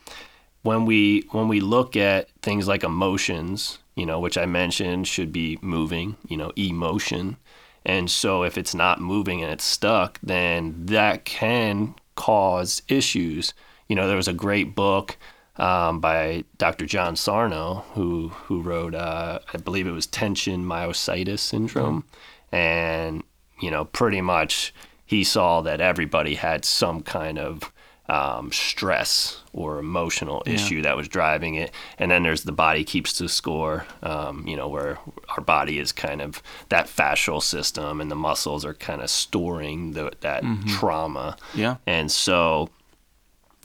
when 0.63 0.85
we 0.85 1.27
when 1.31 1.47
we 1.47 1.59
look 1.59 1.95
at 1.95 2.29
things 2.41 2.67
like 2.67 2.83
emotions, 2.83 3.77
you 3.95 4.05
know, 4.05 4.19
which 4.19 4.37
I 4.37 4.47
mentioned 4.47 5.07
should 5.07 5.31
be 5.31 5.59
moving, 5.61 6.17
you 6.27 6.37
know, 6.37 6.51
emotion. 6.55 7.37
And 7.85 8.09
so 8.09 8.43
if 8.43 8.57
it's 8.57 8.73
not 8.73 8.99
moving 8.99 9.43
and 9.43 9.51
it's 9.51 9.63
stuck, 9.63 10.19
then 10.23 10.85
that 10.87 11.23
can 11.25 11.95
cause 12.15 12.81
issues. 12.87 13.53
You 13.87 13.95
know, 13.95 14.07
there 14.07 14.17
was 14.17 14.27
a 14.27 14.33
great 14.33 14.73
book 14.75 15.17
um, 15.57 15.99
by 15.99 16.43
Dr. 16.57 16.85
John 16.85 17.15
Sarno 17.15 17.85
who 17.93 18.29
who 18.29 18.61
wrote, 18.61 18.95
uh, 18.95 19.39
I 19.53 19.57
believe 19.57 19.87
it 19.87 19.91
was 19.91 20.07
tension 20.07 20.65
myositis 20.65 21.39
syndrome, 21.39 22.05
and 22.51 23.23
you 23.61 23.71
know, 23.71 23.85
pretty 23.85 24.21
much 24.21 24.73
he 25.05 25.23
saw 25.23 25.61
that 25.61 25.79
everybody 25.79 26.35
had 26.35 26.65
some 26.65 27.01
kind 27.01 27.37
of 27.37 27.71
um, 28.07 28.51
stress 28.51 29.41
or 29.51 29.79
emotional 29.79 30.43
issue 30.45 30.81
that 30.83 30.95
was 30.95 31.07
driving 31.07 31.55
it. 31.55 31.71
And 31.97 32.11
then 32.11 32.23
there's 32.23 32.43
the 32.43 32.51
body 32.51 32.83
keeps 32.83 33.17
the 33.17 33.27
score, 33.27 33.85
um, 34.03 34.47
you 34.47 34.55
know, 34.55 34.67
where 34.67 34.99
our 35.29 35.43
body 35.43 35.79
is 35.79 35.91
kind 35.91 36.21
of 36.21 36.43
that 36.69 36.87
fascial 36.87 37.41
system 37.41 37.99
and 37.99 38.11
the 38.11 38.15
muscles 38.15 38.63
are 38.63 38.73
kind 38.73 39.01
of 39.01 39.09
storing 39.09 39.93
the, 39.93 40.11
that 40.21 40.43
trauma. 40.67 41.37
Yeah. 41.55 41.77
And 41.87 42.11
so 42.11 42.69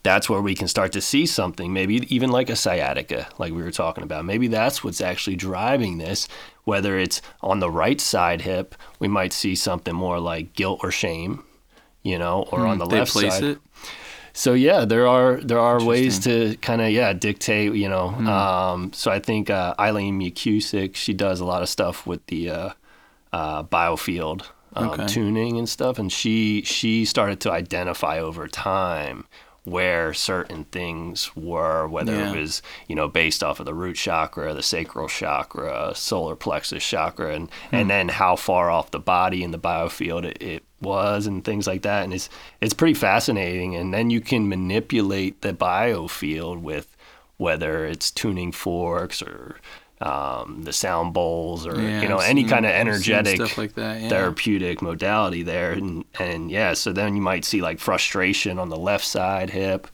that's 0.02 0.30
where 0.30 0.40
we 0.40 0.54
can 0.54 0.68
start 0.68 0.92
to 0.92 1.00
see 1.00 1.26
something, 1.26 1.72
maybe 1.72 1.96
even 2.14 2.30
like 2.30 2.48
a 2.48 2.56
sciatica, 2.56 3.28
like 3.38 3.52
we 3.52 3.62
were 3.62 3.70
talking 3.70 4.04
about. 4.04 4.24
Maybe 4.24 4.48
that's 4.48 4.82
what's 4.82 5.00
actually 5.00 5.36
driving 5.36 5.98
this. 5.98 6.28
Whether 6.64 6.98
it's 6.98 7.20
on 7.42 7.60
the 7.60 7.70
right 7.70 8.00
side 8.00 8.42
hip, 8.42 8.74
we 8.98 9.08
might 9.08 9.32
see 9.32 9.54
something 9.54 9.94
more 9.94 10.18
like 10.18 10.54
guilt 10.54 10.80
or 10.82 10.90
shame, 10.90 11.44
you 12.02 12.18
know, 12.18 12.46
or 12.50 12.66
on 12.66 12.78
the 12.78 12.86
left 12.86 13.12
side. 13.12 13.42
it. 13.42 13.58
So 14.40 14.54
yeah, 14.54 14.86
there 14.86 15.06
are 15.06 15.36
there 15.50 15.58
are 15.58 15.78
ways 15.84 16.18
to 16.20 16.56
kind 16.62 16.80
of 16.80 16.88
yeah 16.90 17.12
dictate. 17.12 17.74
You 17.74 17.90
know, 17.90 18.08
Hmm. 18.08 18.26
um, 18.26 18.92
so 18.94 19.10
I 19.10 19.18
think 19.18 19.50
uh, 19.50 19.74
Eileen 19.78 20.18
McKusick 20.18 20.96
she 20.96 21.12
does 21.12 21.40
a 21.40 21.44
lot 21.44 21.60
of 21.62 21.68
stuff 21.68 22.06
with 22.06 22.24
the 22.32 22.48
uh, 22.50 22.70
uh, 23.34 23.62
biofield 23.64 24.44
um, 24.74 24.88
Okay. 24.92 25.06
tuning 25.06 25.58
and 25.58 25.68
stuff, 25.68 25.98
and 25.98 26.10
she 26.10 26.62
she 26.62 27.04
started 27.04 27.38
to 27.40 27.52
identify 27.52 28.18
over 28.18 28.48
time 28.48 29.26
where 29.64 30.14
certain 30.14 30.64
things 30.72 31.36
were, 31.36 31.86
whether 31.86 32.14
Yeah. 32.14 32.32
it 32.32 32.40
was 32.40 32.62
you 32.88 32.96
know 32.96 33.08
based 33.08 33.44
off 33.44 33.60
of 33.60 33.66
the 33.66 33.74
root 33.74 33.96
chakra, 33.96 34.54
the 34.54 34.62
sacral 34.62 35.08
chakra, 35.08 35.92
solar 35.94 36.34
plexus 36.34 36.82
chakra, 36.82 37.34
and 37.34 37.50
Hmm. 37.68 37.76
and 37.76 37.90
then 37.90 38.08
how 38.08 38.36
far 38.36 38.70
off 38.70 38.90
the 38.90 39.00
body 39.16 39.42
in 39.44 39.50
the 39.50 39.58
biofield 39.58 40.24
it, 40.24 40.38
it 40.42 40.62
was, 40.80 41.26
and 41.26 41.44
things 41.44 41.66
like 41.66 41.82
that. 41.82 42.04
And 42.04 42.12
it's 42.14 42.28
it's 42.60 42.74
pretty 42.74 42.94
fascinating. 42.94 43.76
And 43.76 43.92
then 43.92 44.10
you 44.10 44.20
can 44.20 44.48
manipulate 44.48 45.40
the 45.42 45.52
biofield 45.52 46.60
with 46.60 46.96
whether 47.36 47.86
it's 47.86 48.10
tuning 48.10 48.52
forks 48.52 49.22
or 49.22 49.56
um, 50.02 50.62
the 50.64 50.72
sound 50.72 51.12
bowls 51.12 51.66
or 51.66 51.80
Yeah, 51.80 52.00
you 52.02 52.08
know 52.08 52.18
any 52.18 52.44
kind 52.44 52.64
of 52.64 52.72
energetic 52.72 53.36
stuff 53.36 53.58
like 53.58 53.74
that. 53.74 54.00
Yeah. 54.00 54.08
therapeutic 54.08 54.80
modality 54.80 55.42
there 55.42 55.72
and 55.72 56.04
and 56.18 56.50
yeah 56.50 56.72
so 56.72 56.90
then 56.92 57.14
you 57.16 57.20
might 57.20 57.44
see 57.44 57.60
like 57.60 57.78
frustration 57.78 58.58
on 58.58 58.70
the 58.70 58.78
left 58.78 59.04
side 59.04 59.50
hip 59.50 59.88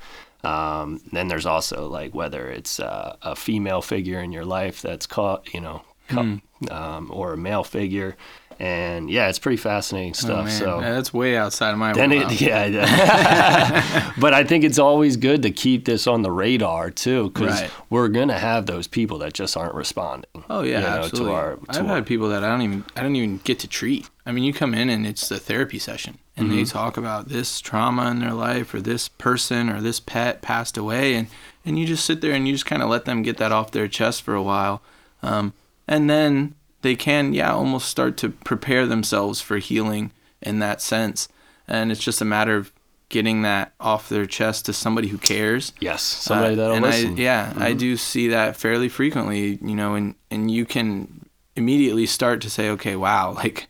um, 0.45 1.01
then 1.13 1.27
there's 1.27 1.47
also 1.47 1.89
like 1.89 2.15
whether 2.15 2.49
it's 2.49 2.79
uh, 2.79 3.17
a 3.23 3.35
female 3.35 3.83
figure 3.83 4.21
in 4.21 4.31
your 4.31 4.45
life 4.45 4.81
that's 4.81 5.07
caught 5.07 5.53
you 5.53 5.61
know 5.61 5.83
Hmm. 6.09 6.37
um, 6.71 7.11
or 7.13 7.33
a 7.33 7.37
male 7.37 7.65
figure 7.65 8.17
and 8.59 9.11
yeah 9.11 9.29
it's 9.29 9.39
pretty 9.39 9.57
fascinating 9.59 10.13
Oh, 10.13 10.21
stuff 10.21 10.45
man. 10.47 10.59
so 10.59 10.81
Yeah, 10.81 10.93
that's 10.95 11.13
way 11.13 11.37
outside 11.37 11.71
of 11.73 11.79
my 11.79 11.93
then 11.93 12.13
it, 12.13 12.41
yeah, 12.41 14.13
but 14.19 14.33
I 14.35 14.45
think 14.45 14.65
it's 14.65 14.79
always 14.79 15.17
good 15.17 15.43
to 15.43 15.51
keep 15.51 15.85
this 15.85 16.07
on 16.07 16.23
the 16.23 16.31
radar 16.33 16.91
too, 16.91 17.31
because 17.31 17.61
Right. 17.61 17.71
we're 17.91 18.09
gonna 18.09 18.39
have 18.39 18.67
those 18.67 18.87
people 18.87 19.19
that 19.19 19.33
just 19.35 19.57
aren't 19.57 19.75
responding. 19.75 20.31
Oh 20.49 20.63
yeah, 20.63 20.79
you 20.79 20.85
know, 20.87 20.97
to 20.99 21.05
absolutely. 21.05 21.35
our- 21.35 21.57
to 21.57 21.61
I've 21.81 21.87
our- 21.89 21.95
had 21.97 22.07
people 22.07 22.29
that 22.31 22.43
I 22.45 22.49
don't 22.49 22.63
even 22.63 22.85
I 22.97 23.03
don't 23.03 23.17
even 23.17 23.39
get 23.45 23.59
to 23.61 23.69
treat. 23.69 24.09
I 24.25 24.33
mean, 24.33 24.43
you 24.45 24.53
come 24.53 24.75
in 24.75 24.89
and 24.91 25.07
it's 25.07 25.29
the 25.29 25.39
therapy 25.39 25.79
session, 25.79 26.19
and 26.37 26.49
Mm-hmm. 26.49 26.57
they 26.57 26.65
talk 26.65 26.97
about 26.97 27.29
this 27.29 27.61
trauma 27.61 28.11
in 28.11 28.19
their 28.21 28.33
life, 28.33 28.75
or 28.75 28.81
this 28.81 29.09
person, 29.09 29.69
or 29.71 29.81
this 29.81 30.01
pet 30.01 30.43
passed 30.43 30.77
away, 30.77 31.15
and 31.15 31.29
and 31.65 31.79
you 31.79 31.87
just 31.87 32.05
sit 32.05 32.21
there 32.21 32.33
and 32.33 32.47
you 32.47 32.55
just 32.55 32.67
kind 32.67 32.83
of 32.83 32.89
let 32.89 33.05
them 33.05 33.23
get 33.23 33.37
that 33.39 33.53
off 33.53 33.71
their 33.73 33.89
chest 33.89 34.23
for 34.23 34.35
a 34.35 34.43
while, 34.43 34.83
um, 35.23 35.53
and 35.89 36.09
then 36.11 36.55
they 36.83 36.95
can 36.97 37.33
yeah 37.33 37.53
almost 37.53 37.89
start 37.89 38.17
to 38.19 38.31
prepare 38.31 38.87
themselves 38.87 39.41
for 39.41 39.59
healing 39.59 40.13
in 40.43 40.59
that 40.61 40.81
sense, 40.81 41.29
and 41.67 41.91
it's 41.91 42.01
just 42.03 42.21
a 42.21 42.25
matter 42.25 42.57
of 42.57 42.73
getting 43.09 43.43
that 43.43 43.73
off 43.79 44.09
their 44.09 44.27
chest 44.27 44.67
to 44.67 44.73
somebody 44.73 45.07
who 45.09 45.17
cares 45.19 45.73
Yes, 45.81 46.03
somebody 46.03 46.55
uh, 46.55 46.57
that'll 46.57 46.77
and 46.77 46.85
listen. 46.85 47.11
Mm-hmm. 47.13 47.21
I, 47.21 47.23
yeah, 47.23 47.53
I 47.57 47.73
do 47.73 47.97
see 47.97 48.29
that 48.29 48.57
fairly 48.57 48.89
frequently, 48.89 49.59
you 49.63 49.75
know, 49.77 49.95
and 49.95 50.15
and 50.31 50.51
you 50.51 50.65
can 50.67 51.27
immediately 51.55 52.05
start 52.07 52.41
to 52.43 52.51
say, 52.51 52.69
okay, 52.71 52.97
wow, 52.97 53.33
like, 53.43 53.69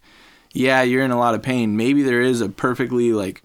yeah, 0.52 0.82
you're 0.82 1.04
in 1.04 1.10
a 1.10 1.18
lot 1.18 1.34
of 1.34 1.42
pain. 1.42 1.76
Maybe 1.76 2.02
there 2.02 2.20
is 2.22 2.40
a 2.40 2.48
perfectly 2.48 3.12
like, 3.12 3.42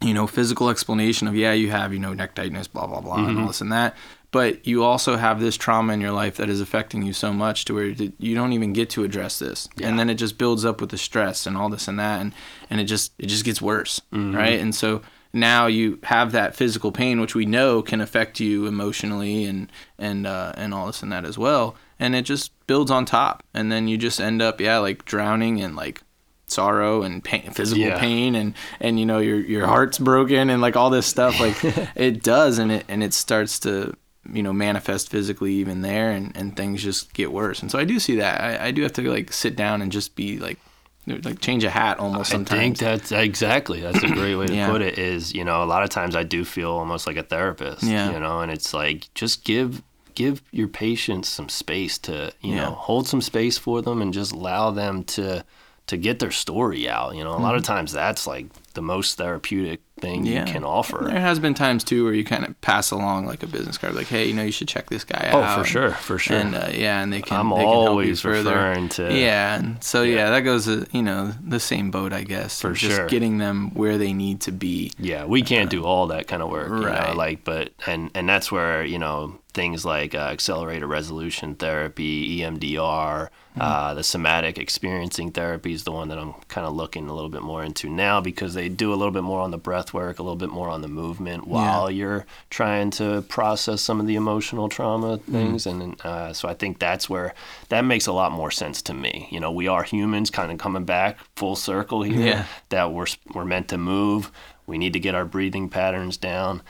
you 0.00 0.14
know, 0.14 0.26
physical 0.26 0.70
explanation 0.70 1.26
of 1.28 1.34
yeah, 1.36 1.52
you 1.52 1.70
have 1.70 1.92
you 1.92 1.98
know 1.98 2.14
neck 2.14 2.34
tightness, 2.34 2.68
blah 2.68 2.86
blah 2.86 3.00
blah, 3.00 3.16
Mm-hmm. 3.16 3.28
and 3.30 3.38
all 3.40 3.46
this 3.48 3.60
and 3.60 3.72
that. 3.72 3.96
But 4.34 4.66
you 4.66 4.82
also 4.82 5.16
have 5.16 5.38
this 5.38 5.56
trauma 5.56 5.92
in 5.92 6.00
your 6.00 6.10
life 6.10 6.36
that 6.38 6.48
is 6.50 6.60
affecting 6.60 7.02
you 7.06 7.12
so 7.12 7.32
much 7.32 7.64
to 7.66 7.74
where 7.74 7.86
you 8.18 8.34
don't 8.34 8.52
even 8.52 8.72
get 8.72 8.90
to 8.90 9.04
address 9.04 9.38
this, 9.38 9.68
Yeah. 9.76 9.86
and 9.88 9.96
then 9.98 10.10
it 10.10 10.16
just 10.16 10.38
builds 10.38 10.64
up 10.64 10.80
with 10.80 10.90
the 10.90 10.98
stress 10.98 11.46
and 11.46 11.56
all 11.56 11.68
this 11.68 11.86
and 11.88 11.98
that, 12.00 12.20
and 12.20 12.32
and 12.68 12.80
it 12.80 12.84
just 12.94 13.12
it 13.18 13.26
just 13.26 13.44
gets 13.44 13.62
worse, 13.62 14.00
Mm-hmm. 14.12 14.34
right? 14.36 14.58
And 14.58 14.74
so 14.74 15.02
now 15.32 15.66
you 15.68 15.98
have 16.02 16.32
that 16.32 16.56
physical 16.56 16.90
pain, 16.90 17.20
which 17.20 17.34
we 17.36 17.46
know 17.46 17.80
can 17.82 18.00
affect 18.00 18.40
you 18.40 18.66
emotionally 18.66 19.44
and 19.44 19.70
and 19.98 20.26
uh, 20.26 20.52
and 20.56 20.74
all 20.74 20.86
this 20.86 21.02
and 21.04 21.12
that 21.12 21.24
as 21.24 21.38
well, 21.38 21.76
and 22.00 22.16
it 22.16 22.22
just 22.22 22.50
builds 22.66 22.90
on 22.90 23.04
top, 23.04 23.44
and 23.54 23.70
then 23.70 23.86
you 23.88 23.96
just 23.96 24.20
end 24.20 24.42
up 24.42 24.60
yeah 24.60 24.78
like 24.78 25.04
drowning 25.04 25.58
in 25.58 25.76
like 25.76 26.02
sorrow 26.46 27.02
and 27.02 27.22
pain, 27.24 27.50
physical 27.52 27.84
Yeah. 27.84 27.98
pain, 28.00 28.34
and 28.34 28.54
and 28.80 28.98
you 28.98 29.06
know 29.06 29.18
your 29.20 29.38
your 29.38 29.66
heart's 29.68 29.98
broken 29.98 30.50
and 30.50 30.60
like 30.60 30.76
all 30.76 30.90
this 30.90 31.06
stuff 31.06 31.38
like 31.38 31.56
it 31.94 32.22
does, 32.24 32.58
and 32.58 32.72
it 32.72 32.84
and 32.88 33.02
it 33.04 33.14
starts 33.14 33.60
to 33.60 33.94
you 34.32 34.42
know 34.42 34.52
manifest 34.52 35.10
physically 35.10 35.54
even 35.54 35.82
there, 35.82 36.10
and 36.10 36.36
and 36.36 36.56
things 36.56 36.82
just 36.82 37.12
get 37.14 37.32
worse, 37.32 37.62
and 37.62 37.70
so 37.70 37.78
I 37.78 37.84
do 37.84 37.98
see 37.98 38.16
that 38.16 38.40
I, 38.40 38.66
I 38.66 38.70
do 38.70 38.82
have 38.82 38.92
to 38.94 39.10
like 39.10 39.32
sit 39.32 39.56
down 39.56 39.82
and 39.82 39.90
just 39.92 40.16
be 40.16 40.38
like 40.38 40.58
like 41.06 41.40
change 41.40 41.64
a 41.64 41.70
hat 41.70 41.98
almost 41.98 42.30
sometimes. 42.30 42.58
I 42.58 42.62
think 42.62 42.78
that's 42.78 43.12
exactly 43.12 43.80
that's 43.80 44.02
a 44.02 44.08
great 44.08 44.36
way 44.36 44.46
to 44.46 44.54
Yeah. 44.54 44.70
put 44.70 44.82
it. 44.82 44.98
Is 44.98 45.34
you 45.34 45.44
know 45.44 45.62
a 45.62 45.66
lot 45.66 45.82
of 45.82 45.90
times 45.90 46.16
I 46.16 46.22
do 46.22 46.44
feel 46.44 46.70
almost 46.70 47.06
like 47.06 47.16
a 47.16 47.22
therapist. 47.22 47.82
Yeah. 47.82 48.12
You 48.12 48.20
know, 48.20 48.40
and 48.40 48.50
it's 48.50 48.72
like 48.72 49.12
just 49.14 49.44
give 49.44 49.82
give 50.14 50.42
your 50.52 50.68
patients 50.68 51.28
some 51.28 51.48
space 51.48 51.98
to 51.98 52.32
you 52.40 52.54
Yeah. 52.54 52.66
know 52.66 52.70
hold 52.72 53.06
some 53.06 53.20
space 53.20 53.58
for 53.58 53.82
them 53.82 54.00
and 54.00 54.14
just 54.14 54.32
allow 54.32 54.70
them 54.70 55.04
to 55.04 55.44
to 55.86 55.96
get 55.98 56.18
their 56.18 56.30
story 56.30 56.88
out. 56.88 57.14
You 57.14 57.24
know, 57.24 57.32
a 57.32 57.38
lot 57.38 57.54
of 57.54 57.62
mm-hmm. 57.62 57.72
times 57.74 57.92
that's 57.92 58.26
like 58.26 58.46
the 58.72 58.82
most 58.82 59.18
therapeutic 59.18 59.80
thing. 60.04 60.26
Yeah. 60.26 60.46
you 60.46 60.52
can 60.52 60.64
offer. 60.64 61.04
There 61.08 61.20
has 61.20 61.38
been 61.38 61.54
times 61.54 61.84
too 61.84 62.04
where 62.04 62.12
you 62.14 62.24
kind 62.24 62.44
of 62.44 62.60
pass 62.60 62.90
along 62.90 63.26
like 63.26 63.42
a 63.42 63.46
business 63.46 63.78
card, 63.78 63.94
like, 63.94 64.06
hey, 64.08 64.26
you 64.26 64.34
know, 64.34 64.42
you 64.42 64.52
should 64.52 64.68
check 64.68 64.88
this 64.90 65.04
guy 65.04 65.30
Oh, 65.32 65.40
out. 65.40 65.58
Oh, 65.58 65.62
for 65.62 65.68
sure, 65.68 65.90
for 65.92 66.18
sure. 66.18 66.36
And 66.36 66.54
uh, 66.54 66.68
yeah, 66.72 67.02
and 67.02 67.12
they 67.12 67.22
can. 67.22 67.38
I'm 67.38 67.48
they 67.50 67.56
can 67.56 67.64
help 67.64 67.72
you 67.84 67.88
always 67.90 68.20
further. 68.20 68.50
referring 68.50 68.88
to- 68.90 69.12
Yeah, 69.18 69.56
and 69.58 69.82
so 69.82 70.02
yeah, 70.02 70.30
that 70.30 70.40
goes, 70.40 70.68
uh, 70.68 70.84
you 70.92 71.02
know, 71.02 71.32
the 71.42 71.60
same 71.60 71.90
boat, 71.90 72.12
I 72.12 72.22
guess. 72.24 72.60
For 72.60 72.72
just 72.72 72.96
sure. 72.96 73.06
getting 73.08 73.38
them 73.38 73.72
where 73.74 73.98
they 73.98 74.12
need 74.12 74.40
to 74.42 74.52
be. 74.52 74.92
Yeah, 74.98 75.24
we 75.24 75.42
can't 75.42 75.70
do 75.70 75.84
all 75.84 76.06
that 76.08 76.26
kind 76.28 76.42
of 76.42 76.50
work, 76.50 76.68
you 76.68 76.74
know, 76.80 76.86
Right. 76.86 77.16
like, 77.16 77.44
but 77.44 77.70
and 77.86 78.10
and 78.14 78.28
that's 78.28 78.52
where 78.52 78.84
you 78.84 78.98
know 78.98 79.38
things 79.52 79.84
like 79.84 80.14
uh, 80.14 80.18
accelerated 80.18 80.88
resolution 80.88 81.54
therapy, 81.54 82.40
EMDR, 82.40 83.28
uh, 83.58 83.94
the 83.94 84.02
somatic 84.02 84.58
experiencing 84.58 85.30
therapy 85.30 85.72
is 85.72 85.84
the 85.84 85.92
one 85.92 86.08
that 86.08 86.18
I'm 86.18 86.32
kind 86.48 86.66
of 86.66 86.74
looking 86.74 87.08
a 87.08 87.14
little 87.14 87.30
bit 87.30 87.42
more 87.42 87.62
into 87.62 87.88
now 87.88 88.20
because 88.20 88.54
they 88.54 88.68
do 88.68 88.92
a 88.92 88.96
little 88.96 89.12
bit 89.12 89.22
more 89.22 89.40
on 89.40 89.52
the 89.52 89.58
breath 89.58 89.94
work, 89.94 90.18
a 90.18 90.22
little 90.22 90.36
bit 90.36 90.50
more 90.50 90.68
on 90.68 90.82
the 90.82 90.88
movement 90.88 91.46
while 91.46 91.88
you're 91.90 92.26
trying 92.50 92.90
to 92.92 93.22
process 93.22 93.80
some 93.80 94.00
of 94.00 94.06
the 94.06 94.16
emotional 94.16 94.68
trauma 94.68 95.18
things, 95.18 95.66
and 95.66 96.00
uh, 96.04 96.32
so 96.32 96.48
I 96.48 96.54
think 96.54 96.78
that's 96.80 97.08
where 97.08 97.32
that 97.68 97.82
makes 97.82 98.06
a 98.08 98.12
lot 98.12 98.32
more 98.32 98.50
sense 98.50 98.82
to 98.82 98.94
me. 98.94 99.28
You 99.30 99.38
know, 99.40 99.52
we 99.52 99.68
are 99.68 99.84
humans, 99.84 100.30
kind 100.30 100.50
of 100.50 100.58
coming 100.58 100.84
back 100.84 101.18
full 101.36 101.54
circle 101.56 102.02
here 102.02 102.18
Yeah. 102.26 102.46
that 102.70 102.92
we're 102.92 103.06
we're 103.34 103.44
meant 103.44 103.68
to 103.68 103.78
move. 103.78 104.32
We 104.66 104.78
need 104.78 104.94
to 104.94 105.00
get 105.00 105.14
our 105.14 105.24
breathing 105.26 105.68
patterns 105.68 106.16
down, 106.16 106.62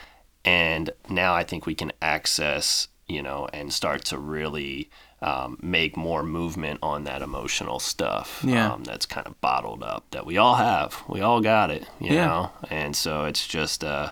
and 0.43 0.91
now 1.09 1.33
I 1.33 1.43
think 1.43 1.65
we 1.65 1.73
can 1.75 1.91
access, 2.01 2.89
you 3.07 3.21
know, 3.23 3.47
and 3.53 3.73
start 3.73 4.05
to 4.05 4.17
really 4.17 4.89
um, 5.25 5.57
make 5.61 5.97
more 5.97 6.23
movement 6.23 6.79
on 6.83 7.03
that 7.05 7.21
emotional 7.21 7.79
stuff. 7.79 8.41
Yeah. 8.45 8.71
um, 8.73 8.83
that's 8.83 9.05
kind 9.05 9.25
of 9.27 9.39
bottled 9.41 9.83
up 9.83 10.03
that 10.11 10.25
we 10.25 10.37
all 10.37 10.55
have. 10.55 11.03
We 11.09 11.19
all 11.21 11.41
got 11.41 11.71
it, 11.71 11.83
you 11.99 12.13
Yeah. 12.13 12.25
know, 12.27 12.51
and 12.69 12.95
so 12.95 13.25
it's 13.25 13.45
just. 13.47 13.83
Uh, 13.83 14.11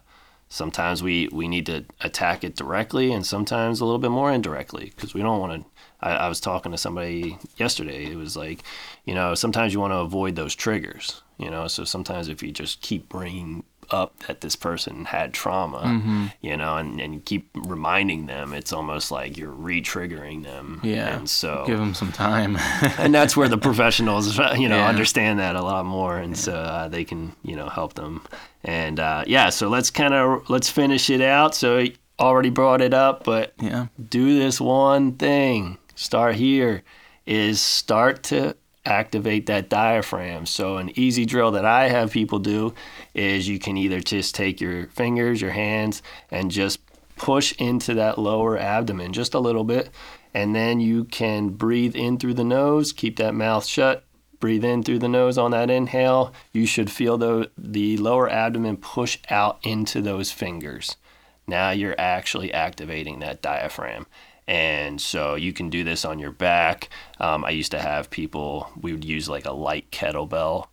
Sometimes 0.50 1.02
we, 1.02 1.30
we 1.32 1.48
need 1.48 1.66
to 1.66 1.84
attack 2.02 2.44
it 2.44 2.56
directly, 2.56 3.12
and 3.12 3.26
sometimes 3.26 3.82
a 3.82 3.86
little 3.86 3.98
bit 3.98 4.12
more 4.12 4.32
indirectly, 4.32 4.92
because 4.96 5.16
we 5.16 5.22
don't 5.24 5.40
want 5.40 5.64
to. 5.64 5.70
I, 6.00 6.12
I 6.26 6.30
was 6.30 6.40
talking 6.40 6.72
to 6.72 6.78
somebody 6.78 7.40
yesterday. 7.58 8.06
It 8.06 8.18
was 8.18 8.38
like, 8.38 8.60
you 9.04 9.16
know, 9.16 9.34
sometimes 9.34 9.74
you 9.74 9.80
want 9.80 9.94
to 9.94 9.98
avoid 9.98 10.36
those 10.36 10.54
triggers. 10.54 11.24
You 11.40 11.50
know, 11.50 11.68
so 11.68 11.84
sometimes 11.86 12.28
if 12.30 12.44
you 12.44 12.52
just 12.52 12.82
keep 12.82 13.10
bringing 13.10 13.64
up 13.92 14.18
that 14.28 14.42
this 14.42 14.56
person 14.56 15.06
had 15.06 15.34
trauma, 15.34 15.80
Mm-hmm. 15.84 16.26
you 16.42 16.58
know, 16.58 16.78
and, 16.78 17.00
and 17.02 17.14
you 17.14 17.20
keep 17.20 17.50
reminding 17.56 18.26
them, 18.28 18.54
it's 18.54 18.72
almost 18.74 19.12
like 19.12 19.38
you're 19.38 19.50
re-triggering 19.52 20.44
them. 20.44 20.80
Yeah. 20.84 21.18
and 21.18 21.30
so 21.30 21.64
Give 21.68 21.80
them 21.80 21.94
some 21.94 22.12
time. 22.12 22.58
and 22.98 23.14
that's 23.14 23.36
where 23.38 23.48
the 23.48 23.58
professionals, 23.58 24.38
you 24.38 24.70
know, 24.70 24.78
Yeah. 24.78 24.88
understand 24.88 25.40
that 25.40 25.56
a 25.56 25.62
lot 25.62 25.86
more, 25.86 26.18
and 26.18 26.38
so 26.38 26.54
uh, 26.54 26.88
they 26.88 27.04
can, 27.04 27.36
you 27.44 27.56
know, 27.56 27.70
help 27.70 27.94
them. 27.94 28.22
And 28.64 29.00
uh, 29.00 29.24
yeah, 29.28 29.50
so 29.50 29.68
let's 29.70 29.90
kind 29.90 30.14
of 30.14 30.50
let's 30.50 30.70
finish 30.70 31.10
it 31.10 31.22
out. 31.22 31.54
So 31.56 31.86
already 32.20 32.50
brought 32.50 32.82
it 32.82 32.94
up, 32.94 33.24
but 33.24 33.54
yeah. 33.60 33.88
do 34.10 34.38
this 34.40 34.62
one 34.62 35.14
thing. 35.14 35.78
Start 35.96 36.36
here. 36.36 36.84
Is 37.26 37.62
start 37.62 38.24
to 38.24 38.56
activate 38.86 39.46
that 39.46 39.70
diaphragm. 39.70 40.46
So 40.46 40.76
an 40.78 40.92
easy 41.00 41.26
drill 41.26 41.52
that 41.52 41.64
I 41.66 41.88
have 41.88 42.12
people 42.12 42.40
do 42.40 42.74
is 43.14 43.48
you 43.48 43.60
can 43.60 43.78
either 43.78 44.00
just 44.00 44.36
take 44.36 44.60
your 44.60 44.88
fingers, 44.88 45.42
your 45.42 45.52
hands, 45.52 46.02
and 46.32 46.52
just 46.52 46.80
push 47.16 47.54
into 47.60 47.94
that 47.94 48.18
lower 48.18 48.58
abdomen 48.58 49.14
just 49.14 49.34
a 49.34 49.40
little 49.40 49.64
bit. 49.64 49.90
And 50.34 50.56
then 50.56 50.80
you 50.80 51.06
can 51.06 51.50
breathe 51.50 51.96
in 51.96 52.18
through 52.18 52.34
the 52.34 52.44
nose, 52.44 52.92
keep 52.92 53.18
that 53.18 53.36
mouth 53.36 53.66
shut, 53.66 54.04
breathe 54.40 54.66
in 54.66 54.84
through 54.84 55.00
the 55.00 55.08
nose 55.08 55.38
on 55.38 55.52
that 55.52 55.70
inhale. 55.70 56.34
You 56.52 56.66
should 56.66 56.92
feel 56.92 57.18
the, 57.18 57.52
the 57.58 57.98
lower 57.98 58.30
abdomen 58.30 58.78
push 58.78 59.20
out 59.30 59.60
into 59.64 60.02
those 60.02 60.32
fingers. 60.32 60.98
Now 61.46 61.70
you're 61.72 61.96
actually 62.00 62.54
activating 62.54 63.20
that 63.20 63.42
diaphragm. 63.42 64.08
And 64.48 65.00
so 65.00 65.36
you 65.36 65.54
can 65.54 65.70
do 65.70 65.84
this 65.84 66.04
on 66.04 66.20
your 66.20 66.32
back. 66.32 66.90
Um, 67.20 67.46
I 67.46 67.52
used 67.52 67.72
to 67.72 67.80
have 67.80 68.10
people, 68.10 68.70
we 68.76 68.92
would 68.92 69.06
use 69.06 69.30
like 69.30 69.46
a 69.46 69.54
light 69.54 69.92
kettlebell 69.92 70.68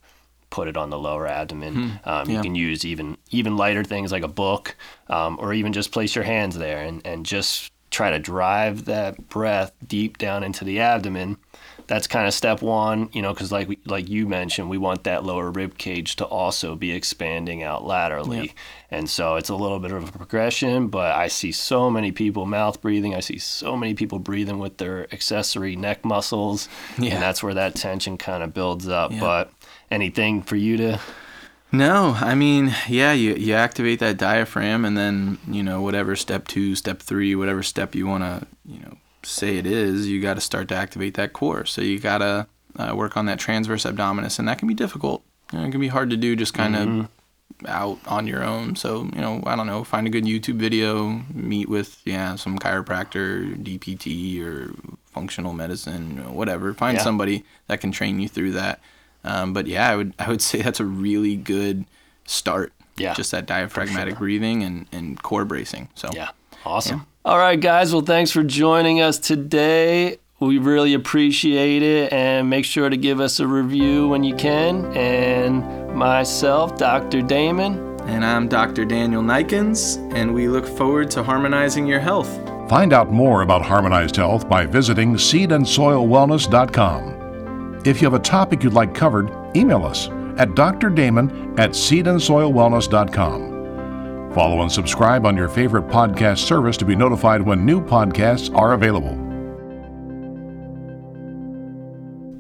put 0.51 0.69
it 0.69 0.77
on 0.77 0.91
the 0.91 0.99
lower 0.99 1.27
abdomen. 1.27 1.75
Hmm. 1.75 2.09
Um, 2.09 2.31
You 2.31 2.43
can 2.43 2.55
use 2.55 2.85
even 2.85 3.17
even 3.31 3.57
lighter 3.57 3.85
things 3.85 4.13
like 4.13 4.23
a 4.25 4.29
book, 4.29 4.77
um, 5.09 5.39
or 5.41 5.53
even 5.55 5.73
just 5.73 5.93
place 5.93 6.15
your 6.15 6.25
hands 6.25 6.59
there 6.59 6.83
and, 6.83 7.01
and 7.07 7.25
just 7.25 7.73
try 7.91 8.11
to 8.11 8.19
drive 8.19 8.85
that 8.85 9.29
breath 9.29 9.73
deep 9.87 10.19
down 10.19 10.45
into 10.45 10.65
the 10.65 10.79
abdomen. 10.81 11.37
That's 11.89 12.07
kind 12.07 12.29
of 12.29 12.33
step 12.35 12.63
one, 12.63 13.09
you 13.13 13.21
know, 13.21 13.33
because 13.33 13.51
like 13.51 13.67
we, 13.69 13.79
like 13.85 14.09
you 14.09 14.29
mentioned, 14.29 14.71
we 14.71 14.79
want 14.79 15.03
that 15.05 15.25
lower 15.25 15.51
rib 15.51 15.77
cage 15.77 16.15
to 16.17 16.25
also 16.25 16.77
be 16.77 16.93
expanding 16.93 17.65
out 17.65 17.85
laterally, 17.85 18.39
Yep. 18.43 18.51
and 18.93 19.11
so 19.11 19.35
it's 19.35 19.49
a 19.49 19.57
little 19.57 19.81
bit 19.81 19.91
of 19.91 20.09
a 20.09 20.13
progression. 20.13 20.87
But 20.87 21.17
I 21.17 21.27
see 21.27 21.51
so 21.51 21.91
many 21.91 22.13
people 22.13 22.47
mouth 22.47 22.81
breathing. 22.81 23.17
I 23.17 23.19
see 23.21 23.39
so 23.39 23.77
many 23.77 23.95
people 23.95 24.21
breathing 24.21 24.61
with 24.61 24.77
their 24.77 25.13
accessory 25.13 25.75
neck 25.75 26.05
muscles, 26.05 26.69
Yeah. 26.97 27.15
and 27.15 27.23
that's 27.23 27.43
where 27.43 27.55
that 27.55 27.75
tension 27.75 28.17
kind 28.19 28.45
of 28.45 28.55
builds 28.55 28.87
up. 28.87 29.11
Yeah. 29.11 29.19
But 29.19 29.51
anything 29.91 30.43
for 30.43 30.57
you 30.57 30.77
to 30.77 31.01
No, 31.73 32.17
I 32.21 32.35
mean, 32.35 32.75
yeah, 32.89 33.13
you, 33.13 33.35
you 33.35 33.55
activate 33.55 34.01
that 34.01 34.17
diaphragm, 34.17 34.85
and 34.85 34.97
then 34.99 35.39
you 35.49 35.63
know 35.63 35.81
whatever 35.83 36.17
step 36.17 36.49
two, 36.49 36.75
step 36.75 37.01
three, 37.01 37.35
whatever 37.37 37.63
step 37.63 37.95
you 37.95 38.07
want 38.07 38.25
to 38.25 38.47
you 38.67 38.81
know 38.81 38.97
say 39.23 39.57
it 39.59 39.67
is, 39.67 40.09
you 40.09 40.21
got 40.21 40.35
to 40.35 40.41
start 40.41 40.69
to 40.69 40.75
activate 40.75 41.15
that 41.15 41.33
core. 41.33 41.65
So 41.67 41.83
you 41.83 41.99
got 42.01 42.19
to 42.19 42.47
uh, 42.77 42.95
work 42.97 43.17
on 43.17 43.27
that 43.27 43.39
transverse 43.39 43.85
abdominis, 43.85 44.39
and 44.39 44.49
that 44.49 44.59
can 44.59 44.67
be 44.67 44.75
difficult. 44.75 45.23
You 45.53 45.59
know, 45.59 45.67
it 45.67 45.71
can 45.71 45.81
be 45.81 45.89
hard 45.89 46.11
to 46.11 46.17
do 46.17 46.35
just 46.37 46.55
kind 46.55 46.75
of 46.77 47.09
out 47.69 47.99
on 48.07 48.27
your 48.27 48.43
own. 48.43 48.75
So 48.77 49.05
you 49.15 49.21
know, 49.21 49.43
I 49.47 49.55
don't 49.55 49.67
know, 49.67 49.85
find 49.85 50.07
a 50.07 50.11
good 50.11 50.25
YouTube 50.25 50.57
video, 50.57 51.23
meet 51.33 51.69
with 51.69 52.01
yeah 52.05 52.35
some 52.37 52.59
chiropractor, 52.59 53.55
DPT, 53.63 54.43
or 54.43 54.75
functional 55.07 55.53
medicine, 55.53 56.35
whatever. 56.35 56.73
Find 56.75 56.97
Yeah. 56.97 57.05
somebody 57.05 57.45
that 57.69 57.81
can 57.81 57.93
train 57.93 58.19
you 58.21 58.29
through 58.29 58.53
that. 58.53 58.81
Um, 59.25 59.53
but 59.53 59.67
yeah, 59.67 59.91
I 59.91 59.97
would 59.97 60.15
I 60.21 60.29
would 60.29 60.43
say 60.43 60.63
that's 60.63 60.81
a 60.81 60.85
really 60.85 61.37
good 61.37 61.85
start. 62.27 62.73
Yeah, 62.97 63.15
just 63.15 63.31
that 63.31 63.47
diaphragmatic 63.47 64.19
breathing 64.19 64.63
and, 64.63 64.87
and 64.93 65.23
core 65.23 65.45
bracing. 65.45 65.89
So 65.95 66.11
Yeah. 66.13 66.31
Awesome. 66.65 67.07
All 67.25 67.39
right, 67.39 67.61
guys. 67.61 67.93
Well, 67.93 68.03
thanks 68.03 68.31
for 68.31 68.43
joining 68.43 69.01
us 69.01 69.19
today. 69.19 70.19
We 70.41 70.59
really 70.59 70.95
appreciate 70.95 71.83
it. 71.83 72.13
And 72.13 72.51
make 72.51 72.65
sure 72.65 72.89
to 72.89 72.97
give 72.97 73.21
us 73.21 73.41
a 73.41 73.47
review 73.47 74.09
when 74.09 74.25
you 74.25 74.35
can. 74.35 74.87
And 74.97 75.95
myself, 75.95 76.77
Dr. 76.77 77.23
Damon. 77.23 77.89
And 78.03 78.25
I'm 78.25 78.49
Dr. 78.49 78.85
Daniel 78.87 79.23
Nikens, 79.23 79.99
and 80.15 80.33
we 80.35 80.49
look 80.49 80.67
forward 80.67 81.11
to 81.13 81.23
harmonizing 81.23 81.87
your 81.87 82.01
health. 82.01 82.29
Find 82.69 82.93
out 82.93 83.13
more 83.13 83.43
about 83.43 83.63
Harmonized 83.63 84.17
Health 84.17 84.49
by 84.49 84.65
visiting 84.65 85.15
seedandsoilwellness.com. 85.15 87.20
If 87.85 88.01
you 88.01 88.09
have 88.11 88.21
a 88.21 88.23
topic 88.23 88.63
you'd 88.63 88.75
like 88.75 88.95
covered, 88.95 89.33
email 89.57 89.85
us 89.85 90.07
at 90.39 90.51
drdamon 90.51 91.59
at 91.59 91.71
seedandsoilwellness.com. 91.71 93.51
Follow 94.35 94.63
and 94.63 94.71
subscribe 94.71 95.27
on 95.27 95.37
your 95.37 95.49
favorite 95.49 95.89
podcast 95.89 96.39
service 96.39 96.77
to 96.77 96.85
be 96.85 96.95
notified 96.95 97.43
when 97.43 97.67
new 97.67 97.81
podcasts 97.81 98.55
are 98.55 98.75
available. 98.75 99.17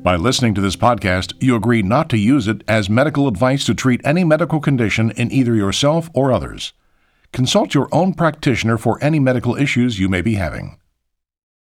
By 0.02 0.16
listening 0.16 0.54
to 0.54 0.62
this 0.62 0.76
podcast, 0.76 1.34
you 1.40 1.56
agree 1.56 1.82
not 1.82 2.08
to 2.10 2.16
use 2.16 2.48
it 2.48 2.64
as 2.66 2.88
medical 2.88 3.28
advice 3.28 3.66
to 3.66 3.74
treat 3.74 4.00
any 4.02 4.24
medical 4.24 4.58
condition 4.58 5.10
in 5.10 5.30
either 5.30 5.54
yourself 5.54 6.08
or 6.14 6.32
others. 6.32 6.72
Consult 7.32 7.74
your 7.74 7.86
own 7.92 8.14
practitioner 8.14 8.78
for 8.78 8.98
any 9.02 9.18
medical 9.18 9.56
issues 9.56 9.98
you 9.98 10.08
may 10.08 10.22
be 10.22 10.36
having. 10.36 10.79